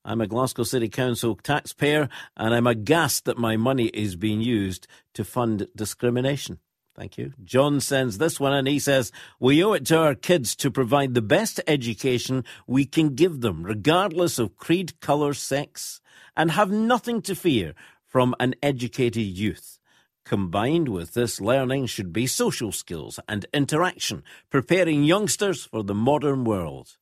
I'm 0.05 0.21
a 0.21 0.27
Glasgow 0.27 0.63
City 0.63 0.89
Council 0.89 1.35
taxpayer 1.35 2.09
and 2.35 2.53
I'm 2.53 2.67
aghast 2.67 3.25
that 3.25 3.37
my 3.37 3.55
money 3.55 3.85
is 3.87 4.15
being 4.17 4.41
used 4.41 4.85
to 5.13 5.23
fund 5.23 5.67
discrimination. 5.75 6.59
Thank 6.95 7.17
you. 7.17 7.33
John 7.43 7.79
sends 7.79 8.17
this 8.17 8.39
one 8.39 8.53
and 8.53 8.67
he 8.67 8.79
says, 8.79 9.11
We 9.39 9.63
owe 9.63 9.73
it 9.73 9.85
to 9.87 9.97
our 9.97 10.13
kids 10.13 10.55
to 10.57 10.69
provide 10.69 11.13
the 11.13 11.21
best 11.21 11.59
education 11.65 12.43
we 12.67 12.85
can 12.85 13.15
give 13.15 13.41
them, 13.41 13.63
regardless 13.63 14.37
of 14.37 14.57
creed, 14.57 14.99
colour, 14.99 15.33
sex, 15.33 16.01
and 16.37 16.51
have 16.51 16.69
nothing 16.69 17.21
to 17.23 17.35
fear 17.35 17.73
from 18.05 18.35
an 18.39 18.55
educated 18.61 19.23
youth. 19.23 19.79
Combined 20.25 20.87
with 20.87 21.13
this 21.13 21.41
learning 21.41 21.87
should 21.87 22.13
be 22.13 22.27
social 22.27 22.71
skills 22.71 23.19
and 23.27 23.45
interaction, 23.53 24.23
preparing 24.49 25.03
youngsters 25.03 25.65
for 25.65 25.83
the 25.83 25.95
modern 25.95 26.43
world. 26.43 26.97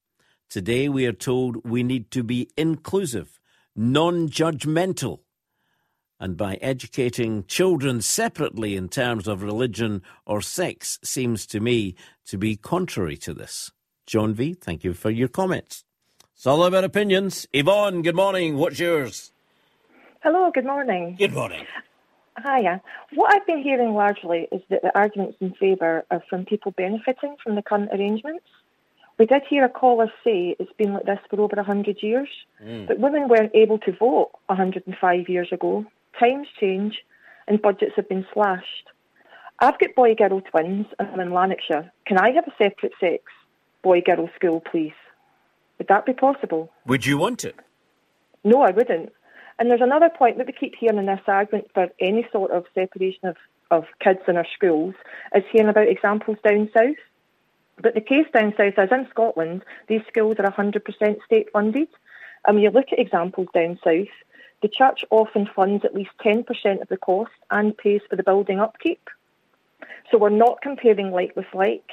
Today 0.51 0.89
we 0.89 1.05
are 1.05 1.13
told 1.13 1.65
we 1.65 1.81
need 1.81 2.11
to 2.11 2.23
be 2.23 2.49
inclusive, 2.57 3.39
non 3.73 4.27
judgmental, 4.27 5.19
and 6.19 6.35
by 6.35 6.55
educating 6.55 7.45
children 7.45 8.01
separately 8.01 8.75
in 8.75 8.89
terms 8.89 9.29
of 9.29 9.43
religion 9.43 10.01
or 10.25 10.41
sex 10.41 10.99
seems 11.05 11.45
to 11.45 11.61
me 11.61 11.95
to 12.25 12.37
be 12.37 12.57
contrary 12.57 13.15
to 13.15 13.33
this. 13.33 13.71
John 14.05 14.33
V, 14.33 14.53
thank 14.53 14.83
you 14.83 14.93
for 14.93 15.09
your 15.09 15.29
comments. 15.29 15.85
It's 16.35 16.45
all 16.45 16.65
about 16.65 16.83
opinions. 16.83 17.47
Yvonne, 17.53 18.01
good 18.01 18.17
morning. 18.17 18.57
What's 18.57 18.77
yours? 18.77 19.31
Hello, 20.21 20.51
good 20.53 20.65
morning. 20.65 21.15
Good 21.17 21.31
morning. 21.31 21.65
Hiya. 22.43 22.81
What 23.13 23.33
I've 23.33 23.47
been 23.47 23.63
hearing 23.63 23.93
largely 23.93 24.49
is 24.51 24.61
that 24.69 24.81
the 24.81 24.93
arguments 24.97 25.37
in 25.39 25.53
favour 25.53 26.03
are 26.11 26.21
from 26.29 26.43
people 26.43 26.73
benefiting 26.73 27.37
from 27.41 27.55
the 27.55 27.61
current 27.61 27.89
arrangements. 27.93 28.43
We 29.21 29.27
did 29.27 29.43
hear 29.47 29.63
a 29.63 29.69
caller 29.69 30.11
say 30.23 30.55
it's 30.57 30.73
been 30.79 30.93
like 30.93 31.05
this 31.05 31.19
for 31.29 31.39
over 31.39 31.55
100 31.55 32.01
years, 32.01 32.27
Mm. 32.59 32.87
but 32.87 32.97
women 32.97 33.27
weren't 33.27 33.51
able 33.53 33.77
to 33.77 33.91
vote 33.91 34.31
105 34.47 35.29
years 35.29 35.51
ago. 35.51 35.85
Times 36.19 36.47
change 36.59 37.03
and 37.47 37.61
budgets 37.61 37.95
have 37.97 38.09
been 38.09 38.25
slashed. 38.33 38.87
I've 39.59 39.77
got 39.77 39.93
boy 39.93 40.15
girl 40.15 40.41
twins 40.41 40.87
and 40.97 41.07
I'm 41.09 41.19
in 41.19 41.33
Lanarkshire. 41.33 41.91
Can 42.07 42.17
I 42.17 42.31
have 42.31 42.47
a 42.47 42.63
separate 42.63 42.93
sex 42.99 43.21
boy 43.83 44.01
girl 44.01 44.27
school, 44.35 44.59
please? 44.59 44.97
Would 45.77 45.89
that 45.89 46.07
be 46.07 46.13
possible? 46.13 46.71
Would 46.87 47.05
you 47.05 47.19
want 47.19 47.45
it? 47.45 47.55
No, 48.43 48.63
I 48.63 48.71
wouldn't. 48.71 49.13
And 49.59 49.69
there's 49.69 49.81
another 49.89 50.09
point 50.09 50.39
that 50.39 50.47
we 50.47 50.53
keep 50.53 50.73
hearing 50.79 50.97
in 50.97 51.05
this 51.05 51.27
argument 51.27 51.67
for 51.75 51.89
any 51.99 52.27
sort 52.31 52.49
of 52.49 52.65
separation 52.73 53.27
of, 53.27 53.37
of 53.69 53.83
kids 54.03 54.21
in 54.27 54.35
our 54.35 54.47
schools 54.55 54.95
is 55.35 55.43
hearing 55.51 55.69
about 55.69 55.89
examples 55.89 56.37
down 56.43 56.71
south. 56.75 56.97
But 57.79 57.95
the 57.95 58.01
case 58.01 58.27
down 58.33 58.53
south 58.57 58.73
is 58.77 58.91
in 58.91 59.07
Scotland, 59.09 59.63
these 59.87 60.01
schools 60.07 60.37
are 60.39 60.51
100% 60.51 61.23
state 61.25 61.51
funded. 61.51 61.87
And 62.45 62.55
when 62.55 62.63
you 62.63 62.71
look 62.71 62.87
at 62.91 62.99
examples 62.99 63.47
down 63.53 63.79
south, 63.83 64.07
the 64.61 64.67
church 64.67 65.03
often 65.09 65.49
funds 65.55 65.83
at 65.83 65.95
least 65.95 66.11
10% 66.23 66.45
of 66.81 66.87
the 66.87 66.97
cost 66.97 67.31
and 67.49 67.77
pays 67.77 68.01
for 68.09 68.15
the 68.15 68.23
building 68.23 68.59
upkeep. 68.59 69.09
So 70.11 70.17
we're 70.17 70.29
not 70.29 70.61
comparing 70.61 71.11
like 71.11 71.35
with 71.35 71.47
like. 71.53 71.89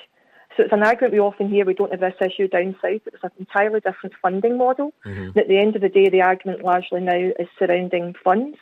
So 0.56 0.64
it's 0.64 0.72
an 0.72 0.82
argument 0.82 1.12
we 1.12 1.20
often 1.20 1.48
hear 1.48 1.64
we 1.64 1.74
don't 1.74 1.92
have 1.92 2.00
this 2.00 2.14
issue 2.20 2.48
down 2.48 2.74
south. 2.82 3.02
It's 3.06 3.22
an 3.22 3.30
entirely 3.38 3.80
different 3.80 4.14
funding 4.20 4.58
model. 4.58 4.92
Mm-hmm. 5.06 5.20
And 5.20 5.36
at 5.36 5.48
the 5.48 5.58
end 5.58 5.76
of 5.76 5.82
the 5.82 5.88
day, 5.88 6.08
the 6.08 6.22
argument 6.22 6.64
largely 6.64 7.00
now 7.00 7.30
is 7.38 7.48
surrounding 7.58 8.14
funds. 8.24 8.58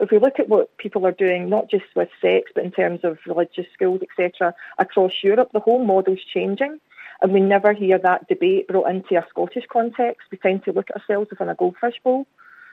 If 0.00 0.10
we 0.10 0.18
look 0.18 0.40
at 0.40 0.48
what 0.48 0.76
people 0.78 1.06
are 1.06 1.12
doing, 1.12 1.50
not 1.50 1.70
just 1.70 1.84
with 1.94 2.08
sex, 2.22 2.50
but 2.54 2.64
in 2.64 2.72
terms 2.72 3.00
of 3.02 3.18
religious 3.26 3.66
schools, 3.74 4.00
etc., 4.02 4.54
across 4.78 5.12
Europe, 5.22 5.50
the 5.52 5.60
whole 5.60 5.84
model's 5.84 6.24
changing. 6.32 6.80
And 7.20 7.32
we 7.32 7.40
never 7.40 7.74
hear 7.74 7.98
that 7.98 8.26
debate 8.26 8.66
brought 8.66 8.88
into 8.88 9.16
a 9.16 9.26
Scottish 9.28 9.66
context. 9.70 10.28
We 10.30 10.38
tend 10.38 10.64
to 10.64 10.72
look 10.72 10.88
at 10.88 11.02
ourselves 11.02 11.28
within 11.28 11.50
a 11.50 11.54
goldfish 11.54 12.00
bowl, 12.02 12.26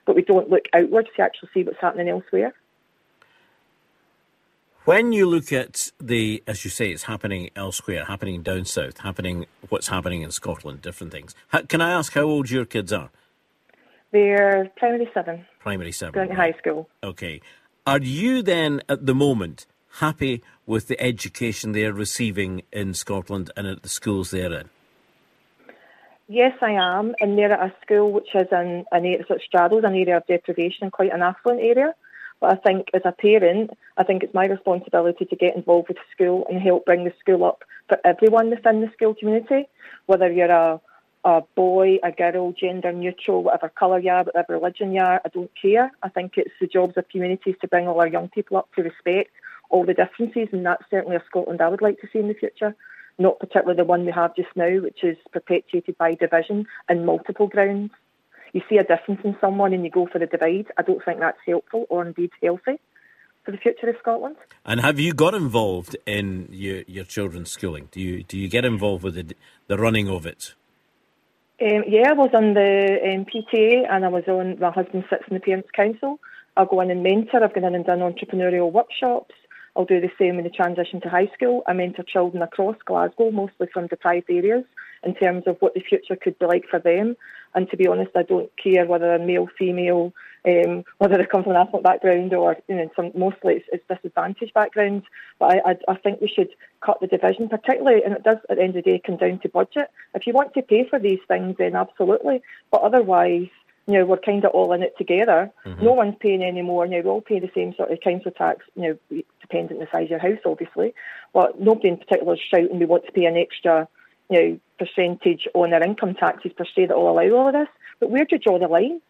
but 0.05 0.15
we 0.15 0.21
don't 0.21 0.49
look 0.49 0.69
outwards 0.73 1.09
to 1.17 1.21
actually 1.21 1.49
see 1.53 1.63
what's 1.63 1.81
happening 1.81 2.07
elsewhere. 2.07 2.53
When 4.85 5.11
you 5.11 5.25
look 5.25 5.51
at 5.51 5.91
the, 5.99 6.41
as 6.47 6.63
you 6.63 6.71
say, 6.71 6.91
it's 6.91 7.03
happening 7.03 7.49
elsewhere, 7.57 8.05
happening 8.05 8.41
down 8.41 8.63
south, 8.63 8.99
happening 8.99 9.47
what's 9.67 9.89
happening 9.89 10.21
in 10.21 10.31
Scotland, 10.31 10.81
different 10.81 11.11
things. 11.11 11.35
How, 11.49 11.63
can 11.63 11.81
I 11.81 11.91
ask 11.91 12.13
how 12.13 12.21
old 12.21 12.49
your 12.49 12.63
kids 12.63 12.93
are? 12.93 13.09
They're 14.11 14.71
primary 14.77 15.09
seven, 15.13 15.45
Primary 15.67 15.91
seven. 15.91 16.13
going 16.13 16.31
high 16.31 16.53
school. 16.59 16.87
Okay. 17.03 17.41
Are 17.85 17.99
you 17.99 18.41
then 18.41 18.81
at 18.87 19.05
the 19.05 19.13
moment 19.13 19.65
happy 19.99 20.41
with 20.65 20.87
the 20.87 20.99
education 21.01 21.71
they 21.73 21.85
are 21.85 21.93
receiving 21.93 22.61
in 22.71 22.93
Scotland 22.93 23.51
and 23.57 23.67
at 23.67 23.83
the 23.83 23.89
schools 23.89 24.31
they're 24.31 24.53
in? 24.53 24.69
Yes, 26.29 26.53
I 26.61 26.71
am, 26.71 27.15
and 27.19 27.37
they're 27.37 27.51
at 27.51 27.69
a 27.69 27.73
school 27.81 28.11
which 28.11 28.29
is 28.35 28.47
in 28.51 28.85
an 28.91 29.05
area 29.05 29.25
that 29.27 29.41
straddles 29.45 29.83
an 29.85 29.93
area 29.93 30.17
of 30.17 30.27
deprivation, 30.27 30.91
quite 30.91 31.13
an 31.13 31.21
affluent 31.21 31.61
area. 31.61 31.93
But 32.39 32.51
I 32.51 32.55
think 32.55 32.87
as 32.93 33.01
a 33.05 33.11
parent, 33.11 33.71
I 33.97 34.03
think 34.03 34.23
it's 34.23 34.33
my 34.33 34.45
responsibility 34.45 35.25
to 35.25 35.35
get 35.35 35.55
involved 35.55 35.87
with 35.87 35.97
the 35.97 36.03
school 36.13 36.45
and 36.49 36.61
help 36.61 36.85
bring 36.85 37.03
the 37.03 37.13
school 37.19 37.43
up 37.45 37.63
for 37.89 37.97
everyone 38.05 38.49
within 38.49 38.81
the 38.81 38.91
school 38.93 39.15
community, 39.15 39.67
whether 40.05 40.31
you're 40.31 40.51
a, 40.51 40.79
a 41.27 41.41
boy, 41.55 41.97
a 42.03 42.11
girl, 42.11 42.53
gender 42.53 42.93
neutral, 42.93 43.43
whatever 43.43 43.67
colour 43.67 43.99
you 43.99 44.09
are, 44.09 44.23
whatever 44.23 44.53
religion 44.53 44.93
you 44.93 45.01
are, 45.01 45.19
I 45.25 45.27
don't 45.27 45.51
care. 45.61 45.91
I 46.01 46.07
think 46.07 46.33
it's 46.37 46.53
the 46.61 46.67
jobs 46.67 46.93
of 46.95 47.09
communities 47.09 47.55
to 47.59 47.67
bring 47.67 47.85
all 47.85 47.99
our 47.99 48.07
young 48.07 48.29
people 48.29 48.55
up 48.55 48.69
to 48.75 48.81
respect 48.81 49.31
all 49.69 49.85
the 49.85 49.93
differences, 49.93 50.47
and 50.53 50.65
that's 50.65 50.85
certainly 50.89 51.17
a 51.17 51.23
Scotland 51.27 51.61
I 51.61 51.67
would 51.67 51.81
like 51.81 51.99
to 51.99 52.07
see 52.13 52.19
in 52.19 52.29
the 52.29 52.33
future. 52.33 52.73
Not 53.19 53.39
particularly 53.39 53.75
the 53.75 53.83
one 53.83 54.05
we 54.05 54.13
have 54.13 54.37
just 54.37 54.55
now, 54.55 54.79
which 54.79 55.03
is 55.03 55.17
perpetuated 55.33 55.97
by 55.97 56.13
division 56.13 56.65
and 56.87 57.05
multiple 57.05 57.47
grounds. 57.47 57.91
You 58.53 58.61
see 58.69 58.77
a 58.77 58.83
difference 58.83 59.19
in 59.25 59.35
someone 59.41 59.73
and 59.73 59.83
you 59.83 59.91
go 59.91 60.07
for 60.09 60.19
the 60.19 60.27
divide. 60.27 60.67
I 60.77 60.83
don't 60.83 61.03
think 61.03 61.19
that's 61.19 61.39
helpful 61.45 61.87
or 61.89 62.05
indeed 62.05 62.31
healthy 62.41 62.79
for 63.43 63.51
the 63.51 63.57
future 63.57 63.89
of 63.89 63.95
Scotland. 63.99 64.37
And 64.65 64.79
have 64.79 64.97
you 64.97 65.13
got 65.13 65.33
involved 65.33 65.97
in 66.05 66.47
your, 66.51 66.83
your 66.87 67.03
children's 67.03 67.51
schooling? 67.51 67.89
Do 67.91 67.99
you 67.99 68.23
do 68.23 68.37
you 68.37 68.47
get 68.47 68.63
involved 68.63 69.03
with 69.03 69.15
the, 69.15 69.35
the 69.67 69.77
running 69.77 70.07
of 70.07 70.25
it? 70.25 70.53
Um, 71.59 71.85
yeah, 71.87 72.09
I 72.09 72.13
was 72.13 72.29
on 72.35 72.53
the 72.53 72.99
um, 73.03 73.25
PTA 73.25 73.89
and 73.89 74.05
I 74.05 74.09
was 74.09 74.23
on, 74.27 74.59
my 74.59 74.69
husband 74.69 75.05
sits 75.09 75.23
in 75.27 75.33
the 75.33 75.39
Parents' 75.39 75.69
Council. 75.75 76.19
I'll 76.55 76.67
go 76.67 76.81
in 76.81 76.91
and 76.91 77.01
mentor. 77.01 77.43
I've 77.43 77.53
gone 77.53 77.63
in 77.63 77.73
and 77.73 77.85
done 77.85 77.99
entrepreneurial 77.99 78.71
workshops. 78.71 79.33
I'll 79.75 79.85
do 79.85 79.99
the 79.99 80.11
same 80.19 80.37
in 80.37 80.43
the 80.43 80.51
transition 80.51 81.01
to 81.01 81.09
high 81.09 81.31
school. 81.33 81.63
I 81.65 81.73
mentor 81.73 82.03
children 82.03 82.43
across 82.43 82.75
Glasgow, 82.85 83.31
mostly 83.31 83.67
from 83.73 83.87
deprived 83.87 84.29
areas, 84.29 84.65
in 85.03 85.15
terms 85.15 85.43
of 85.47 85.57
what 85.59 85.73
the 85.73 85.81
future 85.81 86.15
could 86.15 86.37
be 86.37 86.45
like 86.45 86.65
for 86.69 86.79
them. 86.79 87.15
And 87.57 87.67
to 87.71 87.75
be 87.75 87.87
honest, 87.87 88.11
I 88.15 88.21
don't 88.21 88.51
care 88.55 88.85
whether 88.85 89.07
they're 89.07 89.25
male, 89.25 89.47
female, 89.57 90.13
um, 90.45 90.85
whether 90.99 91.17
they 91.17 91.25
come 91.25 91.41
from 91.41 91.53
an 91.53 91.57
affluent 91.57 91.83
background 91.83 92.31
or 92.31 92.55
you 92.67 92.75
know, 92.75 92.91
some, 92.95 93.11
mostly 93.15 93.55
it's, 93.55 93.65
it's 93.71 93.87
disadvantaged 93.89 94.53
backgrounds. 94.53 95.07
But 95.39 95.55
I, 95.55 95.71
I, 95.71 95.77
I 95.87 95.95
think 95.95 96.21
we 96.21 96.27
should 96.27 96.49
cut 96.85 96.99
the 97.01 97.07
division, 97.07 97.49
particularly, 97.49 98.03
and 98.03 98.13
it 98.13 98.21
does 98.21 98.37
at 98.47 98.57
the 98.57 98.61
end 98.61 98.77
of 98.77 98.83
the 98.83 98.91
day 98.91 99.01
come 99.03 99.17
down 99.17 99.39
to 99.39 99.49
budget. 99.49 99.89
If 100.13 100.27
you 100.27 100.33
want 100.33 100.53
to 100.53 100.61
pay 100.61 100.87
for 100.87 100.99
these 100.99 101.17
things, 101.27 101.55
then 101.57 101.75
absolutely. 101.75 102.43
But 102.69 102.83
otherwise, 102.83 103.47
you 103.87 103.93
know, 103.95 104.05
we're 104.05 104.17
kind 104.17 104.45
of 104.45 104.51
all 104.51 104.71
in 104.73 104.83
it 104.83 104.95
together. 104.99 105.49
No 105.81 105.93
one's 105.93 106.15
paying 106.19 106.43
any 106.43 106.61
more. 106.61 106.85
Know, 106.85 107.01
we 107.01 107.09
all 107.09 107.21
pay 107.21 107.39
the 107.39 107.49
same 107.55 107.73
sort 107.75 107.89
of 107.89 107.99
council 108.01 108.29
tax, 108.29 108.65
you 108.75 108.83
know, 108.83 109.21
dependent 109.41 109.79
on 109.79 109.85
the 109.85 109.87
size 109.91 110.03
of 110.03 110.09
your 110.11 110.19
house, 110.19 110.39
obviously. 110.45 110.93
But 111.33 111.59
nobody 111.59 111.87
in 111.87 111.97
particular 111.97 112.35
is 112.35 112.39
shouting 112.39 112.77
we 112.77 112.85
want 112.85 113.07
to 113.07 113.11
pay 113.11 113.25
an 113.25 113.35
extra, 113.35 113.87
you 114.29 114.39
know, 114.39 114.59
percentage 114.79 115.47
on 115.53 115.71
their 115.71 115.83
income 115.83 116.13
taxes 116.13 116.51
per 116.55 116.65
se 116.65 116.87
that 116.87 116.97
will 116.97 117.09
allow 117.09 117.29
all 117.35 117.47
of 117.47 117.53
this. 117.53 117.69
But 117.99 118.11
where 118.11 118.25
do 118.25 118.35
you 118.35 118.39
draw 118.39 118.59
the 118.59 118.67
line? 118.67 119.01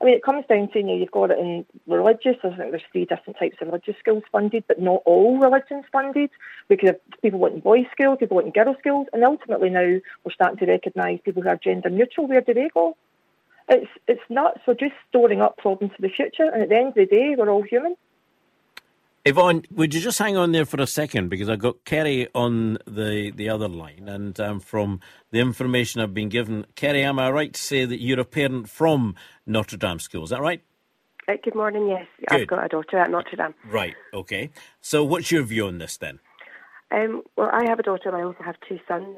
I 0.00 0.04
mean, 0.04 0.14
it 0.14 0.22
comes 0.22 0.44
down 0.46 0.68
to, 0.72 0.78
you 0.78 0.84
know, 0.84 0.94
you've 0.94 1.10
got 1.10 1.30
it 1.30 1.38
in 1.38 1.64
religious. 1.86 2.36
I 2.44 2.48
think 2.48 2.70
there's 2.70 2.82
three 2.92 3.06
different 3.06 3.38
types 3.38 3.56
of 3.60 3.68
religious 3.68 3.96
schools 3.98 4.24
funded, 4.30 4.64
but 4.68 4.80
not 4.80 5.02
all 5.06 5.38
religions 5.38 5.84
funded. 5.90 6.30
We 6.68 6.76
could 6.76 6.88
have 6.88 7.22
people 7.22 7.38
wanting 7.38 7.60
boys' 7.60 7.86
schools, 7.92 8.18
people 8.20 8.36
wanting 8.36 8.52
girls' 8.52 8.76
schools, 8.78 9.06
and 9.12 9.24
ultimately 9.24 9.70
now 9.70 9.98
we're 10.24 10.32
starting 10.34 10.58
to 10.58 10.66
recognise 10.66 11.20
people 11.24 11.42
who 11.42 11.48
are 11.48 11.56
gender 11.56 11.88
neutral. 11.88 12.28
Where 12.28 12.42
do 12.42 12.52
they 12.52 12.68
go? 12.74 12.96
It's 13.68 13.90
it's 14.06 14.20
nuts. 14.28 14.60
We're 14.66 14.74
just 14.74 14.94
storing 15.08 15.40
up 15.40 15.56
problems 15.56 15.92
for 15.96 16.02
the 16.02 16.08
future, 16.08 16.44
and 16.52 16.62
at 16.62 16.68
the 16.68 16.76
end 16.76 16.88
of 16.88 16.94
the 16.94 17.06
day, 17.06 17.34
we're 17.36 17.50
all 17.50 17.62
human. 17.62 17.96
Yvonne, 19.26 19.64
would 19.72 19.92
you 19.92 20.00
just 20.00 20.20
hang 20.20 20.36
on 20.36 20.52
there 20.52 20.64
for 20.64 20.80
a 20.80 20.86
second 20.86 21.30
because 21.30 21.48
I've 21.48 21.58
got 21.58 21.84
Kerry 21.84 22.28
on 22.32 22.78
the, 22.86 23.32
the 23.34 23.48
other 23.48 23.66
line, 23.66 24.08
and 24.08 24.38
um, 24.38 24.60
from 24.60 25.00
the 25.32 25.40
information 25.40 26.00
I've 26.00 26.14
been 26.14 26.28
given, 26.28 26.64
Kerry, 26.76 27.02
am 27.02 27.18
I 27.18 27.32
right 27.32 27.52
to 27.52 27.60
say 27.60 27.84
that 27.86 28.00
you're 28.00 28.20
a 28.20 28.24
parent 28.24 28.70
from 28.70 29.16
Notre 29.44 29.76
Dame 29.76 29.98
School? 29.98 30.22
Is 30.22 30.30
that 30.30 30.40
right? 30.40 30.62
Uh, 31.26 31.32
good 31.42 31.56
morning, 31.56 31.88
yes. 31.88 32.06
Good. 32.28 32.42
I've 32.42 32.46
got 32.46 32.64
a 32.66 32.68
daughter 32.68 32.98
at 32.98 33.10
Notre 33.10 33.34
Dame. 33.36 33.52
Right. 33.68 33.94
Okay. 34.14 34.50
So, 34.80 35.02
what's 35.02 35.32
your 35.32 35.42
view 35.42 35.66
on 35.66 35.78
this 35.78 35.96
then? 35.96 36.20
Um, 36.92 37.22
well, 37.36 37.50
I 37.52 37.68
have 37.68 37.80
a 37.80 37.82
daughter 37.82 38.08
and 38.08 38.16
I 38.16 38.22
also 38.22 38.44
have 38.44 38.54
two 38.68 38.78
sons 38.86 39.16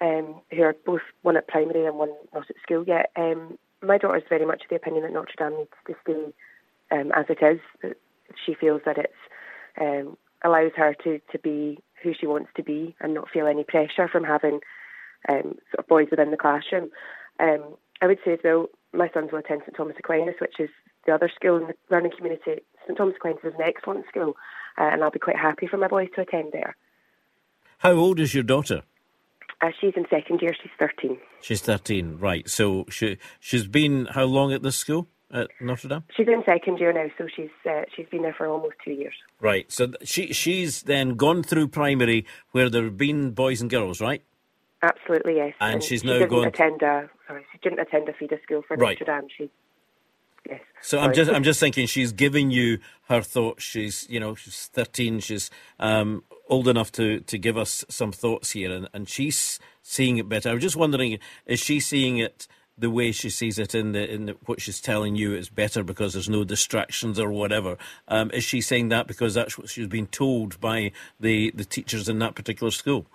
um, 0.00 0.40
who 0.50 0.62
are 0.62 0.74
both 0.86 1.02
one 1.20 1.36
at 1.36 1.48
primary 1.48 1.84
and 1.84 1.98
one 1.98 2.12
not 2.32 2.48
at 2.48 2.56
school 2.62 2.82
yet. 2.86 3.10
Um, 3.14 3.58
my 3.82 3.98
daughter 3.98 4.16
is 4.16 4.24
very 4.26 4.46
much 4.46 4.62
of 4.62 4.70
the 4.70 4.76
opinion 4.76 5.02
that 5.02 5.12
Notre 5.12 5.34
Dame 5.36 5.58
needs 5.58 5.70
to 5.86 5.94
stay 6.02 6.32
um, 6.98 7.12
as 7.14 7.26
it 7.28 7.44
is. 7.44 7.60
She 8.46 8.54
feels 8.54 8.80
that 8.86 8.96
it 8.96 9.12
um, 9.80 10.16
allows 10.44 10.72
her 10.76 10.94
to, 11.04 11.20
to 11.32 11.38
be 11.38 11.78
who 12.02 12.12
she 12.18 12.26
wants 12.26 12.50
to 12.56 12.62
be 12.62 12.96
and 13.00 13.14
not 13.14 13.28
feel 13.30 13.46
any 13.46 13.64
pressure 13.64 14.08
from 14.08 14.24
having 14.24 14.60
um, 15.28 15.56
sort 15.70 15.78
of 15.78 15.86
boys 15.86 16.08
within 16.10 16.30
the 16.30 16.36
classroom. 16.36 16.90
Um, 17.38 17.76
I 18.00 18.06
would 18.06 18.18
say 18.24 18.32
as 18.32 18.38
well, 18.42 18.66
my 18.92 19.10
sons 19.12 19.30
will 19.32 19.40
attend 19.40 19.62
St 19.62 19.76
Thomas 19.76 19.96
Aquinas, 19.98 20.36
which 20.40 20.58
is 20.58 20.70
the 21.06 21.12
other 21.12 21.30
school 21.34 21.58
in 21.58 21.66
the 21.68 21.74
learning 21.90 22.12
community. 22.16 22.62
St 22.86 22.96
Thomas 22.96 23.14
Aquinas 23.16 23.40
is 23.44 23.54
an 23.54 23.62
excellent 23.62 24.06
school, 24.08 24.34
uh, 24.78 24.84
and 24.84 25.02
I'll 25.02 25.10
be 25.10 25.18
quite 25.18 25.36
happy 25.36 25.66
for 25.66 25.76
my 25.76 25.88
boys 25.88 26.08
to 26.14 26.22
attend 26.22 26.52
there. 26.52 26.76
How 27.78 27.92
old 27.92 28.20
is 28.20 28.34
your 28.34 28.42
daughter? 28.42 28.82
Uh, 29.60 29.68
she's 29.78 29.92
in 29.94 30.06
second 30.10 30.40
year, 30.40 30.54
she's 30.60 30.72
13. 30.78 31.18
She's 31.42 31.60
13, 31.60 32.16
right. 32.18 32.48
So, 32.48 32.86
she, 32.88 33.18
she's 33.38 33.66
been 33.66 34.06
how 34.06 34.24
long 34.24 34.52
at 34.52 34.62
this 34.62 34.76
school 34.76 35.06
at 35.32 35.48
Notre 35.60 35.88
Dame? 35.88 36.04
She's 36.16 36.28
in 36.28 36.42
second 36.44 36.78
year 36.78 36.92
now, 36.92 37.06
so 37.18 37.26
she's 37.34 37.50
uh, 37.68 37.82
she's 37.94 38.06
been 38.06 38.22
there 38.22 38.34
for 38.34 38.46
almost 38.46 38.74
two 38.84 38.92
years. 38.92 39.14
Right. 39.40 39.70
So, 39.70 39.86
th- 39.86 40.08
she 40.08 40.32
she's 40.32 40.82
then 40.82 41.14
gone 41.14 41.42
through 41.42 41.68
primary 41.68 42.26
where 42.52 42.68
there 42.68 42.84
have 42.84 42.96
been 42.96 43.30
boys 43.32 43.60
and 43.60 43.70
girls, 43.70 44.00
right? 44.00 44.22
Absolutely, 44.82 45.36
yes. 45.36 45.54
And 45.60 45.82
she's 45.82 46.00
she 46.00 46.06
now 46.06 46.14
didn't 46.14 46.30
going- 46.30 46.48
attend 46.48 46.82
a 46.82 47.08
sorry, 47.26 47.44
she 47.52 47.58
didn't 47.58 47.80
attend 47.80 48.08
a 48.08 48.12
feeder 48.12 48.40
school 48.42 48.62
for 48.66 48.76
Right. 48.76 48.98
Notre 49.00 49.20
Dame. 49.20 49.28
She 49.36 49.50
yes. 50.48 50.60
So 50.80 50.98
I'm 50.98 51.12
just 51.12 51.30
I'm 51.30 51.42
just 51.50 51.60
thinking 51.60 51.86
she's 51.86 52.12
giving 52.12 52.50
you 52.50 52.78
her 53.08 53.20
thoughts. 53.22 53.62
She's 53.62 54.06
you 54.08 54.18
know 54.20 54.34
she's 54.34 54.66
13. 54.72 55.20
She's 55.20 55.50
um, 55.78 56.24
old 56.48 56.66
enough 56.66 56.90
to 56.92 57.20
to 57.20 57.38
give 57.38 57.56
us 57.58 57.84
some 57.88 58.10
thoughts 58.12 58.52
here, 58.52 58.72
and, 58.72 58.88
and 58.94 59.08
she's 59.08 59.60
seeing 59.82 60.16
it 60.16 60.28
better. 60.28 60.48
I 60.50 60.54
was 60.54 60.62
just 60.62 60.76
wondering, 60.76 61.18
is 61.46 61.60
she 61.60 61.78
seeing 61.80 62.16
it? 62.18 62.48
The 62.80 62.90
way 62.90 63.12
she 63.12 63.30
sees 63.30 63.58
it 63.58 63.74
in 63.74 63.92
the 63.92 64.12
in 64.12 64.26
the, 64.26 64.36
what 64.46 64.60
she's 64.60 64.80
telling 64.80 65.14
you 65.14 65.34
is 65.34 65.48
better 65.48 65.84
because 65.84 66.14
there's 66.14 66.28
no 66.28 66.44
distractions 66.44 67.20
or 67.20 67.30
whatever. 67.30 67.76
Um, 68.08 68.30
is 68.32 68.42
she 68.42 68.60
saying 68.60 68.88
that 68.88 69.06
because 69.06 69.34
that's 69.34 69.56
what 69.58 69.68
she's 69.68 69.86
been 69.86 70.06
told 70.06 70.60
by 70.60 70.92
the 71.20 71.52
the 71.54 71.64
teachers 71.64 72.08
in 72.08 72.18
that 72.20 72.34
particular 72.34 72.70
school? 72.70 73.06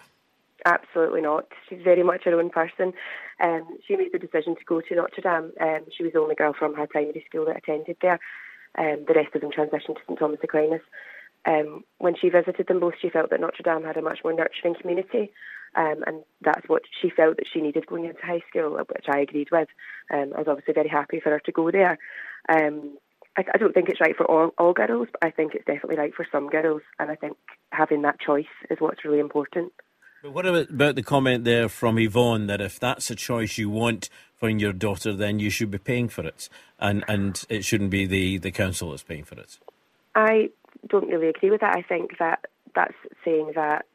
Absolutely 0.66 1.22
not. 1.22 1.48
She's 1.70 1.82
very 1.84 2.04
much 2.04 2.24
her 2.24 2.40
own 2.40 2.50
person. 2.50 2.94
Um, 3.40 3.78
she 3.88 3.96
made 3.96 4.14
the 4.14 4.20
decision 4.20 4.56
to 4.56 4.66
go 4.66 4.82
to 4.82 4.96
Notre 4.96 5.22
Dame. 5.22 5.52
Um, 5.60 5.86
she 5.96 6.04
was 6.04 6.14
the 6.14 6.20
only 6.20 6.36
girl 6.36 6.54
from 6.58 6.74
her 6.76 6.88
primary 6.88 7.26
school 7.28 7.46
that 7.46 7.58
attended 7.58 7.98
there. 8.02 8.20
Um, 8.78 9.06
the 9.08 9.14
rest 9.14 9.36
of 9.36 9.42
them 9.42 9.52
transitioned 9.52 9.96
to 9.96 10.02
St 10.08 10.20
Thomas 10.20 10.40
Aquinas. 10.44 10.82
Um, 11.46 11.84
when 12.00 12.16
she 12.20 12.30
visited 12.30 12.68
them 12.68 12.80
both, 12.80 12.96
she 13.00 13.10
felt 13.10 13.30
that 13.30 13.40
Notre 13.40 13.64
Dame 13.64 13.86
had 13.86 13.98
a 13.98 14.02
much 14.02 14.20
more 14.24 14.34
nurturing 14.34 14.76
community, 14.80 15.32
um, 15.76 16.04
and 16.06 16.24
that's 16.42 16.68
what 16.68 16.84
she 17.02 17.10
felt 17.10 17.38
that 17.38 17.48
she 17.52 17.62
needed 17.62 17.88
going 17.88 18.06
into 18.06 18.22
high 18.22 18.42
school, 18.50 18.78
which 18.78 19.06
I 19.10 19.20
agreed 19.20 19.50
with. 19.52 19.68
Um, 20.12 20.34
I 20.36 20.40
was 20.40 20.48
obviously 20.48 20.74
very 20.74 20.90
happy 20.90 21.20
for 21.20 21.32
her 21.32 21.42
to 21.46 21.52
go 21.52 21.72
there. 21.72 21.98
Um, 22.48 22.98
I, 23.38 23.44
I 23.54 23.58
don't 23.58 23.74
think 23.74 23.90
it's 23.90 24.00
right 24.00 24.16
for 24.16 24.26
all, 24.26 24.52
all 24.58 24.74
girls, 24.74 25.08
but 25.12 25.28
I 25.28 25.32
think 25.32 25.54
it's 25.54 25.66
definitely 25.66 25.98
right 25.98 26.14
for 26.14 26.26
some 26.32 26.50
girls, 26.50 26.82
and 27.00 27.12
I 27.12 27.16
think 27.16 27.38
having 27.72 28.04
that 28.04 28.20
choice 28.20 28.46
is 28.70 28.80
what's 28.80 29.04
really 29.04 29.20
important. 29.20 29.74
But 30.24 30.34
what 30.34 30.46
about, 30.46 30.70
about 30.70 30.96
the 30.96 31.04
comment 31.04 31.44
there 31.44 31.70
from 31.70 32.00
Yvonne 32.00 32.48
that 32.48 32.62
if 32.62 32.80
that's 32.80 33.12
a 33.12 33.16
choice 33.16 33.58
you 33.58 33.70
want 33.70 34.10
for 34.34 34.50
your 34.50 34.74
daughter, 34.74 35.14
then 35.14 35.40
you 35.40 35.50
should 35.50 35.70
be 35.70 35.78
paying 35.78 36.10
for 36.10 36.26
it, 36.26 36.50
and 36.80 37.04
and 37.08 37.44
it 37.50 37.64
shouldn't 37.64 37.92
be 37.92 38.06
the, 38.06 38.38
the 38.38 38.52
council 38.52 38.90
that's 38.90 39.04
paying 39.04 39.24
for 39.24 39.36
it? 39.36 39.60
I 40.16 40.50
don't 40.88 41.10
really 41.10 41.28
agree 41.28 41.52
with 41.52 41.62
that. 41.62 41.76
I 41.76 41.82
think 41.82 42.18
that 42.20 42.46
that's 42.74 42.96
saying 43.24 43.52
that 43.56 43.86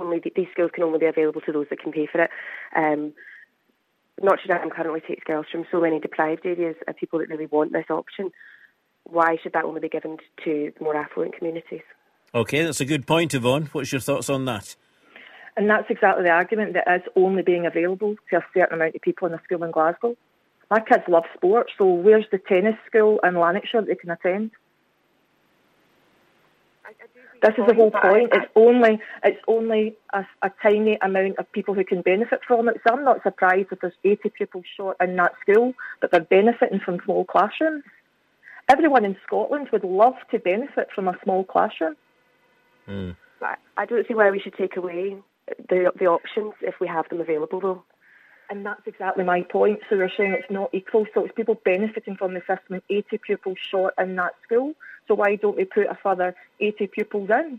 only 0.00 0.20
these 0.20 0.48
skills 0.52 0.70
can 0.74 0.84
only 0.84 0.98
be 0.98 1.06
available 1.06 1.40
to 1.42 1.52
those 1.52 1.66
that 1.70 1.80
can 1.80 1.92
pay 1.92 2.06
for 2.10 2.22
it. 2.22 2.30
Um, 2.74 3.12
Notre 4.22 4.48
Dame 4.48 4.70
currently 4.70 5.00
takes 5.00 5.24
girls 5.24 5.46
from 5.50 5.64
so 5.70 5.80
many 5.80 5.98
deprived 5.98 6.44
areas 6.44 6.76
and 6.86 6.96
people 6.96 7.18
that 7.18 7.28
really 7.28 7.46
want 7.46 7.72
this 7.72 7.86
option. 7.88 8.30
Why 9.04 9.36
should 9.42 9.54
that 9.54 9.64
only 9.64 9.80
be 9.80 9.88
given 9.88 10.18
to 10.44 10.72
the 10.76 10.84
more 10.84 10.96
affluent 10.96 11.36
communities? 11.36 11.82
Okay, 12.34 12.62
that's 12.62 12.80
a 12.80 12.84
good 12.84 13.06
point, 13.06 13.34
Yvonne. 13.34 13.68
What's 13.72 13.92
your 13.92 14.00
thoughts 14.00 14.28
on 14.28 14.44
that? 14.44 14.76
And 15.56 15.68
that's 15.68 15.90
exactly 15.90 16.24
the 16.24 16.30
argument 16.30 16.74
that 16.74 16.86
is 16.94 17.02
only 17.16 17.42
being 17.42 17.66
available 17.66 18.14
to 18.30 18.36
a 18.36 18.44
certain 18.54 18.74
amount 18.74 18.94
of 18.94 19.00
people 19.00 19.26
in 19.26 19.34
a 19.34 19.40
school 19.42 19.64
in 19.64 19.70
Glasgow. 19.70 20.16
My 20.70 20.80
kids 20.80 21.02
love 21.08 21.24
sport, 21.34 21.68
so 21.76 21.86
where's 21.86 22.26
the 22.30 22.38
tennis 22.38 22.76
school 22.86 23.18
in 23.24 23.34
Lanarkshire 23.34 23.80
that 23.80 23.88
they 23.88 23.96
can 23.96 24.10
attend? 24.10 24.52
This 27.42 27.54
is 27.56 27.66
the 27.66 27.74
whole 27.74 27.90
point. 27.90 28.30
It's 28.32 28.50
only 28.54 29.00
it's 29.24 29.40
only 29.48 29.96
a, 30.12 30.26
a, 30.42 30.50
tiny 30.62 30.98
amount 31.00 31.38
of 31.38 31.50
people 31.52 31.74
who 31.74 31.84
can 31.84 32.02
benefit 32.02 32.40
from 32.46 32.68
it. 32.68 32.80
So 32.86 32.94
I'm 32.94 33.04
not 33.04 33.22
surprised 33.22 33.68
if 33.72 33.80
there's 33.80 33.94
80 34.04 34.28
pupils 34.30 34.64
short 34.76 34.96
in 35.00 35.16
that 35.16 35.32
school, 35.40 35.72
but 36.00 36.10
they're 36.10 36.20
benefiting 36.20 36.80
from 36.80 36.98
small 37.04 37.24
classrooms. 37.24 37.84
Everyone 38.68 39.04
in 39.04 39.16
Scotland 39.26 39.68
would 39.72 39.84
love 39.84 40.14
to 40.30 40.38
benefit 40.38 40.88
from 40.94 41.08
a 41.08 41.16
small 41.24 41.44
classroom. 41.44 41.96
Mm. 42.86 43.16
I 43.76 43.86
don't 43.86 44.06
see 44.06 44.14
why 44.14 44.30
we 44.30 44.40
should 44.40 44.54
take 44.54 44.76
away 44.76 45.16
the 45.68 45.92
the 45.98 46.06
options 46.06 46.52
if 46.60 46.74
we 46.80 46.88
have 46.88 47.08
them 47.08 47.20
available 47.20 47.60
though. 47.60 47.82
And 48.50 48.66
that's 48.66 48.82
exactly 48.86 49.24
my 49.24 49.42
point. 49.42 49.78
So 49.88 49.96
we're 49.96 50.10
saying 50.16 50.32
it's 50.36 50.50
not 50.50 50.70
equal. 50.74 51.06
So 51.14 51.24
it's 51.24 51.34
people 51.34 51.56
benefiting 51.64 52.16
from 52.16 52.34
the 52.34 52.40
system 52.40 52.74
and 52.74 52.82
80 52.90 53.18
pupils 53.24 53.58
short 53.70 53.94
in 53.96 54.16
that 54.16 54.32
school. 54.44 54.74
So 55.10 55.16
why 55.16 55.34
don't 55.34 55.56
we 55.56 55.64
put 55.64 55.86
a 55.86 55.98
further 56.00 56.36
80 56.60 56.86
pupils 56.86 57.30
in? 57.30 57.58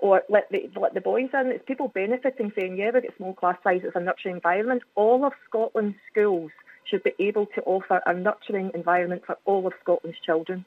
Or 0.00 0.20
let 0.28 0.50
the, 0.50 0.70
let 0.78 0.92
the 0.92 1.00
boys 1.00 1.30
in? 1.32 1.46
It's 1.46 1.64
people 1.66 1.88
benefiting, 1.88 2.52
saying, 2.54 2.76
yeah, 2.76 2.90
we 2.92 3.00
get 3.00 3.16
small 3.16 3.32
class 3.32 3.56
size, 3.64 3.80
it's 3.84 3.96
a 3.96 4.00
nurturing 4.00 4.34
environment. 4.34 4.82
All 4.96 5.24
of 5.24 5.32
Scotland's 5.48 5.96
schools 6.12 6.50
should 6.84 7.02
be 7.02 7.12
able 7.18 7.46
to 7.54 7.62
offer 7.62 8.02
a 8.04 8.12
nurturing 8.12 8.70
environment 8.74 9.22
for 9.24 9.38
all 9.46 9.66
of 9.66 9.72
Scotland's 9.82 10.18
children. 10.26 10.66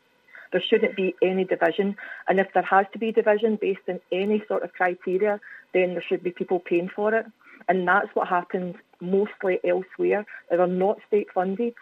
There 0.52 0.64
shouldn't 0.68 0.96
be 0.96 1.14
any 1.22 1.44
division. 1.44 1.98
And 2.28 2.40
if 2.40 2.48
there 2.56 2.64
has 2.64 2.88
to 2.94 3.00
be 3.00 3.12
division 3.12 3.60
based 3.62 3.82
on 3.88 4.00
any 4.12 4.44
sort 4.48 4.64
of 4.64 4.74
criteria, 4.74 5.40
then 5.72 5.94
there 5.94 6.04
should 6.08 6.24
be 6.24 6.32
people 6.32 6.60
paying 6.60 6.90
for 6.96 7.14
it. 7.14 7.28
And 7.70 7.88
that's 7.88 8.10
what 8.16 8.28
happens 8.28 8.76
mostly 9.00 9.60
elsewhere. 9.64 10.26
They 10.50 10.56
are 10.56 10.66
not 10.66 10.98
state 11.08 11.28
funded. 11.32 11.76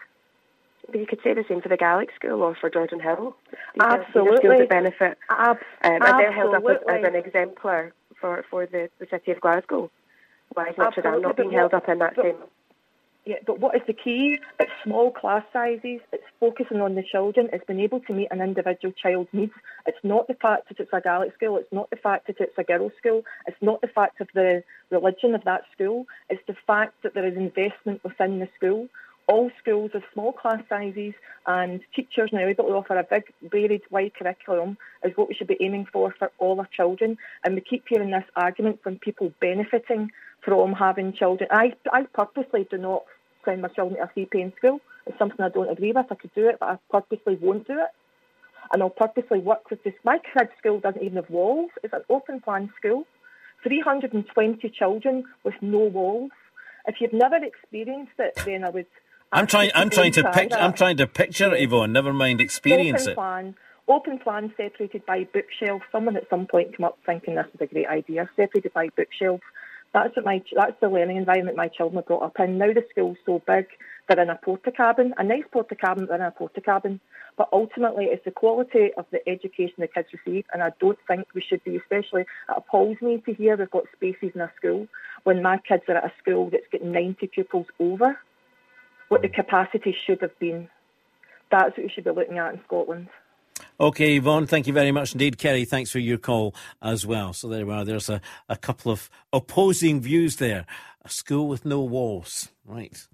But 0.86 1.00
you 1.00 1.06
could 1.06 1.20
say 1.22 1.32
the 1.34 1.44
same 1.48 1.62
for 1.62 1.68
the 1.68 1.76
Gaelic 1.76 2.10
School 2.16 2.42
or 2.42 2.54
for 2.54 2.70
Jordanhill. 2.70 3.34
These 3.74 3.80
Absolutely. 3.80 4.36
schools 4.38 4.58
that 4.58 4.68
benefit. 4.68 5.18
Ab- 5.30 5.56
um, 5.82 5.92
and 5.92 6.02
they're 6.02 6.32
held 6.32 6.54
up 6.54 6.64
as, 6.64 6.76
as, 6.88 7.04
an 7.04 7.14
exemplar 7.14 7.92
for, 8.20 8.44
for 8.50 8.66
the, 8.66 8.90
the 8.98 9.06
city 9.10 9.30
of 9.30 9.40
Glasgow. 9.40 9.90
Why 10.54 10.68
is 10.68 10.76
Notre 10.76 11.02
Dame 11.02 11.22
not 11.22 11.36
being 11.36 11.52
held 11.52 11.72
up 11.72 11.88
in 11.88 11.98
that 11.98 12.16
but, 12.16 12.24
same 12.24 12.36
yeah, 13.24 13.36
but 13.46 13.60
what 13.60 13.76
is 13.76 13.82
the 13.86 13.92
key? 13.92 14.40
It's 14.58 14.70
small 14.82 15.12
class 15.12 15.44
sizes. 15.52 16.00
It's 16.12 16.24
focusing 16.40 16.80
on 16.80 16.96
the 16.96 17.04
children. 17.04 17.48
It's 17.52 17.64
being 17.64 17.80
able 17.80 18.00
to 18.00 18.12
meet 18.12 18.28
an 18.32 18.40
individual 18.40 18.92
child's 19.00 19.28
needs. 19.32 19.52
It's 19.86 19.98
not 20.02 20.26
the 20.26 20.34
fact 20.34 20.68
that 20.68 20.80
it's 20.80 20.92
a 20.92 21.00
Gaelic 21.00 21.34
school. 21.34 21.56
It's 21.56 21.72
not 21.72 21.88
the 21.90 21.96
fact 21.96 22.26
that 22.26 22.40
it's 22.40 22.58
a 22.58 22.64
girls' 22.64 22.92
school. 22.98 23.22
It's 23.46 23.60
not 23.60 23.80
the 23.80 23.86
fact 23.86 24.20
of 24.20 24.28
the 24.34 24.64
religion 24.90 25.36
of 25.36 25.44
that 25.44 25.62
school. 25.72 26.06
It's 26.30 26.42
the 26.48 26.56
fact 26.66 26.94
that 27.04 27.14
there 27.14 27.26
is 27.26 27.36
investment 27.36 28.02
within 28.02 28.40
the 28.40 28.48
school. 28.56 28.88
All 29.28 29.50
schools 29.60 29.90
have 29.94 30.02
small 30.12 30.32
class 30.32 30.62
sizes 30.68 31.14
and 31.46 31.80
teachers 31.94 32.30
now 32.32 32.46
able 32.46 32.64
to 32.64 32.70
offer 32.70 32.98
a 32.98 33.04
big, 33.04 33.24
varied, 33.42 33.82
wide 33.90 34.12
curriculum 34.14 34.76
is 35.04 35.16
what 35.16 35.28
we 35.28 35.34
should 35.34 35.46
be 35.46 35.56
aiming 35.60 35.86
for 35.92 36.14
for 36.18 36.30
all 36.38 36.58
our 36.58 36.68
children. 36.76 37.16
And 37.44 37.54
we 37.54 37.60
keep 37.60 37.84
hearing 37.88 38.10
this 38.10 38.24
argument 38.36 38.82
from 38.82 38.98
people 38.98 39.32
benefiting 39.40 40.10
from 40.44 40.72
having 40.72 41.12
children. 41.12 41.48
I, 41.52 41.74
I 41.92 42.02
purposely 42.12 42.66
do 42.70 42.78
not 42.78 43.04
send 43.44 43.62
my 43.62 43.68
children 43.68 43.98
to 43.98 44.04
a 44.04 44.08
fee 44.08 44.28
paying 44.30 44.52
school. 44.58 44.80
It's 45.06 45.18
something 45.18 45.40
I 45.40 45.48
don't 45.48 45.70
agree 45.70 45.92
with. 45.92 46.06
I 46.10 46.14
could 46.14 46.34
do 46.34 46.48
it, 46.48 46.56
but 46.60 46.68
I 46.68 46.78
purposely 46.90 47.36
won't 47.40 47.66
do 47.66 47.74
it. 47.74 47.90
And 48.72 48.82
I'll 48.82 48.90
purposely 48.90 49.38
work 49.38 49.70
with 49.70 49.82
this. 49.84 49.94
My 50.04 50.18
kid's 50.18 50.50
school 50.58 50.80
doesn't 50.80 51.02
even 51.02 51.16
have 51.16 51.30
walls. 51.30 51.70
It's 51.82 51.92
an 51.92 52.02
open 52.08 52.40
plan 52.40 52.70
school. 52.78 53.04
320 53.64 54.68
children 54.70 55.24
with 55.44 55.54
no 55.60 55.78
walls. 55.78 56.30
If 56.86 56.96
you've 57.00 57.12
never 57.12 57.36
experienced 57.36 58.12
it, 58.18 58.34
then 58.44 58.64
I 58.64 58.70
would. 58.70 58.86
I'm 59.32 59.46
trying. 59.46 59.70
I'm 59.74 59.88
trying 59.88 60.12
to 60.12 60.30
picture. 60.30 60.58
I'm 60.58 60.74
trying 60.74 60.98
to 60.98 61.06
picture 61.06 61.54
it, 61.54 61.62
Yvonne. 61.62 61.92
Never 61.92 62.12
mind 62.12 62.40
experience 62.40 63.02
open 63.02 63.12
it. 63.12 63.14
Plan, 63.14 63.54
open 63.88 64.18
plan 64.18 64.52
separated 64.56 65.06
by 65.06 65.24
bookshelves. 65.32 65.84
Someone 65.90 66.16
at 66.16 66.28
some 66.28 66.46
point 66.46 66.76
came 66.76 66.84
up 66.84 66.98
thinking 67.06 67.36
this 67.36 67.46
is 67.54 67.60
a 67.60 67.66
great 67.66 67.86
idea. 67.86 68.28
Separated 68.36 68.72
by 68.74 68.88
bookshelves. 68.94 69.42
That's 69.94 70.14
what 70.16 70.24
my 70.24 70.42
that's 70.54 70.78
the 70.80 70.88
learning 70.88 71.16
environment 71.16 71.56
my 71.56 71.68
children 71.68 71.98
are 71.98 72.02
brought 72.02 72.22
up 72.22 72.40
in. 72.40 72.58
Now 72.58 72.72
the 72.72 72.84
school's 72.90 73.18
so 73.24 73.42
big, 73.46 73.66
they're 74.08 74.20
in 74.20 74.30
a 74.30 74.36
porta 74.36 74.70
cabin, 74.70 75.14
a 75.16 75.24
nice 75.24 75.44
Portakabin, 75.54 76.08
they're 76.08 76.16
in 76.16 76.22
a 76.22 76.32
Portakabin. 76.32 77.00
But 77.36 77.48
ultimately, 77.52 78.06
it's 78.06 78.24
the 78.24 78.30
quality 78.30 78.90
of 78.96 79.06
the 79.10 79.26
education 79.26 79.76
the 79.78 79.88
kids 79.88 80.08
receive, 80.12 80.44
and 80.52 80.62
I 80.62 80.72
don't 80.80 80.98
think 81.08 81.26
we 81.34 81.42
should 81.42 81.64
be, 81.64 81.76
especially 81.76 82.22
it 82.22 82.26
appalls 82.48 82.98
me 83.00 83.22
to 83.24 83.32
hear 83.32 83.56
we've 83.56 83.70
got 83.70 83.84
spaces 83.94 84.32
in 84.34 84.42
a 84.42 84.52
school 84.56 84.86
when 85.24 85.42
my 85.42 85.58
kids 85.58 85.84
are 85.88 85.96
at 85.96 86.04
a 86.04 86.12
school 86.20 86.50
that's 86.50 86.66
got 86.70 86.82
90 86.82 87.26
pupils 87.28 87.66
over 87.78 88.18
what 89.12 89.20
the 89.20 89.28
capacity 89.28 89.94
should 90.06 90.22
have 90.22 90.36
been. 90.38 90.68
That's 91.50 91.76
what 91.76 91.84
we 91.84 91.90
should 91.94 92.04
be 92.04 92.10
looking 92.10 92.38
at 92.38 92.54
in 92.54 92.60
Scotland. 92.64 93.08
Okay, 93.78 94.16
Yvonne, 94.16 94.46
thank 94.46 94.66
you 94.66 94.72
very 94.72 94.90
much 94.90 95.12
indeed. 95.12 95.36
Kerry, 95.36 95.66
thanks 95.66 95.90
for 95.90 95.98
your 95.98 96.16
call 96.16 96.54
as 96.80 97.06
well. 97.06 97.34
So 97.34 97.46
there 97.46 97.66
we 97.66 97.74
are. 97.74 97.84
There's 97.84 98.08
a, 98.08 98.22
a 98.48 98.56
couple 98.56 98.90
of 98.90 99.10
opposing 99.30 100.00
views 100.00 100.36
there. 100.36 100.64
A 101.04 101.10
school 101.10 101.46
with 101.46 101.66
no 101.66 101.82
walls. 101.82 102.48
Right. 102.64 103.06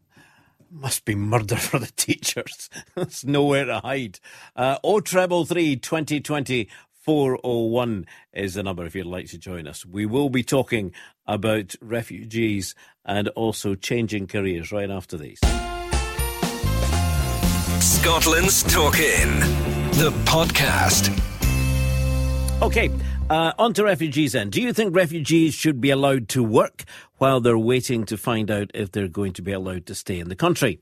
Must 0.70 1.05
be 1.05 1.16
murder 1.16 1.57
for 1.70 1.80
the 1.80 1.90
teachers. 1.96 2.70
There's 2.94 3.24
nowhere 3.24 3.64
to 3.64 3.80
hide. 3.80 4.20
Uh, 4.55 4.78
o 4.84 5.01
treble 5.01 5.46
three 5.46 5.74
twenty 5.76 6.20
twenty 6.20 6.68
401 7.09 8.05
is 8.34 8.53
the 8.53 8.62
number 8.62 8.84
if 8.84 8.94
you'd 8.94 9.07
like 9.07 9.28
to 9.28 9.38
join 9.38 9.66
us. 9.66 9.86
We 9.86 10.05
will 10.05 10.28
be 10.28 10.42
talking 10.42 10.92
about 11.26 11.74
refugees 11.80 12.74
and 13.03 13.28
also 13.28 13.74
changing 13.74 14.26
careers 14.26 14.70
right 14.72 14.90
after 14.90 15.16
these. 15.16 15.40
Scotland's 17.81 18.64
Talking, 18.64 19.39
the 19.99 20.12
podcast. 20.24 21.12
Okay, 22.61 22.91
uh, 23.31 23.53
on 23.57 23.72
to 23.74 23.85
refugees 23.85 24.33
then. 24.33 24.51
Do 24.51 24.61
you 24.61 24.72
think 24.72 24.97
refugees 24.97 25.55
should 25.55 25.81
be 25.81 25.91
allowed 25.91 26.29
to 26.31 26.43
work 26.43 26.85
while 27.18 27.41
they're 27.41 27.57
waiting 27.57 28.05
to 28.07 28.16
find 28.16 28.51
out 28.51 28.72
if 28.74 28.91
they're 28.91 29.07
going 29.07 29.33
to 29.35 29.43
be 29.43 29.53
allowed 29.53 29.87
to 29.87 29.95
stay 29.95 30.18
in 30.18 30.29
the 30.29 30.35
country? 30.35 30.81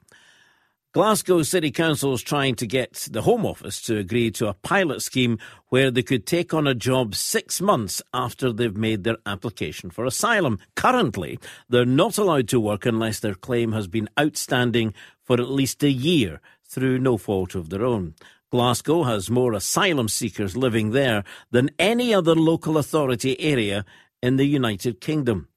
Glasgow 0.95 1.43
City 1.43 1.71
Council 1.71 2.15
is 2.15 2.23
trying 2.23 2.55
to 2.55 2.67
get 2.67 3.07
the 3.11 3.21
Home 3.21 3.45
Office 3.45 3.83
to 3.83 3.99
agree 3.99 4.31
to 4.31 4.49
a 4.49 4.55
pilot 4.55 5.03
scheme 5.03 5.39
where 5.69 5.91
they 5.91 6.03
could 6.03 6.27
take 6.27 6.55
on 6.55 6.67
a 6.67 6.75
job 6.75 7.15
six 7.15 7.61
months 7.61 8.01
after 8.15 8.51
they've 8.51 8.75
made 8.75 9.05
their 9.05 9.19
application 9.27 9.91
for 9.91 10.07
asylum. 10.07 10.59
Currently, 10.75 11.39
they're 11.69 11.85
not 11.85 12.17
allowed 12.17 12.49
to 12.49 12.59
work 12.59 12.87
unless 12.87 13.21
their 13.21 13.35
claim 13.35 13.73
has 13.73 13.87
been 13.87 14.09
outstanding 14.19 14.95
for 15.23 15.35
at 15.35 15.51
least 15.51 15.83
a 15.83 15.91
year 15.91 16.41
through 16.69 16.99
no 16.99 17.17
fault 17.17 17.55
of 17.55 17.71
their 17.71 17.85
own. 17.85 18.15
Glasgow 18.51 19.03
has 19.05 19.31
more 19.31 19.53
asylum 19.53 20.09
seekers 20.09 20.57
living 20.57 20.93
there 20.93 21.25
than 21.51 21.71
any 21.79 22.15
other 22.15 22.35
local 22.35 22.79
authority 22.79 23.39
area 23.41 23.85
in 24.23 24.37
the 24.37 24.45
United 24.47 25.01
Kingdom. 25.01 25.49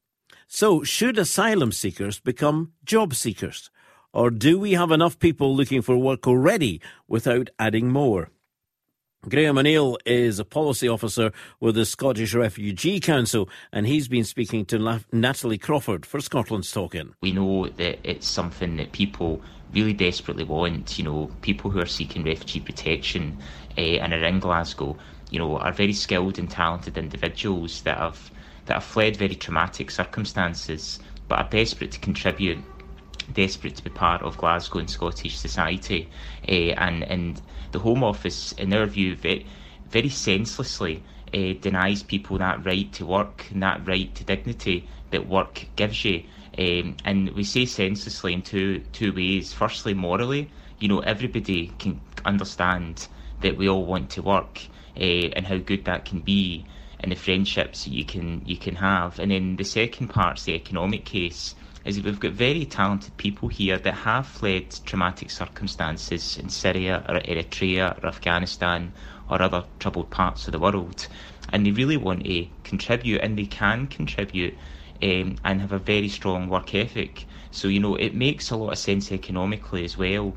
So, 0.48 0.84
should 0.84 1.18
asylum 1.18 1.72
seekers 1.72 2.20
become 2.20 2.74
job 2.84 3.14
seekers? 3.14 3.70
Or 4.12 4.32
do 4.32 4.60
we 4.60 4.72
have 4.74 4.92
enough 4.92 5.20
people 5.20 5.56
looking 5.56 5.84
for 5.84 5.96
work 5.98 6.28
already 6.28 6.82
without 7.08 7.50
adding 7.60 7.92
more? 7.92 8.32
Graham 9.28 9.58
O'Neill 9.58 9.98
is 10.06 10.40
a 10.40 10.46
policy 10.46 10.88
officer 10.88 11.32
with 11.60 11.76
the 11.76 11.86
Scottish 11.86 12.34
Refugee 12.34 13.02
Council, 13.02 13.50
and 13.72 13.86
he's 13.86 14.08
been 14.08 14.24
speaking 14.24 14.66
to 14.66 15.02
Natalie 15.12 15.58
Crawford 15.58 16.06
for 16.06 16.22
Scotland's 16.22 16.72
Talking. 16.72 17.14
We 17.22 17.34
know 17.34 17.68
that 17.68 18.00
it's 18.10 18.28
something 18.28 18.78
that 18.78 18.94
people 18.94 19.42
really 19.74 19.94
desperately 19.94 20.44
want. 20.44 20.98
You 20.98 21.06
know, 21.06 21.32
people 21.42 21.72
who 21.72 21.80
are 21.80 21.86
seeking 21.86 22.24
refugee 22.24 22.60
protection 22.60 23.40
uh, 23.78 23.82
and 23.82 24.14
are 24.14 24.24
in 24.24 24.40
Glasgow, 24.40 24.98
you 25.30 25.40
know, 25.40 25.58
are 25.58 25.72
very 25.72 25.94
skilled 25.94 26.40
and 26.40 26.50
talented 26.50 26.98
individuals 26.98 27.82
that 27.84 27.98
have 27.98 28.32
that 28.66 28.76
have 28.76 28.84
fled 28.84 29.18
very 29.18 29.36
traumatic 29.36 29.90
circumstances, 29.90 31.00
but 31.28 31.40
are 31.40 31.50
desperate 31.50 31.92
to 31.92 32.00
contribute 32.00 32.60
desperate 33.34 33.76
to 33.76 33.84
be 33.84 33.90
part 33.90 34.22
of 34.22 34.38
Glasgow 34.38 34.80
and 34.80 34.90
Scottish 34.90 35.38
society. 35.38 36.10
Uh, 36.48 36.74
and, 36.78 37.04
and 37.04 37.42
the 37.72 37.80
Home 37.80 38.04
Office, 38.04 38.52
in 38.54 38.70
their 38.70 38.86
view, 38.86 39.16
very, 39.16 39.46
very 39.90 40.10
senselessly 40.10 41.04
uh, 41.34 41.54
denies 41.62 42.04
people 42.04 42.38
that 42.40 42.66
right 42.66 42.92
to 42.94 43.06
work 43.06 43.46
and 43.52 43.62
that 43.64 43.86
right 43.88 44.14
to 44.16 44.24
dignity 44.24 44.88
that 45.12 45.28
work 45.28 45.68
gives 45.76 46.04
you. 46.06 46.24
Um, 46.60 46.98
and 47.06 47.30
we 47.30 47.46
say 47.46 47.66
senselessly 47.66 48.34
in 48.34 48.42
two 48.42 48.80
two 48.92 49.14
ways. 49.14 49.54
Firstly, 49.54 49.94
morally, 49.94 50.52
you 50.80 50.90
know, 50.90 51.00
everybody 51.00 51.72
can 51.80 52.02
understand 52.26 53.08
that 53.42 53.56
we 53.56 53.70
all 53.70 53.86
want 53.86 54.10
to 54.12 54.22
work 54.22 54.68
uh, 54.98 55.00
and 55.00 55.48
how 55.48 55.58
good 55.58 55.86
that 55.86 56.04
can 56.04 56.20
be 56.20 56.66
and 57.00 57.14
the 57.14 57.16
friendships 57.16 57.88
you 57.88 58.04
can 58.04 58.42
you 58.46 58.58
can 58.58 58.76
have. 58.76 59.20
And 59.20 59.32
then 59.32 59.56
the 59.56 59.64
second 59.64 60.10
part's 60.10 60.44
the 60.44 60.54
economic 60.54 61.06
case 61.06 61.56
is 61.86 61.96
that 61.96 62.04
we've 62.04 62.20
got 62.20 62.34
very 62.34 62.66
talented 62.66 63.16
people 63.16 63.48
here 63.48 63.78
that 63.78 63.94
have 63.94 64.28
fled 64.28 64.76
traumatic 64.86 65.32
circumstances 65.32 66.38
in 66.38 66.50
Syria 66.50 67.06
or 67.08 67.22
Eritrea 67.22 68.04
or 68.04 68.08
Afghanistan 68.08 68.92
or 69.30 69.42
other 69.42 69.64
troubled 69.80 70.10
parts 70.10 70.48
of 70.48 70.52
the 70.52 70.60
world. 70.60 71.08
And 71.54 71.66
they 71.66 71.72
really 71.72 71.98
want 71.98 72.26
to 72.26 72.48
contribute 72.66 73.22
and 73.22 73.38
they 73.38 73.46
can 73.46 73.88
contribute 73.88 74.58
um, 75.02 75.38
and 75.44 75.62
have 75.62 75.72
a 75.72 75.80
very 75.80 76.10
strong 76.10 76.50
work 76.50 76.76
ethic. 76.76 77.26
So, 77.52 77.68
you 77.68 77.80
know, 77.80 77.96
it 77.96 78.14
makes 78.14 78.52
a 78.52 78.56
lot 78.56 78.72
of 78.72 78.78
sense 78.78 79.12
economically 79.12 79.84
as 79.86 79.98
well. 79.98 80.36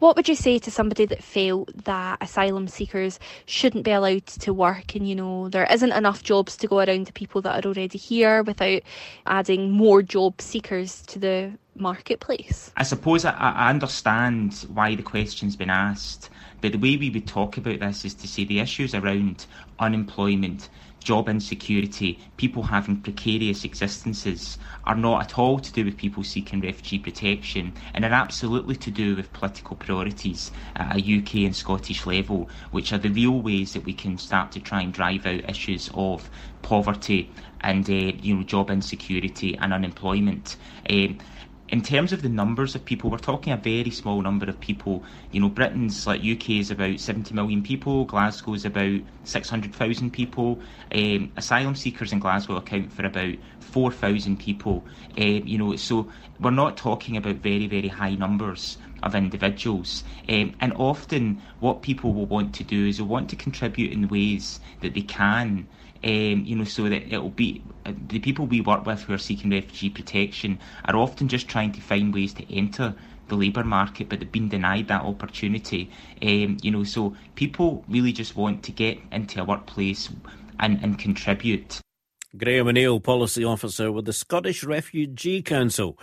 What 0.00 0.16
would 0.16 0.28
you 0.30 0.34
say 0.34 0.58
to 0.60 0.70
somebody 0.70 1.04
that 1.04 1.22
felt 1.22 1.84
that 1.84 2.16
asylum 2.22 2.68
seekers 2.68 3.20
shouldn't 3.44 3.84
be 3.84 3.90
allowed 3.90 4.26
to 4.28 4.54
work 4.54 4.94
and, 4.94 5.06
you 5.06 5.14
know, 5.14 5.50
there 5.50 5.66
isn't 5.70 5.92
enough 5.92 6.22
jobs 6.22 6.56
to 6.56 6.66
go 6.66 6.78
around 6.78 7.06
to 7.08 7.12
people 7.12 7.42
that 7.42 7.62
are 7.62 7.68
already 7.68 7.98
here 7.98 8.42
without 8.42 8.80
adding 9.26 9.70
more 9.70 10.00
job 10.00 10.40
seekers 10.40 11.02
to 11.02 11.18
the 11.18 11.52
marketplace? 11.74 12.72
I 12.78 12.82
suppose 12.82 13.26
I, 13.26 13.32
I 13.32 13.68
understand 13.68 14.66
why 14.72 14.94
the 14.94 15.02
question's 15.02 15.54
been 15.54 15.68
asked, 15.68 16.30
but 16.62 16.72
the 16.72 16.78
way 16.78 16.96
we 16.96 17.10
would 17.10 17.26
talk 17.26 17.58
about 17.58 17.80
this 17.80 18.06
is 18.06 18.14
to 18.14 18.26
say 18.26 18.44
the 18.44 18.60
issues 18.60 18.94
around 18.94 19.44
unemployment, 19.78 20.70
job 21.00 21.28
insecurity, 21.28 22.18
people 22.36 22.62
having 22.62 23.00
precarious 23.00 23.64
existences 23.64 24.58
are 24.84 24.94
not 24.94 25.22
at 25.22 25.38
all 25.38 25.58
to 25.58 25.72
do 25.72 25.84
with 25.84 25.96
people 25.96 26.22
seeking 26.22 26.60
refugee 26.60 26.98
protection 26.98 27.72
and 27.94 28.04
are 28.04 28.12
absolutely 28.12 28.76
to 28.76 28.90
do 28.90 29.16
with 29.16 29.32
political 29.32 29.76
priorities 29.76 30.50
at 30.76 30.96
a 30.96 31.18
UK 31.18 31.34
and 31.46 31.56
Scottish 31.56 32.06
level, 32.06 32.48
which 32.70 32.92
are 32.92 32.98
the 32.98 33.08
real 33.08 33.40
ways 33.40 33.72
that 33.72 33.84
we 33.84 33.92
can 33.92 34.18
start 34.18 34.52
to 34.52 34.60
try 34.60 34.82
and 34.82 34.92
drive 34.92 35.26
out 35.26 35.48
issues 35.48 35.90
of 35.94 36.30
poverty 36.62 37.32
and 37.62 37.88
uh, 37.88 37.92
you 37.92 38.36
know 38.36 38.42
job 38.42 38.70
insecurity 38.70 39.56
and 39.58 39.72
unemployment. 39.72 40.56
Um, 40.88 41.18
in 41.70 41.82
terms 41.82 42.12
of 42.12 42.22
the 42.22 42.28
numbers 42.28 42.74
of 42.74 42.84
people, 42.84 43.10
we're 43.10 43.18
talking 43.18 43.52
a 43.52 43.56
very 43.56 43.90
small 43.90 44.20
number 44.20 44.46
of 44.46 44.58
people. 44.58 45.04
You 45.30 45.40
know, 45.40 45.48
Britain's 45.48 46.04
like 46.04 46.20
UK 46.20 46.50
is 46.50 46.70
about 46.70 46.98
70 46.98 47.32
million 47.32 47.62
people, 47.62 48.04
Glasgow 48.04 48.54
is 48.54 48.64
about 48.64 49.00
600,000 49.22 50.10
people. 50.10 50.58
Um, 50.92 51.30
asylum 51.36 51.76
seekers 51.76 52.12
in 52.12 52.18
Glasgow 52.18 52.56
account 52.56 52.92
for 52.92 53.06
about 53.06 53.36
4,000 53.60 54.38
people. 54.38 54.84
Um, 55.16 55.42
you 55.46 55.58
know, 55.58 55.76
so 55.76 56.10
we're 56.40 56.50
not 56.50 56.76
talking 56.76 57.16
about 57.16 57.36
very, 57.36 57.68
very 57.68 57.88
high 57.88 58.16
numbers 58.16 58.76
of 59.04 59.14
individuals. 59.14 60.02
Um, 60.28 60.54
and 60.60 60.72
often, 60.72 61.40
what 61.60 61.82
people 61.82 62.12
will 62.12 62.26
want 62.26 62.52
to 62.56 62.64
do 62.64 62.86
is 62.86 62.98
they 62.98 63.04
want 63.04 63.30
to 63.30 63.36
contribute 63.36 63.92
in 63.92 64.08
ways 64.08 64.58
that 64.80 64.94
they 64.94 65.02
can 65.02 65.68
um, 66.04 66.44
you 66.44 66.56
know, 66.56 66.64
so 66.64 66.88
that 66.88 67.12
it'll 67.12 67.30
be 67.30 67.62
uh, 67.86 67.92
the 68.08 68.18
people 68.18 68.46
we 68.46 68.60
work 68.60 68.86
with 68.86 69.02
who 69.02 69.12
are 69.12 69.18
seeking 69.18 69.50
refugee 69.50 69.90
protection 69.90 70.58
are 70.86 70.96
often 70.96 71.28
just 71.28 71.48
trying 71.48 71.72
to 71.72 71.80
find 71.80 72.14
ways 72.14 72.32
to 72.34 72.54
enter 72.54 72.94
the 73.28 73.36
labour 73.36 73.64
market, 73.64 74.08
but 74.08 74.20
they've 74.20 74.32
been 74.32 74.48
denied 74.48 74.88
that 74.88 75.02
opportunity. 75.02 75.90
Um, 76.22 76.58
you 76.62 76.70
know, 76.70 76.84
so 76.84 77.16
people 77.34 77.84
really 77.88 78.12
just 78.12 78.36
want 78.36 78.62
to 78.64 78.72
get 78.72 78.98
into 79.12 79.40
a 79.40 79.44
workplace 79.44 80.08
and, 80.58 80.82
and 80.82 80.98
contribute. 80.98 81.80
Graham 82.36 82.68
O'Neill, 82.68 83.00
Policy 83.00 83.44
Officer 83.44 83.90
with 83.90 84.04
the 84.04 84.12
Scottish 84.12 84.62
Refugee 84.62 85.42
Council. 85.42 85.98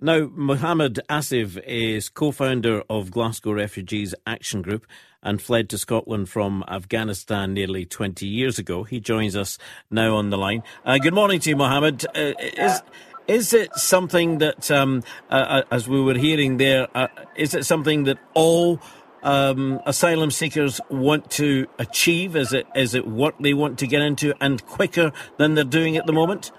Now, 0.00 0.30
Mohammed 0.32 1.00
Asif 1.10 1.62
is 1.66 2.08
co 2.08 2.32
founder 2.32 2.82
of 2.88 3.10
Glasgow 3.10 3.52
Refugees 3.52 4.14
Action 4.26 4.62
Group 4.62 4.86
and 5.22 5.40
fled 5.40 5.68
to 5.70 5.78
Scotland 5.78 6.28
from 6.28 6.64
Afghanistan 6.68 7.52
nearly 7.52 7.84
20 7.84 8.26
years 8.26 8.58
ago. 8.58 8.84
He 8.84 9.00
joins 9.00 9.36
us 9.36 9.58
now 9.90 10.16
on 10.16 10.30
the 10.30 10.38
line. 10.38 10.62
Uh, 10.84 10.98
good 10.98 11.14
morning 11.14 11.40
to 11.40 11.50
you, 11.50 11.56
Mohammed. 11.56 12.06
Uh, 12.16 12.32
is, 12.38 12.82
is 13.28 13.52
it 13.52 13.74
something 13.74 14.38
that, 14.38 14.70
um, 14.70 15.02
uh, 15.30 15.34
uh 15.34 15.62
as 15.70 15.88
we 15.88 16.00
were 16.00 16.16
hearing 16.16 16.56
there, 16.56 16.88
uh, 16.94 17.08
is 17.36 17.54
it 17.54 17.66
something 17.66 18.04
that 18.04 18.18
all 18.34 18.80
um, 19.22 19.80
asylum 19.84 20.30
seekers 20.30 20.80
want 20.88 21.30
to 21.32 21.66
achieve? 21.78 22.34
Is 22.34 22.52
it, 22.52 22.66
is 22.74 22.94
it 22.94 23.06
what 23.06 23.34
they 23.40 23.52
want 23.52 23.78
to 23.80 23.86
get 23.86 24.00
into 24.00 24.34
and 24.40 24.64
quicker 24.66 25.12
than 25.36 25.54
they're 25.54 25.64
doing 25.64 25.96
at 25.96 26.06
the 26.06 26.12
moment? 26.12 26.50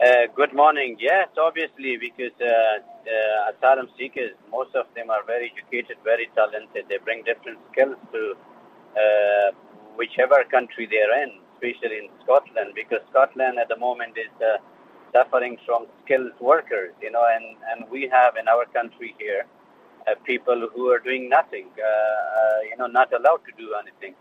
Uh, 0.00 0.24
good 0.34 0.54
morning. 0.54 0.96
Yes, 0.98 1.28
obviously, 1.36 1.98
because 2.00 2.32
uh, 2.40 2.48
uh, 2.48 3.52
asylum 3.52 3.86
seekers, 3.98 4.30
most 4.50 4.74
of 4.74 4.86
them 4.96 5.10
are 5.10 5.22
very 5.26 5.52
educated, 5.52 5.98
very 6.04 6.30
talented. 6.34 6.86
They 6.88 6.96
bring 7.04 7.22
different 7.22 7.58
skills 7.70 7.96
to 8.10 8.32
uh, 8.96 9.52
whichever 9.96 10.42
country 10.50 10.88
they're 10.90 11.22
in, 11.22 11.36
especially 11.52 11.98
in 11.98 12.08
Scotland, 12.24 12.72
because 12.74 13.00
Scotland 13.10 13.58
at 13.58 13.68
the 13.68 13.76
moment 13.76 14.16
is 14.16 14.32
uh, 14.40 14.56
suffering 15.12 15.58
from 15.66 15.84
skilled 16.02 16.32
workers, 16.40 16.94
you 17.02 17.10
know, 17.10 17.26
and, 17.36 17.44
and 17.68 17.90
we 17.90 18.08
have 18.10 18.36
in 18.40 18.48
our 18.48 18.64
country 18.72 19.14
here 19.18 19.44
people 20.24 20.66
who 20.74 20.88
are 20.88 20.98
doing 20.98 21.28
nothing, 21.28 21.68
you 22.70 22.76
know, 22.78 22.86
not 22.86 23.12
allowed 23.12 23.44
to 23.44 23.52
do 23.58 23.74
anything, 23.76 24.14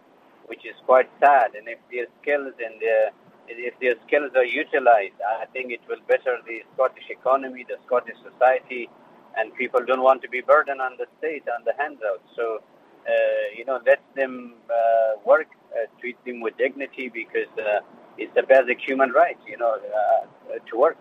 which 0.48 0.66
is 0.66 0.76
quite 0.86 1.10
sad. 1.20 1.56
And 1.56 1.68
if 1.70 1.80
their 1.90 2.06
skills 2.22 2.54
and 2.60 2.80
their 2.82 3.12
if 3.58 3.80
their 3.80 3.96
skills 4.06 4.32
are 4.36 4.46
utilized, 4.46 5.16
I 5.42 5.46
think 5.46 5.72
it 5.72 5.82
will 5.88 6.02
better 6.08 6.38
the 6.46 6.62
Scottish 6.74 7.10
economy, 7.10 7.66
the 7.68 7.78
Scottish 7.86 8.18
society, 8.24 8.90
and 9.38 9.54
people 9.56 9.82
don't 9.86 10.02
want 10.02 10.22
to 10.22 10.30
be 10.30 10.42
burdened 10.42 10.82
on 10.82 10.98
the 10.98 11.06
state, 11.18 11.44
on 11.50 11.64
the 11.66 11.74
handouts. 11.78 12.28
So, 12.36 12.60
uh, 13.08 13.12
you 13.56 13.66
know, 13.66 13.80
let 13.86 14.02
them 14.16 14.56
uh, 14.70 15.20
work, 15.26 15.48
uh, 15.74 15.88
treat 16.00 16.24
them 16.26 16.42
with 16.42 16.58
dignity 16.58 17.10
because 17.10 17.52
uh, 17.58 17.80
it's 18.18 18.36
a 18.38 18.44
basic 18.44 18.80
human 18.80 19.12
right, 19.12 19.38
you 19.48 19.58
know, 19.58 19.74
uh, 19.74 20.58
to 20.70 20.78
work. 20.78 20.98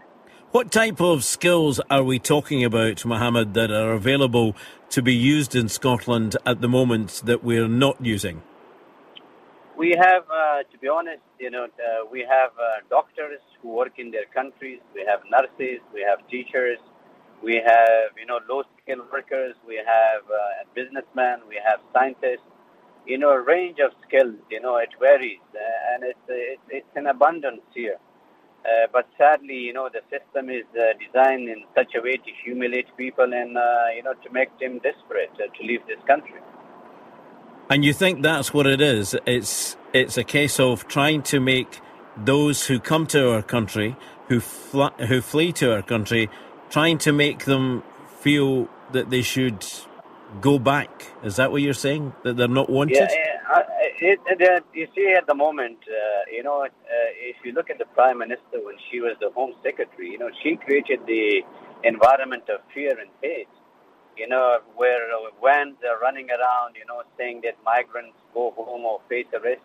What 0.51 0.73
type 0.73 1.01
of 1.01 1.25
skills 1.25 1.79
are 1.91 2.03
we 2.03 2.19
talking 2.19 2.65
about, 2.65 3.05
Mohammed, 3.05 3.53
that 3.55 3.71
are 3.71 3.93
available 3.93 4.57
to 4.91 5.03
be 5.03 5.15
used 5.15 5.55
in 5.55 5.69
Scotland 5.69 6.37
at 6.47 6.63
the 6.63 6.69
moment 6.69 7.21
that 7.27 7.45
we're 7.45 7.69
not 7.69 8.03
using? 8.03 8.43
We 9.79 9.91
have, 9.93 10.25
uh, 10.29 10.65
to 10.73 10.79
be 10.83 10.89
honest, 10.89 11.23
you 11.39 11.51
know, 11.51 11.67
uh, 11.67 12.05
we 12.11 12.21
have 12.29 12.51
uh, 12.59 12.83
doctors 12.91 13.41
who 13.63 13.69
work 13.69 13.95
in 13.99 14.11
their 14.11 14.27
countries. 14.35 14.81
We 14.95 15.05
have 15.09 15.21
nurses. 15.31 15.81
We 15.95 16.03
have 16.03 16.19
teachers. 16.29 16.79
We 17.45 17.63
have, 17.65 18.11
you 18.19 18.27
know, 18.27 18.41
low-skilled 18.51 19.07
workers. 19.13 19.55
We 19.67 19.77
have 19.77 20.23
uh, 20.29 20.65
businessmen. 20.75 21.43
We 21.49 21.61
have 21.65 21.79
scientists. 21.95 22.49
You 23.07 23.19
know, 23.19 23.31
a 23.31 23.41
range 23.41 23.79
of 23.79 23.93
skills. 24.09 24.37
You 24.51 24.61
know, 24.61 24.77
it 24.79 24.91
varies, 25.01 25.45
uh, 25.55 25.95
and 25.95 26.05
it's, 26.05 26.27
it's 26.29 26.63
it's 26.69 26.93
in 26.97 27.07
abundance 27.07 27.63
here. 27.75 27.99
Uh, 28.67 28.89
but 28.93 29.07
sadly, 29.17 29.55
you 29.69 29.73
know, 29.73 29.89
the 29.89 30.03
system 30.11 30.51
is 30.51 30.67
uh, 30.77 30.93
designed 31.05 31.49
in 31.49 31.63
such 31.77 31.95
a 31.97 32.03
way 32.03 32.17
to 32.17 32.31
humiliate 32.45 32.89
people 32.97 33.33
and, 33.33 33.57
uh, 33.57 33.87
you 33.97 34.03
know, 34.03 34.15
to 34.25 34.31
make 34.33 34.51
them 34.61 34.81
desperate 34.81 35.31
uh, 35.37 35.47
to 35.57 35.61
leave 35.65 35.81
this 35.87 36.03
country. 36.07 36.41
And 37.71 37.85
you 37.85 37.93
think 37.93 38.23
that's 38.23 38.55
what 38.55 38.67
it 38.67 38.81
is? 38.81 39.15
It's 39.27 39.77
it's 39.93 40.17
a 40.17 40.25
case 40.25 40.59
of 40.59 40.89
trying 40.89 41.23
to 41.25 41.39
make 41.39 41.81
those 42.17 42.67
who 42.67 42.81
come 42.81 43.07
to 43.09 43.31
our 43.33 43.43
country, 43.43 43.97
who 44.29 44.41
fl- 44.41 44.97
who 45.07 45.21
flee 45.21 45.53
to 45.53 45.75
our 45.75 45.83
country, 45.83 46.31
trying 46.71 46.99
to 46.99 47.13
make 47.13 47.45
them 47.45 47.83
feel 48.21 48.69
that 48.93 49.11
they 49.11 49.21
should 49.21 49.67
go 50.41 50.59
back. 50.59 51.13
Is 51.23 51.37
that 51.37 51.53
what 51.53 51.61
you're 51.61 51.75
saying? 51.75 52.15
That 52.23 52.39
they're 52.39 52.49
not 52.49 52.71
wanted? 52.71 52.97
Yeah, 52.97 53.09
yeah. 53.11 53.55
Uh, 53.55 53.63
it, 54.01 54.21
it, 54.27 54.65
you 54.73 54.87
see, 54.95 55.15
at 55.17 55.27
the 55.27 55.35
moment, 55.35 55.79
uh, 55.89 56.31
you 56.31 56.43
know, 56.43 56.63
uh, 56.63 56.69
if 57.21 57.37
you 57.45 57.53
look 57.53 57.69
at 57.71 57.79
the 57.79 57.87
Prime 57.87 58.19
Minister 58.19 58.65
when 58.65 58.77
she 58.91 59.01
was 59.01 59.17
the 59.21 59.31
Home 59.31 59.53
Secretary, 59.63 60.11
you 60.11 60.19
know, 60.19 60.31
she 60.43 60.57
created 60.57 61.01
the 61.07 61.43
environment 61.85 62.45
of 62.49 62.61
fear 62.75 62.99
and 62.99 63.11
hate 63.23 63.49
you 64.19 64.27
know, 64.29 64.59
where 64.77 65.01
vans 65.43 65.77
are 65.89 65.99
running 66.01 66.29
around, 66.31 66.77
you 66.77 66.85
know, 66.87 67.03
saying 67.17 67.43
that 67.45 67.57
migrants 67.65 68.17
go 68.35 68.53
home 68.57 68.85
or 68.85 69.01
face 69.09 69.27
arrest. 69.33 69.63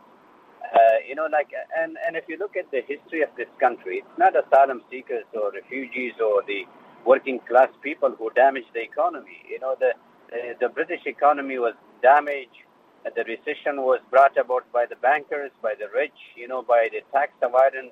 Uh, 0.64 0.97
you 1.08 1.16
know, 1.16 1.28
like, 1.32 1.49
and, 1.78 1.97
and 2.08 2.16
if 2.16 2.24
you 2.28 2.38
look 2.38 2.56
at 2.56 2.70
the 2.72 2.82
history 2.88 3.22
of 3.22 3.30
this 3.38 3.49
country, 3.60 3.97
it's 3.97 4.18
not 4.18 4.34
asylum 4.36 4.82
seekers 4.89 5.26
or 5.34 5.51
refugees 5.51 6.14
or 6.24 6.41
the 6.47 6.64
working 7.06 7.39
class 7.47 7.70
people 7.82 8.16
who 8.18 8.30
damaged 8.32 8.72
the 8.74 8.82
economy. 8.82 9.43
You 9.49 9.60
know, 9.60 9.76
the, 9.80 9.91
the, 10.30 10.56
the 10.62 10.70
British 10.70 11.01
economy 11.06 11.60
was 11.60 11.74
damaged. 12.01 12.64
The 13.04 13.24
recession 13.26 13.84
was 13.84 13.99
brought 14.10 14.38
about 14.38 14.72
by 14.72 14.86
the 14.86 14.95
bankers, 14.95 15.51
by 15.62 15.74
the 15.78 15.88
rich, 15.93 16.16
you 16.38 16.47
know, 16.47 16.62
by 16.62 16.88
the 16.91 17.01
tax 17.12 17.34
avoidance, 17.41 17.91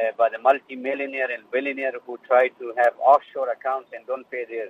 uh, 0.00 0.12
by 0.16 0.30
the 0.30 0.38
multimillionaire 0.38 1.30
and 1.30 1.44
billionaire 1.52 1.92
who 2.06 2.18
try 2.26 2.48
to 2.48 2.72
have 2.78 2.94
offshore 2.98 3.50
accounts 3.50 3.90
and 3.92 4.06
don't 4.06 4.28
pay 4.30 4.44
their 4.48 4.68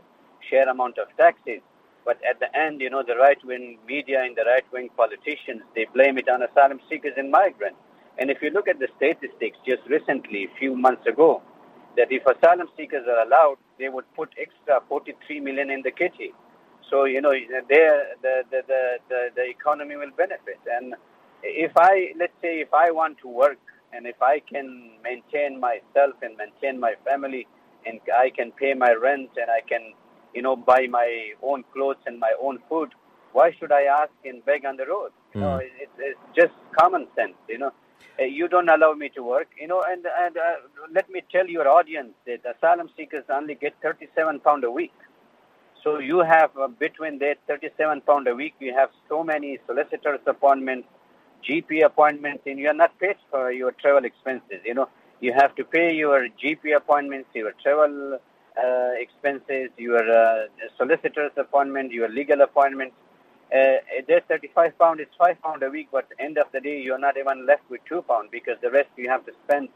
share 0.49 0.69
amount 0.69 0.99
of 0.99 1.09
taxes. 1.17 1.61
But 2.05 2.19
at 2.29 2.41
the 2.41 2.49
end, 2.57 2.81
you 2.81 2.91
know, 2.91 3.03
the 3.07 3.17
right-wing 3.17 3.79
media 3.87 4.23
and 4.23 4.35
the 4.35 4.45
right-wing 4.45 4.91
politicians, 4.97 5.63
they 5.75 5.87
blame 5.93 6.17
it 6.17 6.29
on 6.29 6.43
asylum 6.43 6.81
seekers 6.89 7.13
and 7.17 7.31
migrants. 7.31 7.79
And 8.19 8.31
if 8.31 8.39
you 8.43 8.51
look 8.51 8.67
at 8.67 8.79
the 8.79 8.89
statistics 8.97 9.59
just 9.67 9.83
recently, 9.89 10.45
a 10.45 10.59
few 10.59 10.75
months 10.75 11.07
ago, 11.07 11.43
that 11.97 12.09
if 12.11 12.23
asylum 12.27 12.69
seekers 12.77 13.07
are 13.07 13.27
allowed, 13.27 13.57
they 13.79 13.89
would 13.89 14.05
put 14.15 14.31
extra 14.39 14.81
43 14.89 15.41
million 15.41 15.71
in 15.71 15.83
the 15.83 15.91
kitty. 15.91 16.33
So, 16.91 17.05
you 17.05 17.21
know, 17.21 17.33
the, 17.33 17.63
the, 18.23 18.43
the, 18.51 18.73
the, 19.09 19.29
the 19.37 19.45
economy 19.49 19.97
will 19.97 20.11
benefit. 20.17 20.59
And 20.71 20.95
if 21.43 21.73
I, 21.77 22.13
let's 22.19 22.33
say, 22.41 22.61
if 22.61 22.73
I 22.73 22.91
want 22.91 23.19
to 23.19 23.29
work 23.29 23.59
and 23.93 24.07
if 24.07 24.21
I 24.23 24.41
can 24.41 24.93
maintain 25.03 25.61
myself 25.61 26.15
and 26.23 26.37
maintain 26.37 26.81
my 26.81 26.95
family 27.05 27.47
and 27.87 28.01
I 28.17 28.31
can 28.31 28.53
pay 28.53 28.75
my 28.75 28.93
rent 28.93 29.31
and 29.37 29.51
I 29.51 29.61
can 29.69 29.93
you 30.39 30.43
know, 30.47 30.57
buy 30.73 30.83
my 31.01 31.09
own 31.51 31.65
clothes 31.75 32.03
and 32.07 32.19
my 32.29 32.33
own 32.47 32.59
food. 32.69 32.91
Why 33.37 33.47
should 33.59 33.73
I 33.81 33.83
ask 34.01 34.13
and 34.31 34.45
beg 34.51 34.65
on 34.71 34.77
the 34.81 34.87
road? 34.95 35.11
You 35.35 35.41
know, 35.43 35.55
Hmm. 35.59 35.83
it's, 35.85 35.97
it's 36.11 36.25
just 36.41 36.55
common 36.81 37.05
sense. 37.21 37.39
You 37.55 37.61
know, 37.65 37.73
Uh, 38.23 38.25
you 38.39 38.47
don't 38.53 38.71
allow 38.75 38.93
me 39.03 39.09
to 39.17 39.23
work. 39.35 39.51
You 39.63 39.69
know, 39.73 39.81
and 39.93 40.03
and 40.23 40.35
uh, 40.47 40.55
let 40.97 41.07
me 41.15 41.21
tell 41.35 41.47
your 41.57 41.67
audience 41.79 42.13
that 42.29 42.41
asylum 42.53 42.89
seekers 42.97 43.27
only 43.39 43.55
get 43.65 43.75
37 43.83 44.41
pound 44.47 44.63
a 44.71 44.73
week. 44.81 44.97
So 45.83 45.99
you 45.99 46.19
have 46.35 46.51
uh, 46.57 46.69
between 46.87 47.19
that 47.21 47.39
37 47.47 48.01
pound 48.03 48.27
a 48.29 48.35
week, 48.43 48.55
you 48.67 48.73
have 48.81 48.91
so 49.09 49.23
many 49.33 49.51
solicitors 49.67 50.21
appointments, 50.27 50.89
GP 51.47 51.83
appointments, 51.91 52.43
and 52.47 52.59
you 52.59 52.69
are 52.69 52.81
not 52.85 52.99
paid 52.99 53.17
for 53.31 53.53
your 53.53 53.73
travel 53.73 54.05
expenses. 54.05 54.61
You 54.65 54.75
know, 54.75 54.89
you 55.21 55.33
have 55.33 55.55
to 55.61 55.65
pay 55.65 55.95
your 55.95 56.29
GP 56.43 56.77
appointments, 56.77 57.29
your 57.35 57.53
travel 57.63 58.19
expenses, 58.99 59.71
your 59.77 60.03
uh, 60.11 60.47
solicitor's 60.77 61.33
appointment, 61.37 61.93
your 61.93 62.09
legal 62.09 62.41
appointments. 62.43 62.95
Uh, 63.55 63.81
there's 64.07 64.23
35 64.29 64.79
pound, 64.79 65.01
it's 65.01 65.15
5 65.17 65.41
pound 65.43 65.63
a 65.63 65.71
week, 65.71 65.89
but 65.91 66.07
end 66.19 66.37
of 66.37 66.47
the 66.53 66.61
day, 66.61 66.81
you're 66.81 66.99
not 66.99 67.17
even 67.17 67.47
left 67.47 67.63
with 67.71 67.81
2 67.89 68.03
pound 68.03 68.31
because 68.31 68.57
the 68.61 68.71
rest 68.71 68.91
you 68.97 69.09
have 69.09 69.25
to 69.25 69.33
spend, 69.45 69.69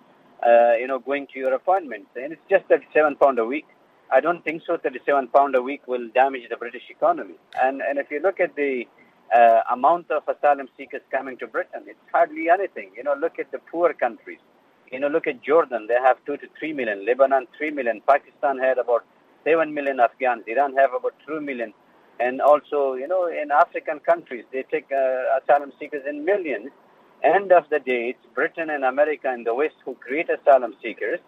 uh, 0.47 0.75
you 0.79 0.87
know, 0.87 0.99
going 0.99 1.27
to 1.33 1.39
your 1.39 1.55
appointments. 1.55 2.11
And 2.17 2.33
it's 2.33 2.43
just 2.51 2.67
37 2.67 3.17
pound 3.17 3.39
a 3.39 3.45
week. 3.45 3.67
I 4.13 4.21
don't 4.21 4.45
think 4.45 4.63
so. 4.67 4.77
37 4.77 5.29
pound 5.29 5.55
a 5.55 5.63
week 5.63 5.89
will 5.89 6.09
damage 6.15 6.43
the 6.51 6.57
British 6.57 6.83
economy. 6.91 7.37
And 7.63 7.81
and 7.81 7.99
if 7.99 8.11
you 8.11 8.21
look 8.21 8.41
at 8.41 8.55
the 8.57 8.87
uh, 9.35 9.61
amount 9.73 10.11
of 10.11 10.23
asylum 10.29 10.69
seekers 10.77 11.01
coming 11.11 11.39
to 11.39 11.47
Britain, 11.47 11.85
it's 11.87 11.99
hardly 12.13 12.51
anything. 12.51 12.91
You 12.95 13.05
know, 13.05 13.15
look 13.15 13.39
at 13.39 13.51
the 13.53 13.59
poor 13.59 13.95
countries. 13.95 14.39
You 14.93 15.01
know, 15.01 15.09
look 15.09 15.27
at 15.27 15.43
Jordan. 15.43 15.87
They 15.89 15.97
have 16.05 16.19
two 16.27 16.37
to 16.37 16.47
three 16.59 16.73
million. 16.75 17.07
Lebanon, 17.07 17.47
three 17.57 17.71
million. 17.71 18.03
Pakistan 18.07 18.59
had 18.59 18.79
about 18.79 19.05
seven 19.43 19.73
million 19.73 19.99
Afghans. 19.99 20.45
Iran 20.47 20.77
have 20.77 20.93
about 20.93 21.15
two 21.27 21.41
million. 21.41 21.73
And 22.21 22.41
also, 22.41 22.95
you 22.95 23.09
know, 23.09 23.27
in 23.27 23.51
African 23.51 23.99
countries, 24.01 24.45
they 24.53 24.65
take 24.71 24.87
uh, 24.93 25.39
asylum 25.43 25.73
seekers 25.81 26.03
in 26.09 26.25
millions. 26.25 26.71
End 27.25 27.53
of 27.53 27.65
the 27.71 27.79
day, 27.79 28.15
it's 28.15 28.35
Britain 28.35 28.69
and 28.69 28.85
America 28.85 29.29
and 29.31 29.47
the 29.47 29.55
West 29.55 29.77
who 29.85 29.95
create 29.95 30.29
asylum 30.29 30.75
seekers. 30.83 31.21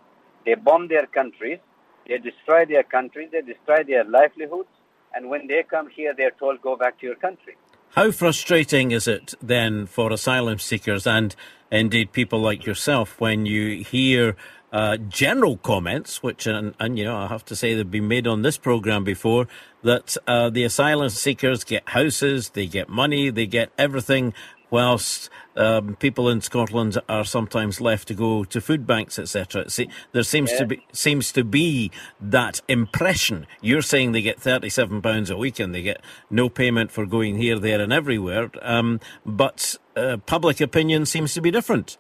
They 0.45 0.55
bomb 0.55 0.89
their 0.89 1.07
countries. 1.07 1.59
They 2.07 2.19
destroy 2.19 2.67
their 2.67 2.83
countries. 2.83 3.31
They 3.33 3.41
destroy 3.41 3.83
their 3.85 4.05
livelihoods. 4.05 4.69
And 5.15 5.31
when 5.31 5.47
they 5.47 5.63
come 5.63 5.89
here, 5.89 6.13
they're 6.15 6.33
told, 6.33 6.61
go 6.61 6.77
back 6.77 7.01
to 7.01 7.07
your 7.07 7.15
country. 7.15 7.57
How 7.91 8.11
frustrating 8.11 8.91
is 8.91 9.07
it 9.07 9.35
then 9.41 9.87
for 9.87 10.13
asylum 10.13 10.59
seekers 10.59 11.07
and 11.07 11.35
indeed 11.79 12.13
people 12.13 12.41
like 12.41 12.67
yourself 12.67 13.21
when 13.21 13.47
you 13.47 13.83
hear 13.85 14.37
uh, 14.73 14.97
general 14.97 15.57
comments, 15.59 16.23
which, 16.23 16.47
and, 16.47 16.75
and 16.81 16.99
you 16.99 17.05
know, 17.05 17.17
I 17.17 17.29
have 17.29 17.45
to 17.47 17.57
say 17.57 17.75
they've 17.75 17.91
been 17.91 18.09
made 18.09 18.27
on 18.27 18.43
this 18.43 18.59
program 18.59 19.05
before, 19.05 19.47
that 19.83 20.17
uh, 20.27 20.51
the 20.51 20.65
asylum 20.65 21.11
seekers 21.11 21.63
get 21.63 21.89
houses, 21.91 22.51
they 22.51 22.67
get 22.67 22.89
money, 22.89 23.31
they 23.31 23.47
get 23.47 23.71
everything, 23.79 24.35
whilst 24.71 25.31
um, 25.57 25.95
people 25.97 26.29
in 26.29 26.41
Scotland 26.41 26.99
are 27.09 27.25
sometimes 27.25 27.81
left 27.81 28.09
to 28.09 28.15
go 28.15 28.43
to 28.43 28.61
food 28.61 28.85
banks, 28.85 29.19
etc. 29.21 29.71
See, 29.71 29.89
there 30.11 30.25
seems 30.25 30.51
to 30.55 30.67
be 30.67 30.85
seems 30.93 31.31
to 31.33 31.45
be 31.45 31.93
that 32.21 32.61
impression. 32.67 33.47
You're 33.61 33.83
saying 33.83 34.11
they 34.11 34.23
get 34.23 34.41
thirty-seven 34.41 35.01
pounds 35.01 35.31
a 35.31 35.37
week 35.37 35.61
and 35.61 35.73
they 35.73 35.83
get 35.83 36.01
no 36.29 36.49
payment 36.49 36.91
for 36.91 37.07
going 37.07 37.37
here, 37.37 37.61
there, 37.61 37.81
and 37.81 37.93
everywhere. 37.93 38.51
Um, 38.63 38.99
but 39.25 39.77
uh, 39.97 40.17
public 40.27 40.61
opinion 40.61 41.07
seems 41.07 41.35
to 41.35 41.41
be 41.41 41.51
different. 41.51 41.99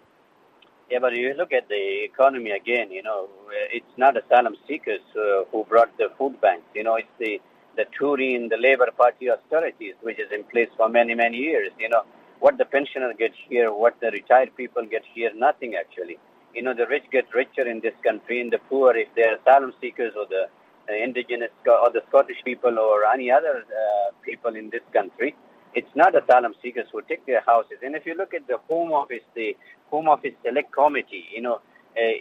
Yeah, 0.90 0.98
but 1.00 1.14
you 1.16 1.34
look 1.34 1.52
at 1.52 1.68
the 1.68 2.04
economy 2.04 2.50
again, 2.50 2.90
you 2.90 3.02
know, 3.02 3.28
it's 3.72 3.96
not 3.96 4.16
asylum 4.16 4.54
seekers 4.68 5.00
uh, 5.16 5.44
who 5.50 5.64
brought 5.64 5.96
the 5.98 6.08
food 6.18 6.40
banks. 6.40 6.66
You 6.74 6.84
know, 6.84 6.96
it's 6.96 7.08
the, 7.18 7.40
the 7.76 7.84
Tory 7.98 8.34
and 8.34 8.50
the 8.50 8.56
Labour 8.58 8.88
Party 8.96 9.30
austerities, 9.30 9.94
which 10.02 10.18
is 10.18 10.30
in 10.32 10.44
place 10.44 10.68
for 10.76 10.88
many, 10.88 11.14
many 11.14 11.38
years. 11.38 11.70
You 11.78 11.88
know, 11.88 12.02
what 12.40 12.58
the 12.58 12.64
pensioner 12.64 13.12
gets 13.14 13.34
here, 13.48 13.72
what 13.72 13.98
the 14.00 14.10
retired 14.10 14.54
people 14.56 14.84
get 14.84 15.02
here, 15.14 15.30
nothing 15.34 15.74
actually. 15.74 16.18
You 16.54 16.62
know, 16.62 16.74
the 16.74 16.86
rich 16.86 17.04
get 17.10 17.24
richer 17.34 17.66
in 17.66 17.80
this 17.80 17.94
country, 18.04 18.40
and 18.40 18.52
the 18.52 18.58
poor, 18.68 18.94
if 18.94 19.08
they're 19.16 19.36
asylum 19.36 19.72
seekers 19.80 20.12
or 20.16 20.26
the 20.26 20.44
uh, 20.88 20.94
indigenous 21.02 21.50
or 21.66 21.90
the 21.90 22.02
Scottish 22.08 22.36
people 22.44 22.78
or 22.78 23.06
any 23.06 23.30
other 23.30 23.64
uh, 23.66 24.12
people 24.22 24.54
in 24.54 24.70
this 24.70 24.82
country, 24.92 25.34
it's 25.74 25.94
not 25.94 26.14
asylum 26.14 26.54
seekers 26.62 26.86
who 26.92 27.02
take 27.02 27.24
their 27.26 27.42
houses. 27.46 27.78
And 27.82 27.94
if 27.94 28.06
you 28.06 28.14
look 28.16 28.32
at 28.34 28.46
the 28.46 28.58
Home 28.68 28.92
Office, 28.92 29.24
the 29.34 29.56
Home 29.90 30.08
Office 30.08 30.32
Select 30.44 30.72
Committee, 30.72 31.24
you 31.34 31.42
know, 31.42 31.54
uh, 31.54 32.14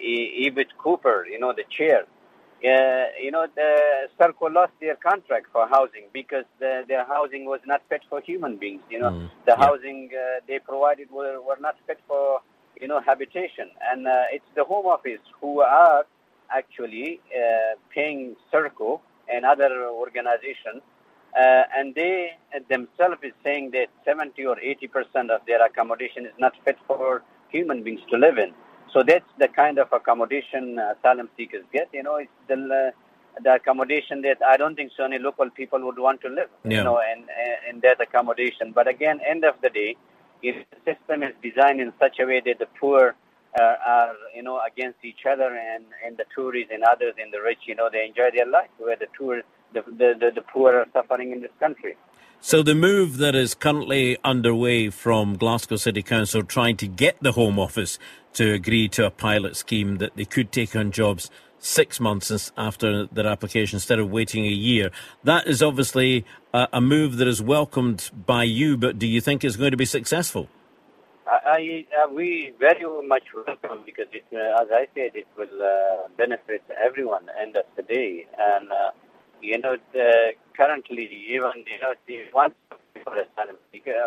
Yvette 0.46 0.78
Cooper, 0.78 1.26
you 1.30 1.40
know, 1.40 1.54
the 1.54 1.64
chair, 1.78 2.02
uh, 2.66 3.08
you 3.22 3.32
know, 3.32 3.46
the 3.56 4.08
Serco 4.20 4.54
lost 4.54 4.72
their 4.80 4.96
contract 4.96 5.48
for 5.52 5.68
housing 5.68 6.06
because 6.14 6.46
the, 6.60 6.84
their 6.88 7.06
housing 7.06 7.46
was 7.46 7.60
not 7.66 7.82
fit 7.90 8.02
for 8.10 8.22
human 8.22 8.58
beings. 8.58 8.82
You 8.90 9.00
know, 9.00 9.10
Mm. 9.12 9.30
the 9.46 9.56
housing 9.56 10.10
uh, 10.14 10.40
they 10.48 10.60
provided 10.60 11.12
were, 11.12 11.42
were 11.42 11.58
not 11.60 11.76
fit 11.88 12.00
for, 12.08 12.40
you 12.80 12.88
know, 12.88 13.02
habitation. 13.02 13.70
And 13.92 14.08
uh, 14.08 14.36
it's 14.36 14.46
the 14.56 14.64
Home 14.64 14.86
Office 14.86 15.20
who 15.42 15.60
are 15.62 16.06
actually 16.50 17.20
uh, 17.36 17.76
paying 17.94 18.36
Serco 18.52 19.02
and 19.28 19.46
other 19.46 19.88
organizations 19.90 20.82
uh, 21.40 21.64
and 21.76 21.96
they 21.96 22.32
uh, 22.56 22.60
themselves 22.70 23.18
is 23.24 23.34
saying 23.44 23.72
that 23.72 23.88
70 24.06 24.46
or 24.46 24.60
80 24.60 24.88
percent 24.88 25.32
of 25.32 25.42
their 25.48 25.66
accommodation 25.66 26.26
is 26.26 26.34
not 26.40 26.54
fit 26.66 26.78
for 26.88 27.24
human 27.50 27.84
beings 27.84 28.02
to 28.12 28.18
live 28.18 28.38
in. 28.38 28.54
So 28.92 29.02
that's 29.02 29.26
the 29.40 29.48
kind 29.48 29.80
of 29.80 29.92
accommodation 29.92 30.78
uh, 30.78 30.94
asylum 30.98 31.30
seekers 31.36 31.64
get. 31.74 31.90
You 31.92 32.04
know, 32.04 32.16
it's 32.18 32.32
the 32.48 32.56
uh, 32.56 32.92
the 33.44 33.56
accommodation 33.56 34.22
that 34.22 34.38
I 34.46 34.58
don't 34.58 34.76
think 34.76 34.92
so 34.96 35.08
many 35.08 35.22
local 35.22 35.50
people 35.50 35.84
would 35.86 35.98
want 35.98 36.22
to 36.22 36.30
live. 36.30 36.50
Yeah. 36.64 36.78
You 36.78 36.84
know, 36.84 37.00
and 37.00 37.24
in 37.70 37.80
that 37.82 38.00
accommodation. 38.00 38.72
But 38.72 38.88
again, 38.88 39.20
end 39.28 39.44
of 39.44 39.56
the 39.64 39.70
day, 39.70 39.96
if 40.44 40.56
the 40.70 40.94
system 40.94 41.24
is 41.24 41.34
designed 41.42 41.82
in 41.82 41.94
such 42.00 42.20
a 42.20 42.26
way 42.26 42.42
that 42.46 42.60
the 42.60 42.68
poor 42.80 43.16
uh, 43.60 43.76
are 43.86 44.14
you 44.36 44.44
know 44.44 44.60
against 44.68 45.00
each 45.04 45.26
other 45.30 45.56
and 45.56 45.86
and 46.06 46.18
the 46.18 46.26
tourists 46.36 46.72
and 46.72 46.84
others 46.84 47.16
and 47.20 47.34
the 47.34 47.42
rich, 47.42 47.60
you 47.66 47.76
know, 47.76 47.90
they 47.92 48.06
enjoy 48.06 48.30
their 48.36 48.46
life. 48.46 48.70
Where 48.78 48.96
the 48.96 49.08
tour 49.18 49.42
the, 49.74 49.82
the, 49.92 50.14
the, 50.20 50.32
the 50.36 50.42
poor 50.42 50.76
are 50.76 50.88
suffering 50.94 51.32
in 51.32 51.42
this 51.42 51.52
country. 51.60 51.96
So 52.42 52.62
the 52.62 52.76
move 52.76 53.18
that 53.20 53.36
is 53.36 53.56
currently 53.56 54.18
underway 54.24 54.90
from 54.90 55.38
Glasgow 55.38 55.78
City 55.78 56.02
Council 56.02 56.44
trying 56.44 56.76
to 56.78 56.88
get 56.88 57.16
the 57.22 57.32
Home 57.32 57.58
Office 57.58 57.98
to 58.34 58.52
agree 58.54 58.90
to 58.90 59.06
a 59.06 59.10
pilot 59.10 59.56
scheme 59.56 59.98
that 59.98 60.16
they 60.16 60.26
could 60.26 60.52
take 60.52 60.76
on 60.76 60.92
jobs 60.92 61.30
six 61.60 62.02
months 62.02 62.52
after 62.58 63.06
their 63.08 63.28
application 63.28 63.78
instead 63.78 63.98
of 63.98 64.12
waiting 64.12 64.46
a 64.46 64.50
year. 64.50 64.92
That 65.24 65.48
is 65.48 65.64
obviously 65.64 66.26
a, 66.54 66.68
a 66.74 66.82
move 66.82 67.16
that 67.18 67.28
is 67.28 67.42
welcomed 67.42 68.12
by 68.26 68.44
you, 68.44 68.76
but 68.76 69.00
do 69.00 69.08
you 69.08 69.22
think 69.22 69.46
it's 69.46 69.56
going 69.56 69.72
to 69.72 69.78
be 69.78 69.86
successful? 69.86 70.50
I, 71.26 71.86
uh, 72.04 72.10
we 72.10 72.54
very 72.60 72.84
much 73.08 73.24
welcome 73.34 73.84
because, 73.86 74.08
it, 74.12 74.26
uh, 74.34 74.62
as 74.62 74.68
I 74.70 74.88
said, 74.94 75.12
it 75.16 75.28
will 75.38 75.62
uh, 75.62 76.10
benefit 76.18 76.64
everyone 76.84 77.28
end 77.42 77.56
of 77.56 77.64
the 77.78 77.84
day. 77.84 78.26
And 78.38 78.70
uh, 78.70 78.92
you 79.44 79.60
know, 79.60 79.76
the, 79.92 80.32
currently 80.56 81.10
even 81.30 81.52
you 81.68 81.80
know, 81.82 81.94
the 82.08 82.20
one 82.32 82.54
for 83.04 83.14
asylum 83.14 83.58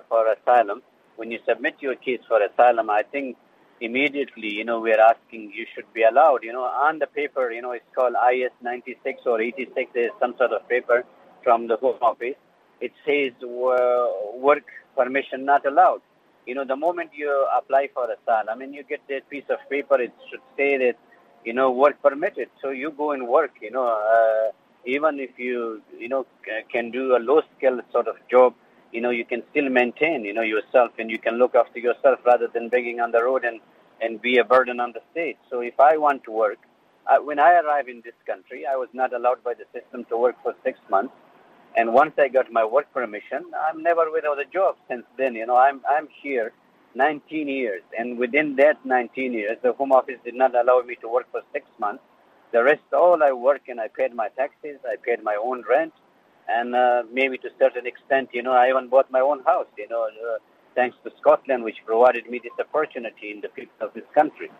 for 0.08 0.32
asylum, 0.32 0.82
when 1.16 1.30
you 1.30 1.38
submit 1.46 1.76
your 1.80 1.94
case 1.96 2.20
for 2.26 2.40
asylum, 2.42 2.90
I 2.90 3.02
think 3.02 3.36
immediately, 3.80 4.48
you 4.48 4.64
know, 4.64 4.80
we're 4.80 5.00
asking 5.00 5.52
you 5.54 5.66
should 5.74 5.92
be 5.92 6.02
allowed. 6.02 6.42
You 6.42 6.52
know, 6.52 6.64
on 6.64 6.98
the 6.98 7.06
paper, 7.06 7.50
you 7.50 7.60
know, 7.62 7.72
it's 7.72 7.84
called 7.94 8.14
IS 8.32 8.52
96 8.62 9.20
or 9.26 9.40
86. 9.40 9.90
There's 9.94 10.12
some 10.18 10.34
sort 10.38 10.52
of 10.52 10.66
paper 10.68 11.04
from 11.42 11.68
the 11.68 11.76
Home 11.76 11.98
Office. 12.00 12.36
It 12.80 12.92
says 13.06 13.32
work 13.42 14.64
permission 14.96 15.44
not 15.44 15.66
allowed. 15.66 16.00
You 16.46 16.54
know, 16.54 16.64
the 16.64 16.76
moment 16.76 17.10
you 17.14 17.30
apply 17.56 17.88
for 17.92 18.08
asylum 18.10 18.60
and 18.62 18.74
you 18.74 18.84
get 18.84 19.00
that 19.08 19.28
piece 19.28 19.48
of 19.50 19.58
paper, 19.68 20.00
it 20.00 20.12
should 20.30 20.40
say 20.56 20.78
that, 20.78 20.96
you 21.44 21.52
know, 21.52 21.70
work 21.70 22.00
permitted. 22.02 22.48
So 22.62 22.70
you 22.70 22.92
go 22.96 23.12
and 23.12 23.26
work, 23.26 23.52
you 23.60 23.70
know, 23.70 23.86
uh, 23.86 24.52
even 24.86 25.18
if 25.18 25.30
you, 25.36 25.82
you 25.98 26.08
know, 26.08 26.26
can 26.72 26.90
do 26.90 27.16
a 27.16 27.18
low 27.18 27.42
skill 27.56 27.80
sort 27.92 28.08
of 28.08 28.16
job, 28.30 28.54
you 28.92 29.00
know, 29.00 29.10
you 29.10 29.24
can 29.24 29.42
still 29.50 29.68
maintain, 29.68 30.24
you 30.24 30.32
know, 30.32 30.42
yourself 30.42 30.92
and 30.98 31.10
you 31.10 31.18
can 31.18 31.34
look 31.34 31.54
after 31.54 31.78
yourself 31.78 32.20
rather 32.24 32.48
than 32.52 32.68
begging 32.68 33.00
on 33.00 33.10
the 33.10 33.22
road 33.22 33.44
and, 33.44 33.60
and 34.00 34.22
be 34.22 34.38
a 34.38 34.44
burden 34.44 34.80
on 34.80 34.92
the 34.92 35.00
state. 35.10 35.36
So 35.50 35.60
if 35.60 35.78
I 35.80 35.96
want 35.96 36.24
to 36.24 36.30
work, 36.30 36.58
uh, 37.06 37.18
when 37.18 37.38
I 37.38 37.52
arrived 37.60 37.88
in 37.88 38.00
this 38.04 38.14
country, 38.26 38.64
I 38.66 38.76
was 38.76 38.88
not 38.92 39.12
allowed 39.12 39.42
by 39.44 39.54
the 39.54 39.64
system 39.78 40.04
to 40.06 40.16
work 40.16 40.36
for 40.42 40.54
six 40.64 40.78
months. 40.88 41.12
And 41.76 41.92
once 41.92 42.14
I 42.18 42.28
got 42.28 42.50
my 42.50 42.64
work 42.64 42.92
permission, 42.92 43.44
I'm 43.68 43.82
never 43.82 44.10
without 44.10 44.40
a 44.40 44.46
job 44.46 44.76
since 44.88 45.04
then. 45.18 45.34
You 45.34 45.46
know, 45.46 45.56
I'm, 45.56 45.82
I'm 45.88 46.08
here 46.22 46.52
19 46.94 47.48
years. 47.48 47.82
And 47.98 48.18
within 48.18 48.56
that 48.56 48.84
19 48.84 49.32
years, 49.32 49.58
the 49.62 49.72
Home 49.74 49.92
Office 49.92 50.18
did 50.24 50.34
not 50.34 50.54
allow 50.54 50.80
me 50.80 50.96
to 51.02 51.08
work 51.08 51.30
for 51.30 51.42
six 51.52 51.66
months. 51.78 52.02
The 52.52 52.62
rest, 52.62 52.82
all 52.92 53.22
I 53.22 53.32
work 53.32 53.62
and 53.68 53.80
I 53.80 53.88
paid 53.88 54.14
my 54.14 54.28
taxes, 54.28 54.78
I 54.84 54.96
paid 55.04 55.22
my 55.22 55.36
own 55.42 55.64
rent, 55.68 55.92
and 56.48 56.74
uh, 56.74 57.02
maybe 57.12 57.38
to 57.38 57.48
a 57.48 57.50
certain 57.58 57.86
extent, 57.86 58.30
you 58.32 58.42
know, 58.42 58.52
I 58.52 58.68
even 58.68 58.88
bought 58.88 59.10
my 59.10 59.20
own 59.20 59.42
house, 59.44 59.66
you 59.76 59.88
know, 59.88 60.04
uh, 60.04 60.38
thanks 60.74 60.96
to 61.04 61.10
Scotland, 61.20 61.64
which 61.64 61.76
provided 61.84 62.28
me 62.30 62.40
this 62.42 62.52
opportunity 62.58 63.30
in 63.32 63.40
the 63.40 63.48
people 63.48 63.86
of 63.86 63.94
this 63.94 64.04
country. 64.14 64.50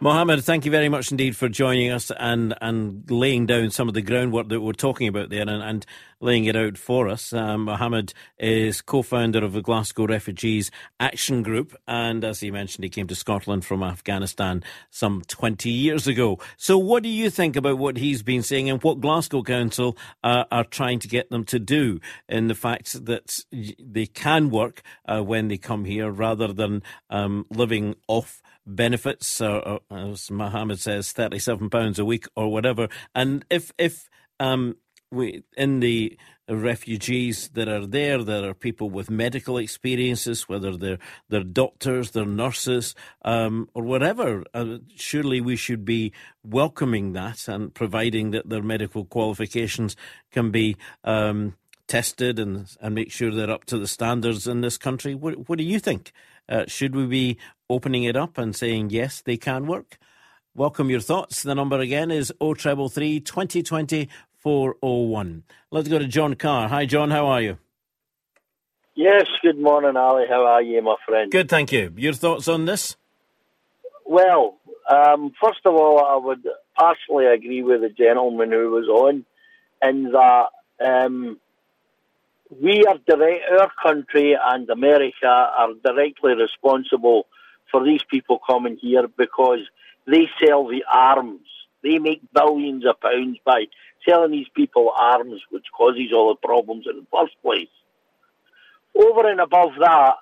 Mohammed, 0.00 0.44
thank 0.44 0.64
you 0.64 0.70
very 0.70 0.88
much 0.88 1.10
indeed 1.10 1.36
for 1.36 1.48
joining 1.48 1.90
us 1.90 2.12
and, 2.16 2.54
and 2.60 3.10
laying 3.10 3.46
down 3.46 3.70
some 3.70 3.88
of 3.88 3.94
the 3.94 4.02
groundwork 4.02 4.48
that 4.48 4.60
we're 4.60 4.72
talking 4.72 5.08
about 5.08 5.28
there 5.28 5.42
and, 5.42 5.50
and 5.50 5.84
laying 6.20 6.44
it 6.44 6.56
out 6.56 6.76
for 6.76 7.08
us. 7.08 7.32
Um, 7.32 7.64
Mohammed 7.64 8.12
is 8.38 8.80
co 8.80 9.02
founder 9.02 9.44
of 9.44 9.52
the 9.52 9.62
Glasgow 9.62 10.06
Refugees 10.06 10.70
Action 10.98 11.42
Group, 11.42 11.76
and 11.86 12.24
as 12.24 12.40
he 12.40 12.50
mentioned, 12.50 12.84
he 12.84 12.90
came 12.90 13.06
to 13.08 13.14
Scotland 13.14 13.64
from 13.64 13.82
Afghanistan 13.82 14.62
some 14.90 15.22
20 15.28 15.70
years 15.70 16.06
ago. 16.06 16.38
So, 16.56 16.78
what 16.78 17.02
do 17.02 17.08
you 17.08 17.30
think 17.30 17.56
about 17.56 17.78
what 17.78 17.96
he's 17.96 18.22
been 18.22 18.42
saying 18.42 18.70
and 18.70 18.82
what 18.82 19.00
Glasgow 19.00 19.42
Council 19.42 19.96
uh, 20.24 20.44
are 20.50 20.64
trying 20.64 20.98
to 21.00 21.08
get 21.08 21.30
them 21.30 21.44
to 21.44 21.58
do 21.58 22.00
in 22.28 22.48
the 22.48 22.54
fact 22.54 23.04
that 23.06 23.44
they 23.78 24.06
can 24.06 24.50
work 24.50 24.82
uh, 25.06 25.22
when 25.22 25.48
they 25.48 25.58
come 25.58 25.84
here 25.84 26.10
rather 26.10 26.52
than 26.52 26.82
um, 27.10 27.46
living 27.50 27.94
off? 28.06 28.42
benefits, 28.70 29.40
or, 29.40 29.80
as 29.90 30.30
Mohammed 30.30 30.78
says, 30.78 31.10
thirty-seven 31.12 31.70
pounds 31.70 31.98
a 31.98 32.04
week 32.04 32.26
or 32.36 32.52
whatever. 32.52 32.88
And 33.14 33.44
if 33.48 33.72
if 33.78 34.10
um, 34.40 34.76
we 35.10 35.42
in 35.56 35.80
the 35.80 36.18
refugees 36.48 37.50
that 37.50 37.68
are 37.68 37.86
there, 37.86 38.22
there 38.22 38.48
are 38.48 38.54
people 38.54 38.88
with 38.90 39.10
medical 39.10 39.58
experiences, 39.58 40.48
whether 40.48 40.76
they're 40.76 40.98
they're 41.28 41.44
doctors, 41.44 42.12
they're 42.12 42.24
nurses, 42.24 42.94
um, 43.24 43.68
or 43.74 43.82
whatever. 43.82 44.44
Uh, 44.54 44.78
surely 44.96 45.40
we 45.40 45.56
should 45.56 45.84
be 45.84 46.12
welcoming 46.42 47.12
that 47.12 47.48
and 47.48 47.74
providing 47.74 48.30
that 48.30 48.48
their 48.48 48.62
medical 48.62 49.04
qualifications 49.04 49.96
can 50.30 50.50
be. 50.50 50.76
Um, 51.04 51.54
tested 51.86 52.38
and 52.38 52.76
and 52.82 52.94
make 52.94 53.10
sure 53.10 53.30
they're 53.30 53.50
up 53.50 53.64
to 53.64 53.78
the 53.78 53.88
standards 53.88 54.46
in 54.46 54.60
this 54.60 54.76
country. 54.76 55.14
What, 55.14 55.48
what 55.48 55.56
do 55.56 55.64
you 55.64 55.78
think? 55.78 56.12
Uh, 56.46 56.64
should 56.66 56.94
we 56.94 57.06
be 57.06 57.38
opening 57.70 58.04
it 58.04 58.14
up 58.14 58.36
and 58.36 58.54
saying, 58.54 58.90
yes, 58.90 59.22
they 59.22 59.38
can 59.38 59.66
work? 59.66 59.96
Welcome 60.54 60.90
your 60.90 60.98
thoughts. 60.98 61.44
The 61.44 61.54
number 61.54 61.78
again 61.78 62.10
is 62.10 62.32
0333 62.40 63.20
2020 63.20 64.08
401. 64.48 65.42
Let's 65.70 65.88
go 65.88 65.98
to 65.98 66.06
John 66.06 66.34
Carr. 66.34 66.68
Hi, 66.68 66.86
John. 66.86 67.10
How 67.10 67.26
are 67.26 67.42
you? 67.42 67.58
Yes, 68.94 69.26
good 69.42 69.58
morning, 69.58 69.94
Ally. 69.94 70.24
How 70.26 70.46
are 70.46 70.62
you, 70.62 70.80
my 70.80 70.96
friend? 71.06 71.30
Good, 71.30 71.50
thank 71.50 71.70
you. 71.70 71.92
Your 71.98 72.14
thoughts 72.14 72.48
on 72.48 72.64
this? 72.64 72.96
Well, 74.06 74.56
um, 74.88 75.34
first 75.38 75.60
of 75.66 75.74
all, 75.74 76.02
I 76.02 76.16
would 76.16 76.48
partially 76.74 77.26
agree 77.26 77.62
with 77.62 77.82
the 77.82 77.90
gentleman 77.90 78.50
who 78.50 78.70
was 78.70 78.88
on 78.88 79.26
in 79.82 80.12
that 80.12 80.46
um, 80.82 81.38
we 82.58 82.86
are 82.86 82.96
direct, 83.06 83.42
our 83.52 83.70
country 83.82 84.34
and 84.42 84.70
America 84.70 85.26
are 85.26 85.74
directly 85.84 86.32
responsible 86.32 87.26
for 87.70 87.84
these 87.84 88.02
people 88.10 88.40
coming 88.48 88.78
here 88.80 89.08
because 89.08 89.60
they 90.06 90.26
sell 90.42 90.66
the 90.66 90.84
arms. 90.90 91.42
They 91.82 91.98
make 91.98 92.22
billions 92.32 92.86
of 92.86 92.98
pounds 92.98 93.36
by 93.44 93.66
selling 94.08 94.32
these 94.32 94.48
people 94.54 94.92
arms, 94.96 95.40
which 95.50 95.66
causes 95.76 96.12
all 96.14 96.28
the 96.28 96.46
problems 96.46 96.86
in 96.90 96.96
the 96.96 97.06
first 97.12 97.34
place. 97.42 97.68
Over 98.94 99.30
and 99.30 99.40
above 99.40 99.70
that, 99.80 100.14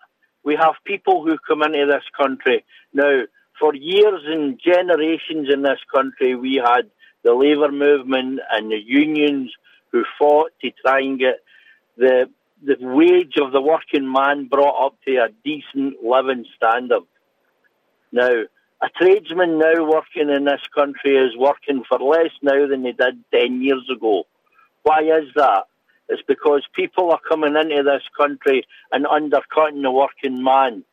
we 0.45 0.57
have 0.57 0.75
people 0.85 1.25
who 1.25 1.37
come 1.47 1.63
into 1.63 1.87
this 1.87 2.05
country. 2.17 2.65
Now, 2.93 3.23
for 3.59 3.75
years 3.75 4.23
and 4.27 4.61
generations 4.63 5.49
in 5.53 5.63
this 5.63 5.81
country, 5.93 6.35
we 6.35 6.61
had 6.63 6.91
the 7.25 7.35
labour 7.35 7.73
movement 7.73 8.41
and 8.51 8.71
the 8.71 8.81
unions 8.85 9.51
who 9.91 10.05
fought 10.19 10.53
to 10.63 10.71
try 10.85 11.01
and 11.01 11.19
get 11.19 11.43
the 11.97 12.29
the 12.63 12.77
wage 12.81 13.35
of 13.41 13.53
the 13.53 13.61
working 13.61 14.11
man 14.11 14.49
brought 14.49 14.87
up 14.87 14.95
to 15.07 15.17
a 15.17 15.29
decent 15.45 16.03
living 16.03 16.47
standard. 16.57 17.03
Now, 18.13 18.31
a 18.83 18.89
tradesman 18.91 19.59
now 19.59 19.85
working 19.89 20.29
in 20.29 20.45
this 20.45 20.61
country 20.75 21.17
is 21.17 21.37
working 21.37 21.83
for 21.89 21.99
less 21.99 22.31
now 22.43 22.67
than 22.67 22.83
they 22.83 22.93
did 22.93 23.25
10 23.33 23.63
years 23.63 23.89
ago. 23.95 24.25
Why 24.83 25.01
is 25.03 25.29
that? 25.35 25.65
It's 26.09 26.23
because 26.29 26.63
people 26.75 27.11
are 27.11 27.21
coming 27.29 27.57
into 27.57 27.83
this 27.83 28.03
country 28.17 28.65
and 28.93 29.07
undercutting 29.07 29.83
the 29.83 29.91
working 29.91 30.43
man. 30.43 30.85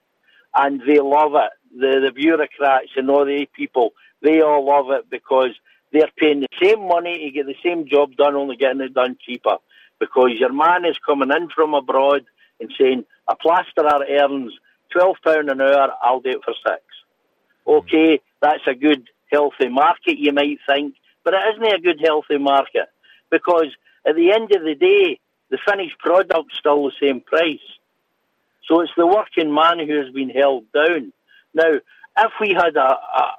And 0.56 0.82
they 0.88 1.00
love 1.00 1.34
it. 1.36 1.52
The, 1.78 2.02
the 2.06 2.12
bureaucrats 2.12 2.92
and 2.96 3.10
all 3.10 3.26
the 3.26 3.48
people, 3.56 3.94
they 4.22 4.42
all 4.42 4.66
love 4.66 4.92
it 4.92 5.10
because 5.10 5.52
they're 5.92 6.10
paying 6.18 6.42
the 6.42 6.48
same 6.62 6.88
money 6.88 7.20
to 7.20 7.32
get 7.32 7.46
the 7.46 7.56
same 7.64 7.88
job 7.88 8.16
done, 8.16 8.36
only 8.36 8.56
getting 8.56 8.82
it 8.82 8.94
done 8.94 9.18
cheaper 9.24 9.58
because 10.00 10.32
your 10.38 10.52
man 10.52 10.86
is 10.86 10.98
coming 11.06 11.32
in 11.32 11.50
from 11.50 11.74
abroad 11.74 12.26
and 12.60 12.72
saying, 12.80 13.06
a 13.30 13.36
plasterer 13.36 14.06
earns 14.10 14.54
£12 14.96 15.50
an 15.50 15.62
hour, 15.62 15.94
I'll 16.02 16.20
do 16.20 16.32
it 16.32 16.44
for 16.44 16.54
six. 16.66 16.82
Okay, 17.66 18.20
that's 18.41 18.68
a 18.68 18.76
good, 18.76 19.09
healthy 19.32 19.70
market, 19.70 20.18
you 20.18 20.34
might 20.34 20.59
think, 20.68 20.95
but 21.24 21.34
it 21.34 21.41
isn't 21.53 21.74
a 21.74 21.82
good, 21.82 21.99
healthy 22.03 22.38
market 22.38 22.89
because 23.32 23.68
at 24.05 24.16
the 24.16 24.32
end 24.32 24.53
of 24.55 24.64
the 24.64 24.76
day, 24.76 25.20
the 25.49 25.57
finished 25.68 25.97
product's 25.99 26.57
still 26.57 26.86
the 26.86 26.91
same 27.01 27.22
price. 27.22 27.59
So 28.68 28.82
it's 28.82 28.91
the 28.97 29.07
working 29.07 29.53
man 29.53 29.80
who 29.80 30.01
has 30.01 30.14
been 30.14 30.30
held 30.30 30.66
down. 30.74 31.14
Now, 31.53 31.80
if 32.18 32.32
we 32.39 32.49
had 32.49 32.76
a, 32.76 32.97
a, 32.97 33.36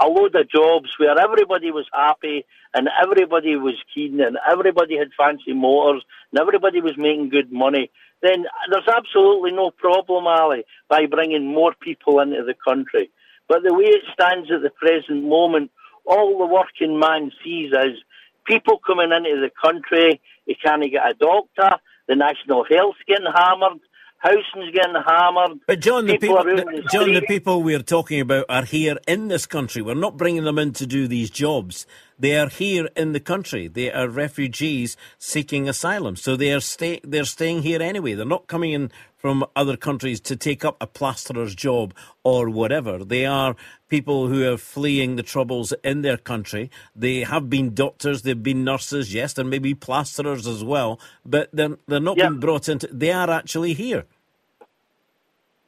a 0.00 0.06
load 0.06 0.34
of 0.34 0.50
jobs 0.50 0.90
where 0.98 1.18
everybody 1.18 1.70
was 1.70 1.86
happy 1.92 2.44
and 2.74 2.88
everybody 3.02 3.56
was 3.56 3.74
keen 3.94 4.20
and 4.20 4.36
everybody 4.50 4.96
had 4.96 5.08
fancy 5.16 5.52
motors 5.52 6.04
and 6.30 6.40
everybody 6.40 6.80
was 6.80 6.96
making 6.98 7.30
good 7.30 7.50
money, 7.50 7.90
then 8.22 8.44
there's 8.70 8.88
absolutely 8.88 9.52
no 9.52 9.70
problem, 9.70 10.26
Ally, 10.26 10.62
by 10.88 11.06
bringing 11.06 11.46
more 11.46 11.74
people 11.80 12.20
into 12.20 12.42
the 12.44 12.54
country. 12.54 13.10
But 13.48 13.62
the 13.62 13.74
way 13.74 13.84
it 13.84 14.02
stands 14.12 14.50
at 14.50 14.62
the 14.62 14.70
present 14.70 15.24
moment, 15.24 15.70
all 16.04 16.38
the 16.38 16.46
working 16.46 16.98
man 16.98 17.30
sees 17.42 17.72
is 17.72 17.98
people 18.44 18.78
coming 18.78 19.12
into 19.12 19.40
the 19.40 19.50
country, 19.62 20.20
he 20.46 20.54
can't 20.54 20.82
get 20.90 21.08
a 21.08 21.14
doctor, 21.14 21.76
the 22.08 22.16
national 22.16 22.64
health's 22.64 22.98
getting 23.06 23.26
hammered, 23.26 23.80
housing's 24.18 24.72
getting 24.74 24.94
hammered. 25.06 25.60
But 25.66 25.80
John, 25.80 26.06
the 26.06 26.18
people, 26.18 26.42
people 26.42 26.56
the, 26.56 26.88
John, 26.90 27.12
the 27.12 27.22
people 27.22 27.62
we're 27.62 27.82
talking 27.82 28.20
about 28.20 28.46
are 28.48 28.64
here 28.64 28.98
in 29.06 29.28
this 29.28 29.46
country. 29.46 29.82
We're 29.82 29.94
not 29.94 30.16
bringing 30.16 30.44
them 30.44 30.58
in 30.58 30.72
to 30.74 30.86
do 30.86 31.06
these 31.06 31.30
jobs. 31.30 31.86
They 32.18 32.38
are 32.38 32.48
here 32.48 32.88
in 32.96 33.12
the 33.12 33.20
country. 33.20 33.68
They 33.68 33.92
are 33.92 34.08
refugees 34.08 34.96
seeking 35.18 35.68
asylum. 35.68 36.16
So 36.16 36.34
they 36.36 36.52
are 36.52 36.60
stay, 36.60 37.00
they're 37.04 37.24
staying 37.24 37.62
here 37.62 37.82
anyway. 37.82 38.14
They're 38.14 38.24
not 38.24 38.46
coming 38.46 38.72
in 38.72 38.90
from 39.16 39.44
other 39.54 39.76
countries 39.76 40.20
to 40.20 40.36
take 40.36 40.64
up 40.64 40.76
a 40.80 40.86
plasterer's 40.86 41.54
job 41.54 41.92
or 42.22 42.48
whatever. 42.48 43.04
They 43.04 43.26
are 43.26 43.56
people 43.88 44.28
who 44.28 44.50
are 44.50 44.56
fleeing 44.56 45.16
the 45.16 45.22
troubles 45.22 45.74
in 45.84 46.02
their 46.02 46.16
country. 46.16 46.70
They 46.94 47.20
have 47.20 47.50
been 47.50 47.74
doctors, 47.74 48.22
they've 48.22 48.42
been 48.42 48.64
nurses, 48.64 49.12
yes, 49.12 49.32
there 49.32 49.44
may 49.44 49.58
be 49.58 49.74
plasterers 49.74 50.46
as 50.46 50.62
well, 50.62 51.00
but 51.24 51.50
they're, 51.52 51.76
they're 51.86 52.00
not 52.00 52.16
yep. 52.16 52.28
being 52.28 52.40
brought 52.40 52.68
into, 52.68 52.86
they 52.92 53.10
are 53.10 53.28
actually 53.28 53.74
here. 53.74 54.04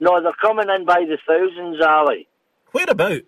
No, 0.01 0.22
they're 0.22 0.32
coming 0.40 0.68
in 0.70 0.84
by 0.84 1.01
the 1.01 1.18
thousands, 1.26 1.82
Ally. 1.84 2.22
Where 2.72 2.86
about? 2.88 3.22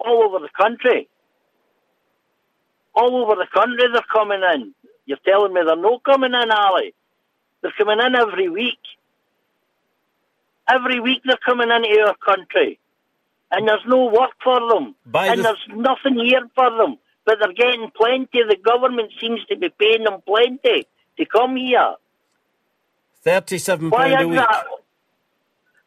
All 0.00 0.24
over 0.24 0.40
the 0.40 0.50
country. 0.60 1.08
All 2.94 3.16
over 3.16 3.34
the 3.34 3.46
country 3.52 3.88
they're 3.92 4.02
coming 4.12 4.42
in. 4.54 4.74
You're 5.06 5.18
telling 5.26 5.52
me 5.52 5.62
they're 5.64 5.76
not 5.76 6.04
coming 6.04 6.32
in, 6.32 6.50
Ally? 6.50 6.90
They're 7.60 7.72
coming 7.76 7.98
in 8.00 8.14
every 8.14 8.48
week. 8.48 8.78
Every 10.68 11.00
week 11.00 11.22
they're 11.24 11.36
coming 11.44 11.70
into 11.70 12.00
our 12.06 12.16
country. 12.16 12.78
And 13.50 13.68
there's 13.68 13.84
no 13.86 14.06
work 14.06 14.30
for 14.42 14.60
them. 14.70 14.94
By 15.04 15.26
and 15.26 15.40
the... 15.40 15.42
there's 15.42 15.66
nothing 15.76 16.24
here 16.24 16.48
for 16.54 16.70
them. 16.70 16.98
But 17.26 17.38
they're 17.40 17.52
getting 17.52 17.90
plenty. 17.96 18.42
The 18.48 18.56
government 18.62 19.12
seems 19.20 19.44
to 19.46 19.56
be 19.56 19.70
paying 19.70 20.04
them 20.04 20.20
plenty 20.26 20.86
to 21.18 21.24
come 21.26 21.56
here. 21.56 21.94
Thirty-seven 23.22 23.90
pound 23.90 24.22
a 24.22 24.28
week. 24.28 24.36
That? 24.36 24.64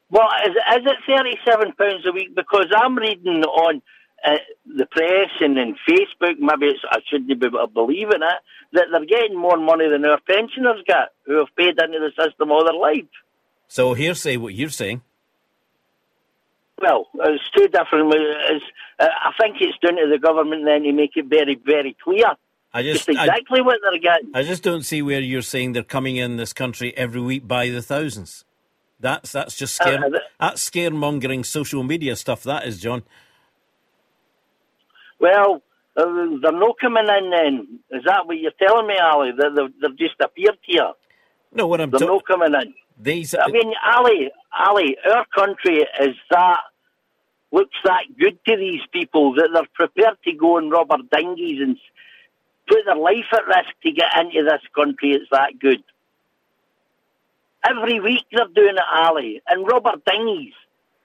Well, 0.10 0.28
is, 0.48 0.56
is 0.56 0.86
it 0.86 0.98
thirty-seven 1.06 1.74
pounds 1.74 2.06
a 2.08 2.12
week? 2.12 2.34
Because 2.36 2.68
I'm 2.76 2.98
reading 2.98 3.44
on 3.44 3.82
uh, 4.26 4.38
the 4.66 4.86
press 4.86 5.30
and 5.40 5.58
in 5.58 5.76
Facebook, 5.88 6.38
maybe 6.40 6.74
I 6.90 7.00
shouldn't 7.10 7.28
be 7.28 7.50
believing 7.74 8.22
it, 8.22 8.42
that 8.74 8.86
they're 8.92 9.06
getting 9.06 9.38
more 9.38 9.58
money 9.58 9.88
than 9.90 10.06
our 10.06 10.20
pensioners 10.22 10.84
get, 10.86 11.14
who 11.26 11.38
have 11.38 11.56
paid 11.56 11.80
into 11.80 12.00
the 12.00 12.12
system 12.22 12.52
all 12.52 12.64
their 12.64 12.74
life. 12.74 13.06
So 13.68 13.94
hearsay 13.94 14.38
what 14.38 14.54
you're 14.54 14.70
saying. 14.70 15.02
Well, 16.80 17.08
it's 17.16 17.44
two 17.56 17.68
different. 17.68 18.14
It's, 18.14 18.66
uh, 19.00 19.06
I 19.06 19.32
think 19.42 19.58
it's 19.60 19.78
down 19.80 19.96
to 19.96 20.08
the 20.12 20.20
government 20.20 20.64
then 20.66 20.84
to 20.84 20.94
make 20.94 21.12
it 21.16 21.26
very, 21.26 21.56
very 21.56 21.98
clear. 22.04 22.36
I 22.74 22.84
just, 22.84 23.10
exactly 23.10 23.60
I, 23.60 23.64
what 23.64 23.80
they're 23.82 24.00
getting. 24.00 24.32
I 24.36 24.44
just 24.44 24.62
don't 24.62 24.84
see 24.84 25.02
where 25.02 25.20
you're 25.20 25.42
saying 25.42 25.74
they're 25.74 25.84
coming 25.84 26.18
in 26.18 26.38
this 26.38 26.54
country 26.54 26.96
every 26.96 27.22
week 27.22 27.48
by 27.48 27.70
the 27.70 27.82
thousands. 27.82 28.46
That's 29.00 29.32
that's 29.32 29.56
just 29.56 29.76
scare, 29.76 30.04
uh, 30.06 30.20
that's 30.40 30.70
scaremongering 30.70 31.46
social 31.46 31.84
media 31.84 32.16
stuff. 32.16 32.44
That 32.44 32.66
is, 32.66 32.80
John. 32.80 33.04
Well, 35.20 35.62
uh, 35.96 36.04
they're 36.42 36.52
not 36.52 36.78
coming 36.80 37.08
in 37.08 37.30
then. 37.32 37.80
Is 37.92 38.04
that 38.06 38.28
what 38.28 38.38
you're 38.38 38.52
telling 38.52 38.88
me, 38.88 38.96
Ally? 39.02 39.32
That 39.38 39.54
they've, 39.56 39.74
they've 39.82 39.98
just 39.98 40.16
appeared 40.22 40.58
here? 40.64 40.92
No, 41.54 41.68
what 41.68 41.82
I'm 41.82 41.90
They're 41.90 42.02
ta- 42.02 42.06
not 42.06 42.26
coming 42.26 42.54
in. 42.54 42.74
These, 43.00 43.36
I 43.36 43.48
mean, 43.48 43.74
Ally, 43.84 44.30
Ally, 44.54 44.94
our 45.12 45.26
country 45.36 45.86
is 46.02 46.16
that, 46.32 46.60
looks 47.52 47.78
that 47.84 48.04
good 48.20 48.38
to 48.46 48.58
these 48.58 48.82
people 48.92 49.34
that 49.36 49.50
they're 49.54 49.68
prepared 49.74 50.18
to 50.26 50.34
go 50.34 50.58
in 50.58 50.70
rubber 50.70 50.98
dinghies 51.12 51.62
and 51.62 51.78
put 52.68 52.86
their 52.86 52.96
life 52.96 53.26
at 53.34 53.48
risk 53.48 53.70
to 53.84 53.92
get 53.92 54.18
into 54.20 54.44
this 54.44 54.62
country. 54.76 55.12
It's 55.12 55.30
that 55.32 55.58
good. 55.60 55.84
Every 57.68 58.00
week 58.00 58.26
they're 58.32 58.48
doing 58.54 58.76
it, 58.76 58.84
Ally, 58.94 59.40
in 59.52 59.64
rubber 59.64 59.94
dinghies 60.06 60.54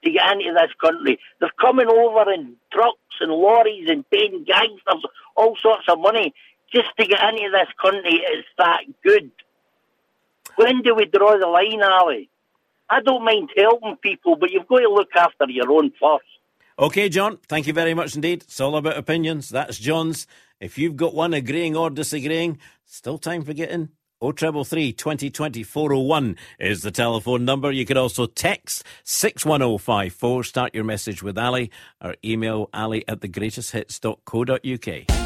to 0.05 0.11
get 0.11 0.33
into 0.33 0.53
this 0.53 0.73
country. 0.81 1.19
They're 1.41 1.51
coming 1.61 1.89
over 1.89 2.33
in 2.33 2.57
trucks 2.73 3.17
and 3.21 3.31
lorries 3.31 3.89
and 3.89 4.09
paying 4.11 4.45
gangsters 4.45 5.05
all 5.37 5.57
sorts 5.61 5.85
of 5.89 6.01
money 6.01 6.35
just 6.73 6.89
to 6.99 7.07
get 7.07 7.23
into 7.23 7.51
this 7.53 7.69
country. 7.81 8.23
It's 8.25 8.49
that 8.59 8.81
good. 9.03 9.31
When 10.57 10.83
do 10.83 10.95
we 10.95 11.07
draw 11.07 11.39
the 11.39 11.47
line, 11.47 11.81
Ally? 11.83 12.25
I 12.91 13.01
don't 13.01 13.25
mind 13.25 13.51
helping 13.57 13.97
people, 13.97 14.37
but 14.37 14.51
you've 14.51 14.69
got 14.69 14.81
to 14.81 14.89
look 14.89 15.15
after 15.17 15.49
your 15.49 15.71
own 15.71 15.93
first. 16.01 16.25
Okay, 16.79 17.09
John, 17.09 17.39
thank 17.49 17.67
you 17.67 17.73
very 17.73 17.95
much 17.95 18.15
indeed. 18.15 18.43
It's 18.43 18.61
all 18.61 18.77
about 18.77 18.97
opinions. 18.97 19.49
That's 19.49 19.79
John's. 19.79 20.27
If 20.61 20.79
you've 20.79 20.97
got 20.97 21.15
one 21.15 21.35
agreeing 21.35 21.77
or 21.77 21.91
disagreeing, 21.91 22.59
still 22.85 23.19
time 23.19 23.43
for 23.43 23.53
getting 23.53 23.91
0333 24.23 24.93
2020 24.93 25.63
401 25.65 26.37
is 26.61 26.83
the 26.83 26.91
telephone 26.91 27.45
number. 27.45 27.73
You 27.73 27.85
can 27.85 27.97
also 27.97 28.27
text 28.27 28.85
61054. 29.05 30.45
Start 30.45 30.75
your 30.75 30.85
message 30.85 31.23
with 31.23 31.37
Ally 31.37 31.67
or 32.01 32.15
email 32.25 32.71
ali 32.73 33.07
at 33.09 33.21
thegreatesthits.co.uk. 33.21 35.19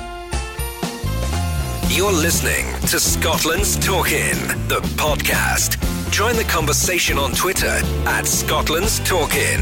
You're 1.91 2.13
listening 2.13 2.67
to 2.89 2.99
Scotland's 2.99 3.79
Talk 3.79 4.11
In, 4.13 4.37
the 4.69 4.81
podcast. 4.97 5.81
Join 6.11 6.37
the 6.37 6.45
conversation 6.45 7.17
on 7.17 7.33
Twitter 7.33 7.81
at 8.07 8.27
Scotland's 8.27 8.99
Talk 9.01 9.35
In. 9.35 9.61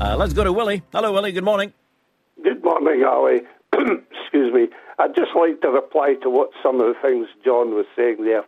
Uh, 0.00 0.16
let's 0.18 0.32
go 0.32 0.42
to 0.42 0.52
Willie. 0.52 0.82
Hello, 0.92 1.12
Willie. 1.12 1.32
Good 1.32 1.44
morning. 1.44 1.72
Good 2.42 2.64
morning, 2.64 3.02
Ally. 3.02 3.38
Excuse 3.72 4.52
me. 4.52 4.68
I'd 4.98 5.14
just 5.14 5.34
like 5.36 5.60
to 5.62 5.68
reply 5.68 6.14
to 6.22 6.30
what 6.30 6.50
some 6.62 6.80
of 6.80 6.86
the 6.86 7.00
things 7.00 7.28
John 7.44 7.74
was 7.74 7.86
saying 7.96 8.24
there. 8.24 8.44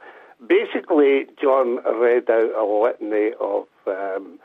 Basically, 0.47 1.27
John 1.41 1.79
read 1.85 2.31
out 2.31 2.55
a 2.55 2.65
litany 2.65 3.33
of 3.41 3.67
um, 3.87 4.39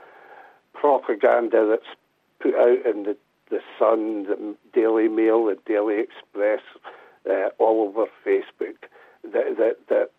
propaganda 0.74 1.68
that's 1.70 1.96
put 2.40 2.56
out 2.56 2.86
in 2.86 3.04
the, 3.04 3.18
the 3.50 3.60
Sun, 3.78 4.24
the 4.24 4.56
Daily 4.74 5.08
Mail, 5.08 5.46
the 5.46 5.58
Daily 5.66 6.00
Express, 6.00 6.62
uh, 7.30 7.50
all 7.60 7.88
over 7.88 8.10
Facebook, 8.26 8.78
that, 9.24 9.58
that, 9.58 9.78
that 9.90 10.12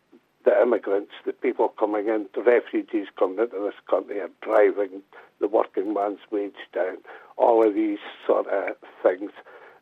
the 0.45 0.61
immigrants, 0.61 1.12
the 1.24 1.33
people 1.33 1.68
coming 1.68 2.09
in, 2.09 2.26
the 2.35 2.43
refugees 2.43 3.07
coming 3.18 3.39
into 3.39 3.59
this 3.59 3.74
country 3.89 4.20
are 4.20 4.30
driving 4.41 5.03
the 5.41 5.49
working 5.49 5.95
man's 5.95 6.20
wage 6.30 6.53
down. 6.72 6.99
All 7.37 7.66
of 7.66 7.74
these 7.74 7.99
sort 8.26 8.47
of 8.49 8.76
things. 9.03 9.30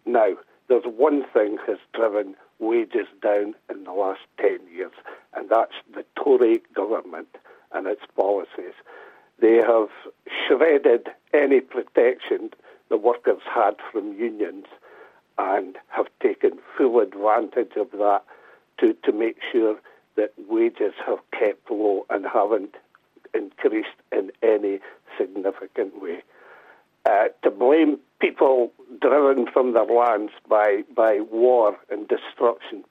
Now, 0.07 0.35
there's 0.71 0.85
one 0.85 1.25
thing 1.35 1.59
has 1.67 1.79
driven 1.93 2.37
wages 2.61 3.09
down 3.21 3.55
in 3.69 3.83
the 3.85 3.93
last 3.93 4.21
10 4.41 4.61
years, 4.73 4.93
and 5.35 5.51
that's 5.51 5.75
the 5.93 6.05
Tory 6.15 6.63
government 6.75 7.27
and 7.73 7.89
its 7.89 8.03
policies. 8.17 8.75
They 9.41 9.57
have 9.57 9.89
shredded 10.47 11.09
any 11.35 11.61
protection 11.61 12.51
the 12.89 12.97
workers 12.97 13.43
had 13.53 13.77
from 13.91 14.13
unions 14.13 14.67
and 15.39 15.77
have 15.89 16.07
taken 16.23 16.59
full 16.77 17.01
advantage 17.01 17.73
of 17.77 17.91
that 17.93 18.23
to, 18.79 18.95
to 19.05 19.13
make 19.13 19.39
sure 19.51 19.77
that 20.15 20.33
wages 20.49 20.95
have 21.05 21.19
kept 21.33 21.69
low 21.69 22.07
and 22.11 22.27
haven't 22.27 22.77
increased 23.35 23.89
in 24.13 24.31
any 24.43 24.79
significant 25.19 26.01
way. 26.01 26.23
Uh, 27.07 27.29
to 27.43 27.51
blame 27.51 27.99
people 28.21 28.73
driven 29.01 29.47
from 29.53 29.73
their 29.73 29.85
lands 29.85 30.33
by, 30.49 30.83
by 30.95 31.21
war 31.31 31.77
and 31.91 32.07
destruction 32.09 32.85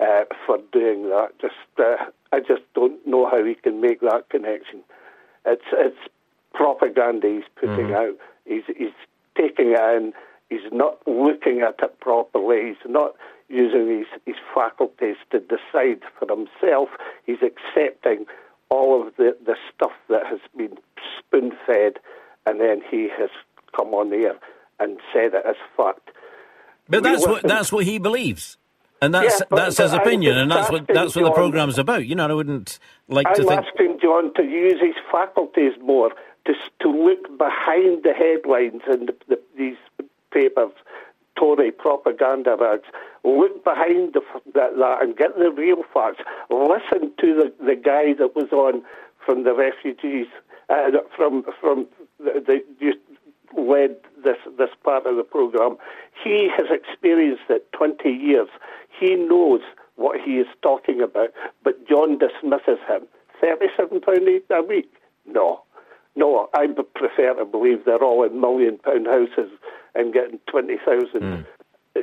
uh, 0.00 0.24
for 0.46 0.58
doing 0.72 1.04
that. 1.10 1.30
Just 1.40 1.54
uh, 1.78 1.96
I 2.32 2.40
just 2.40 2.62
don't 2.74 3.06
know 3.06 3.28
how 3.28 3.44
he 3.44 3.54
can 3.54 3.80
make 3.80 4.00
that 4.00 4.28
connection. 4.30 4.80
It's 5.44 5.62
it's 5.72 5.98
propaganda 6.54 7.28
he's 7.28 7.44
putting 7.56 7.86
mm-hmm. 7.86 7.94
out. 7.94 8.16
He's 8.46 8.62
he's 8.76 8.94
taking 9.36 9.72
it 9.72 9.96
in. 9.96 10.12
He's 10.48 10.72
not 10.72 10.98
looking 11.06 11.60
at 11.60 11.76
it 11.82 12.00
properly. 12.00 12.68
He's 12.68 12.90
not 12.90 13.14
using 13.48 13.98
his, 13.98 14.06
his 14.26 14.36
faculties 14.54 15.16
to 15.30 15.40
decide 15.40 16.02
for 16.18 16.26
himself. 16.28 16.88
He's 17.24 17.38
accepting 17.42 18.26
all 18.68 19.06
of 19.06 19.14
the, 19.16 19.36
the 19.44 19.56
stuff 19.72 19.92
that 20.08 20.26
has 20.26 20.40
been 20.56 20.76
spoon 21.18 21.52
fed, 21.66 21.98
and 22.46 22.60
then 22.60 22.80
he 22.88 23.08
has 23.16 23.30
come 23.76 23.94
on 23.94 24.10
here 24.10 24.36
and 24.80 24.98
said 25.12 25.34
it 25.34 25.44
as 25.46 25.56
fact. 25.76 26.10
But 26.88 27.02
that's 27.04 27.26
what 27.26 27.42
that's 27.42 27.70
what 27.70 27.84
he 27.84 27.98
believes. 27.98 28.56
And 29.02 29.14
that's 29.14 29.40
yeah, 29.40 29.56
that's 29.56 29.78
his 29.78 29.92
opinion, 29.94 30.36
and 30.36 30.50
that's 30.50 30.70
what 30.70 30.86
that's 30.86 31.16
what 31.16 31.24
the 31.24 31.32
programme's 31.32 31.78
about. 31.78 32.06
You 32.06 32.16
know, 32.16 32.28
I 32.28 32.32
wouldn't 32.34 32.78
like 33.08 33.26
I'm 33.28 33.34
to 33.36 33.42
think. 33.42 33.52
I'm 33.52 33.64
asking 33.64 33.98
John 34.02 34.34
to 34.34 34.42
use 34.42 34.80
his 34.80 34.96
faculties 35.10 35.72
more, 35.80 36.10
to 36.46 36.52
to 36.82 36.88
look 36.90 37.38
behind 37.38 38.02
the 38.02 38.12
headlines 38.12 38.82
and 38.86 39.08
the, 39.08 39.16
the, 39.28 39.40
these 39.56 39.76
papers, 40.32 40.72
Tory 41.38 41.70
propaganda 41.70 42.56
rags. 42.60 42.84
Look 43.24 43.64
behind 43.64 44.14
the, 44.14 44.20
that, 44.54 44.76
that 44.76 45.02
and 45.02 45.16
get 45.16 45.38
the 45.38 45.50
real 45.50 45.82
facts. 45.94 46.20
Listen 46.50 47.12
to 47.20 47.34
the 47.34 47.54
the 47.64 47.76
guy 47.76 48.12
that 48.14 48.36
was 48.36 48.52
on 48.52 48.82
from 49.24 49.44
the 49.44 49.54
refugees, 49.54 50.26
uh, 50.68 50.90
from 51.16 51.44
from 51.58 51.86
the, 52.18 52.62
the 52.78 52.92
led 53.56 53.96
this, 54.24 54.36
this 54.58 54.70
part 54.84 55.06
of 55.06 55.16
the 55.16 55.22
programme. 55.22 55.76
He 56.22 56.48
has 56.56 56.66
experienced 56.70 57.44
it 57.48 57.70
20 57.72 58.08
years. 58.10 58.48
He 58.98 59.16
knows 59.16 59.60
what 59.96 60.20
he 60.20 60.38
is 60.38 60.46
talking 60.62 61.00
about, 61.00 61.30
but 61.62 61.86
John 61.88 62.18
dismisses 62.18 62.78
him. 62.88 63.06
£37 63.42 64.42
a 64.50 64.62
week? 64.62 64.92
No. 65.26 65.62
No, 66.16 66.48
I 66.54 66.66
prefer 66.66 67.34
to 67.34 67.44
believe 67.44 67.84
they're 67.84 68.02
all 68.02 68.24
in 68.24 68.40
million 68.40 68.78
pound 68.78 69.06
houses 69.06 69.50
and 69.94 70.12
getting 70.12 70.38
20,000. 70.50 71.20
Mm. 71.20 71.46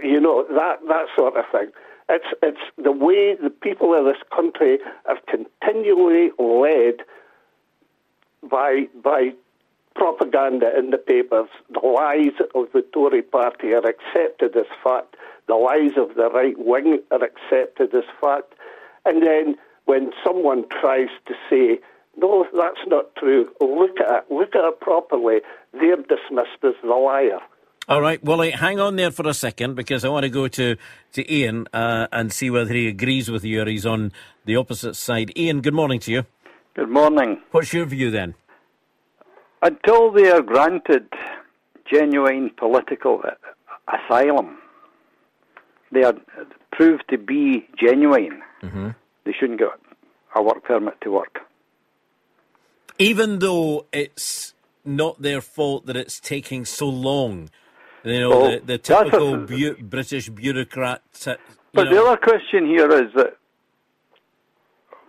You 0.04 0.20
know, 0.20 0.46
that, 0.50 0.80
that 0.88 1.06
sort 1.18 1.36
of 1.36 1.46
thing. 1.52 1.72
It's, 2.10 2.26
it's 2.42 2.62
the 2.78 2.92
way 2.92 3.36
the 3.36 3.50
people 3.50 3.94
of 3.94 4.06
this 4.06 4.22
country 4.34 4.80
are 5.06 5.18
continually 5.30 6.32
led 6.40 7.04
by, 8.50 8.88
by 9.04 9.32
propaganda 9.98 10.68
in 10.78 10.92
the 10.92 10.98
papers. 10.98 11.50
The 11.74 11.86
lies 11.86 12.38
of 12.56 12.72
the 12.72 12.84
Tory 12.94 13.24
party 13.24 13.74
are 13.74 13.86
accepted 13.86 14.56
as 14.56 14.68
fact. 14.84 15.16
The 15.48 15.56
lies 15.56 15.98
of 15.98 16.16
the 16.16 16.30
right 16.30 16.58
wing 16.58 17.00
are 17.12 17.24
accepted 17.24 17.94
as 17.96 18.04
fact. 18.22 18.54
And 19.06 19.24
then 19.24 19.56
when 19.86 20.12
someone 20.26 20.66
tries 20.82 21.10
to 21.28 21.34
say, 21.50 21.80
no, 22.16 22.46
that's 22.54 22.86
not 22.88 23.16
true, 23.16 23.50
look 23.60 24.00
at 24.00 24.24
it, 24.24 24.32
look 24.32 24.56
at 24.56 24.66
it 24.66 24.80
properly, 24.80 25.38
they're 25.74 25.98
dismissed 25.98 26.64
as 26.64 26.74
the 26.82 26.88
liar. 26.90 27.40
All 27.90 28.02
right, 28.02 28.22
Willie, 28.22 28.52
hang 28.52 28.82
on 28.82 28.98
there 28.98 29.12
for 29.12 29.26
a 29.28 29.34
second 29.34 29.76
because 29.76 30.04
I 30.04 30.10
want 30.10 30.24
to 30.24 30.30
go 30.30 30.50
to, 30.50 30.76
to 31.14 31.34
Ian 31.34 31.68
uh, 31.72 32.08
and 32.12 32.34
see 32.34 32.50
whether 32.50 32.74
he 32.74 32.88
agrees 32.88 33.32
with 33.32 33.46
you 33.46 33.62
or 33.62 33.66
he's 33.66 33.86
on 33.86 34.12
the 34.46 34.58
opposite 34.58 34.96
side. 34.96 35.32
Ian, 35.38 35.62
good 35.62 35.74
morning 35.74 36.00
to 36.02 36.12
you. 36.12 36.26
Good 36.76 36.90
morning. 36.90 37.42
What's 37.52 37.72
your 37.72 37.86
view 37.86 38.12
then? 38.12 38.36
Until 39.62 40.12
they 40.12 40.30
are 40.30 40.42
granted 40.42 41.08
genuine 41.92 42.52
political 42.58 43.22
asylum, 43.88 44.58
they 45.92 46.04
are 46.04 46.16
proved 46.72 47.04
to 47.10 47.18
be 47.18 47.68
genuine. 47.80 48.42
Mm-hmm. 48.62 48.90
They 49.26 49.34
shouldn't 49.34 49.60
get 49.60 49.70
a 50.36 50.44
work 50.44 50.64
permit 50.64 51.00
to 51.02 51.12
work. 51.12 51.40
Even 53.00 53.40
though 53.40 53.86
it's 53.92 54.54
not 54.86 55.22
their 55.22 55.42
fault 55.42 55.86
that 55.86 55.98
it's 55.98 56.20
taking 56.20 56.66
so 56.66 56.88
long. 56.88 57.50
You 58.04 58.20
know, 58.22 58.30
well, 58.30 58.52
the, 58.52 58.60
the, 58.66 58.78
typical 58.78 59.34
a, 59.34 59.38
bu- 59.38 59.84
British 59.84 60.30
bureaucrat. 60.30 61.02
but 61.74 61.84
know. 61.84 61.94
the 61.94 62.04
other 62.04 62.18
question 62.18 62.66
here 62.66 62.90
is 62.92 63.12
that 63.16 63.38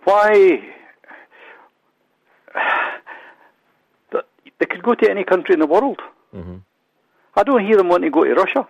why 0.03 0.59
they 4.59 4.65
could 4.65 4.83
go 4.83 4.95
to 4.95 5.09
any 5.09 5.23
country 5.23 5.53
in 5.53 5.59
the 5.59 5.67
world. 5.67 5.99
Mm-hmm. 6.35 6.57
I 7.35 7.43
don't 7.43 7.65
hear 7.65 7.77
them 7.77 7.89
want 7.89 8.03
to 8.03 8.09
go 8.09 8.23
to 8.23 8.33
Russia. 8.33 8.67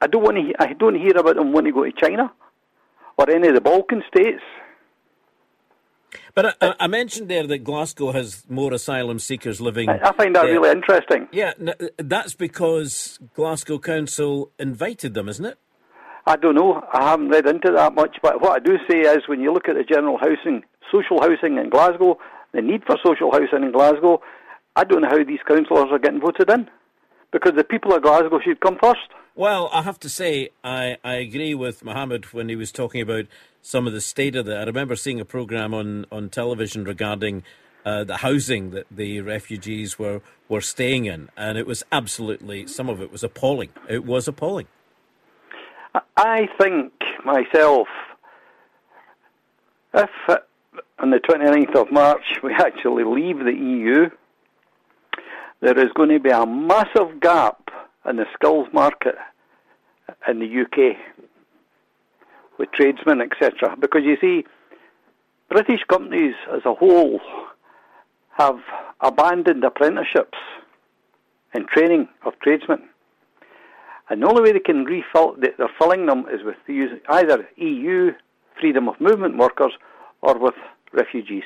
I 0.00 0.06
don't 0.06 0.22
want 0.22 0.36
to. 0.36 0.54
I 0.58 0.72
don't 0.72 0.96
hear 0.96 1.16
about 1.16 1.36
them 1.36 1.52
wanting 1.52 1.72
to 1.72 1.80
go 1.80 1.84
to 1.84 1.92
China 1.92 2.32
or 3.16 3.30
any 3.30 3.48
of 3.48 3.54
the 3.54 3.60
Balkan 3.60 4.02
states. 4.08 4.42
But 6.34 6.56
I, 6.60 6.74
I, 6.80 6.86
mentioned 6.88 7.28
there 7.28 7.46
that 7.46 7.58
Glasgow 7.58 8.12
has 8.12 8.44
more 8.48 8.72
asylum 8.72 9.18
seekers 9.18 9.60
living. 9.60 9.88
I, 9.88 10.12
find 10.12 10.34
that 10.34 10.44
there. 10.44 10.60
really 10.60 10.70
interesting. 10.70 11.28
Yeah, 11.32 11.52
that's 11.96 12.34
because 12.34 13.18
Glasgow 13.34 13.78
Council 13.78 14.50
invited 14.58 15.14
them, 15.14 15.28
isn't 15.28 15.44
it? 15.44 15.58
I 16.26 16.36
don't 16.36 16.54
know. 16.54 16.82
I 16.92 17.10
haven't 17.10 17.28
read 17.28 17.46
into 17.46 17.70
that 17.72 17.94
much, 17.94 18.16
but 18.22 18.40
what 18.40 18.52
I 18.52 18.58
do 18.58 18.78
say 18.90 19.00
is 19.00 19.28
when 19.28 19.40
you 19.40 19.52
look 19.52 19.68
at 19.68 19.76
the 19.76 19.84
general 19.84 20.18
housing, 20.18 20.62
social 20.90 21.20
housing 21.20 21.58
in 21.58 21.70
Glasgow, 21.70 22.18
the 22.54 22.62
need 22.62 22.84
for 22.86 22.96
social 23.04 23.30
housing 23.32 23.64
in 23.64 23.72
Glasgow, 23.72 24.22
I 24.76 24.84
don't 24.84 25.02
know 25.02 25.08
how 25.08 25.22
these 25.24 25.40
councillors 25.46 25.88
are 25.90 25.98
getting 25.98 26.20
voted 26.20 26.48
in 26.50 26.68
because 27.32 27.52
the 27.56 27.64
people 27.64 27.92
of 27.92 28.02
Glasgow 28.02 28.38
should 28.42 28.60
come 28.60 28.78
first. 28.80 29.08
Well, 29.34 29.68
I 29.72 29.82
have 29.82 29.98
to 30.00 30.08
say, 30.08 30.50
I, 30.62 30.96
I 31.02 31.14
agree 31.14 31.54
with 31.54 31.84
Mohammed 31.84 32.26
when 32.26 32.48
he 32.48 32.54
was 32.54 32.70
talking 32.70 33.00
about 33.00 33.26
some 33.60 33.88
of 33.88 33.92
the 33.92 34.00
state 34.00 34.36
of 34.36 34.46
that. 34.46 34.58
I 34.58 34.64
remember 34.64 34.94
seeing 34.94 35.20
a 35.20 35.24
programme 35.24 35.74
on, 35.74 36.06
on 36.12 36.30
television 36.30 36.84
regarding 36.84 37.42
uh, 37.84 38.04
the 38.04 38.18
housing 38.18 38.70
that 38.70 38.86
the 38.90 39.20
refugees 39.20 39.98
were, 39.98 40.22
were 40.48 40.60
staying 40.60 41.06
in, 41.06 41.28
and 41.36 41.58
it 41.58 41.66
was 41.66 41.82
absolutely, 41.90 42.68
some 42.68 42.88
of 42.88 43.02
it 43.02 43.10
was 43.10 43.24
appalling. 43.24 43.70
It 43.88 44.04
was 44.04 44.28
appalling. 44.28 44.68
I 46.16 46.48
think 46.60 46.92
myself, 47.24 47.88
if 49.92 50.10
on 50.98 51.10
the 51.10 51.18
29th 51.18 51.76
of 51.76 51.92
March 51.92 52.24
we 52.42 52.52
actually 52.54 53.04
leave 53.04 53.38
the 53.38 53.52
EU, 53.52 54.08
there 55.60 55.78
is 55.78 55.90
going 55.94 56.10
to 56.10 56.20
be 56.20 56.30
a 56.30 56.46
massive 56.46 57.20
gap 57.20 57.70
in 58.08 58.16
the 58.16 58.26
skills 58.34 58.68
market 58.72 59.14
in 60.28 60.38
the 60.38 60.62
UK 60.62 60.96
with 62.58 62.70
tradesmen, 62.72 63.20
etc. 63.20 63.76
Because 63.80 64.02
you 64.04 64.16
see, 64.20 64.44
British 65.48 65.80
companies 65.88 66.34
as 66.54 66.62
a 66.64 66.74
whole 66.74 67.20
have 68.36 68.58
abandoned 69.00 69.64
apprenticeships 69.64 70.38
and 71.52 71.66
training 71.68 72.08
of 72.26 72.32
tradesmen. 72.42 72.82
And 74.10 74.22
the 74.22 74.28
only 74.28 74.42
way 74.42 74.52
they 74.52 74.60
can 74.60 74.84
refill, 74.84 75.36
they're 75.38 75.70
filling 75.78 76.06
them 76.06 76.26
is 76.30 76.40
with 76.44 76.56
either 77.08 77.48
EU 77.56 78.12
freedom 78.60 78.88
of 78.88 79.00
movement 79.00 79.38
workers 79.38 79.72
or 80.20 80.38
with 80.38 80.54
refugees. 80.94 81.44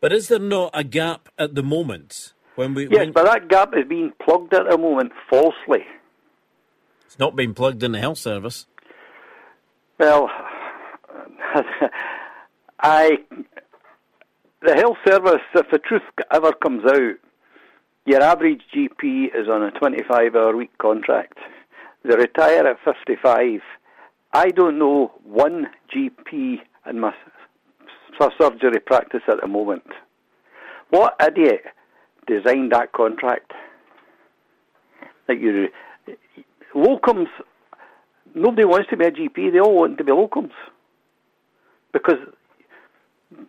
But 0.00 0.12
is 0.12 0.28
there 0.28 0.38
not 0.38 0.70
a 0.74 0.84
gap 0.84 1.28
at 1.38 1.54
the 1.54 1.62
moment 1.62 2.32
when 2.54 2.74
we? 2.74 2.88
Yes, 2.88 2.98
when... 2.98 3.12
but 3.12 3.24
that 3.24 3.48
gap 3.48 3.74
is 3.76 3.84
being 3.88 4.12
plugged 4.24 4.54
at 4.54 4.68
the 4.70 4.78
moment 4.78 5.12
falsely. 5.28 5.84
It's 7.06 7.18
not 7.18 7.36
being 7.36 7.54
plugged 7.54 7.82
in 7.82 7.92
the 7.92 7.98
health 7.98 8.18
service. 8.18 8.66
Well, 9.98 10.30
I 12.80 13.18
the 14.62 14.74
health 14.74 14.96
service, 15.06 15.42
if 15.54 15.70
the 15.70 15.78
truth 15.78 16.02
ever 16.32 16.52
comes 16.52 16.84
out, 16.84 17.14
your 18.04 18.22
average 18.22 18.62
GP 18.74 19.34
is 19.34 19.48
on 19.48 19.62
a 19.62 19.70
25-hour 19.72 20.56
week 20.56 20.76
contract. 20.78 21.38
They 22.04 22.16
retire 22.16 22.66
at 22.66 22.78
55. 22.84 23.60
I 24.36 24.50
don't 24.50 24.78
know 24.78 25.12
one 25.24 25.66
GP 25.94 26.56
in 26.90 27.00
my 27.00 27.14
surgery 28.38 28.80
practice 28.80 29.22
at 29.28 29.40
the 29.40 29.48
moment. 29.48 29.86
What 30.90 31.16
idiot 31.26 31.62
designed 32.26 32.72
that 32.72 32.92
contract? 32.92 33.52
Like 35.26 35.40
you, 35.40 35.68
locums. 36.74 37.28
Nobody 38.34 38.66
wants 38.66 38.90
to 38.90 38.98
be 38.98 39.06
a 39.06 39.10
GP. 39.10 39.52
They 39.52 39.58
all 39.58 39.74
want 39.74 39.96
to 39.96 40.04
be 40.04 40.12
locums 40.12 40.52
because 41.94 42.20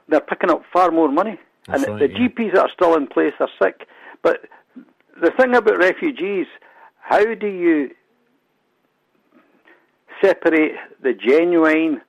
they're 0.07 0.21
picking 0.21 0.49
up 0.49 0.61
far 0.71 0.91
more 0.91 1.11
money, 1.11 1.37
That's 1.67 1.83
and 1.83 1.99
right, 1.99 1.99
the 1.99 2.13
yeah. 2.17 2.29
GPs 2.29 2.53
that 2.53 2.61
are 2.61 2.71
still 2.73 2.95
in 2.95 3.07
place 3.07 3.33
are 3.41 3.49
sick. 3.61 3.89
But 4.23 4.45
the 5.21 5.31
thing 5.37 5.53
about 5.53 5.79
refugees, 5.79 6.47
how 7.01 7.35
do 7.35 7.47
you 7.47 7.91
separate 10.23 10.73
the 11.01 11.13
genuine 11.13 12.01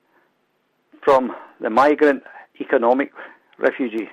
from 1.03 1.31
the 1.61 1.69
migrant 1.69 2.23
economic 2.59 3.11
refugee. 3.57 4.09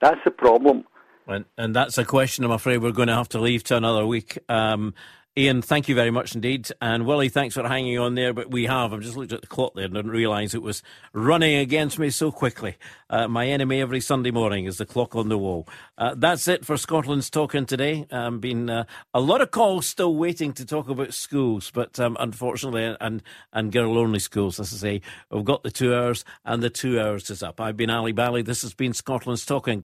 That's 0.00 0.20
the 0.24 0.30
problem. 0.30 0.84
And, 1.26 1.44
and 1.56 1.74
that's 1.74 1.98
a 1.98 2.04
question 2.04 2.44
I'm 2.44 2.50
afraid 2.50 2.82
we're 2.82 2.90
going 2.90 3.08
to 3.08 3.14
have 3.14 3.28
to 3.30 3.40
leave 3.40 3.62
to 3.64 3.76
another 3.76 4.04
week. 4.06 4.38
Um, 4.48 4.94
Ian, 5.34 5.62
thank 5.62 5.88
you 5.88 5.94
very 5.94 6.10
much 6.10 6.34
indeed. 6.34 6.68
And 6.82 7.06
Willie, 7.06 7.30
thanks 7.30 7.54
for 7.54 7.66
hanging 7.66 7.98
on 7.98 8.16
there. 8.16 8.34
But 8.34 8.50
we 8.50 8.66
have, 8.66 8.92
I've 8.92 9.00
just 9.00 9.16
looked 9.16 9.32
at 9.32 9.40
the 9.40 9.46
clock 9.46 9.72
there 9.74 9.86
and 9.86 9.94
didn't 9.94 10.10
realise 10.10 10.52
it 10.52 10.60
was 10.60 10.82
running 11.14 11.56
against 11.56 11.98
me 11.98 12.10
so 12.10 12.30
quickly. 12.30 12.76
Uh, 13.08 13.28
my 13.28 13.46
enemy 13.46 13.80
every 13.80 14.00
Sunday 14.00 14.30
morning 14.30 14.66
is 14.66 14.76
the 14.76 14.84
clock 14.84 15.16
on 15.16 15.30
the 15.30 15.38
wall. 15.38 15.66
Uh, 15.96 16.14
that's 16.14 16.48
it 16.48 16.66
for 16.66 16.76
Scotland's 16.76 17.30
Talk 17.30 17.54
In 17.54 17.64
today. 17.64 18.06
Um, 18.10 18.40
been 18.40 18.68
uh, 18.68 18.84
a 19.14 19.20
lot 19.20 19.40
of 19.40 19.50
calls 19.50 19.86
still 19.86 20.14
waiting 20.14 20.52
to 20.52 20.66
talk 20.66 20.90
about 20.90 21.14
schools, 21.14 21.70
but 21.72 21.98
um, 21.98 22.14
unfortunately, 22.20 22.94
and, 23.00 23.22
and 23.54 23.72
girl 23.72 23.96
only 23.96 24.18
schools, 24.18 24.60
as 24.60 24.74
I 24.74 24.76
say, 24.76 25.00
we've 25.30 25.46
got 25.46 25.62
the 25.62 25.70
two 25.70 25.94
hours 25.94 26.26
and 26.44 26.62
the 26.62 26.68
two 26.68 27.00
hours 27.00 27.30
is 27.30 27.42
up. 27.42 27.58
I've 27.58 27.78
been 27.78 27.88
Ally 27.88 28.12
Bally. 28.12 28.42
This 28.42 28.60
has 28.60 28.74
been 28.74 28.92
Scotland's 28.92 29.46
Talk 29.46 29.66
In. 29.66 29.80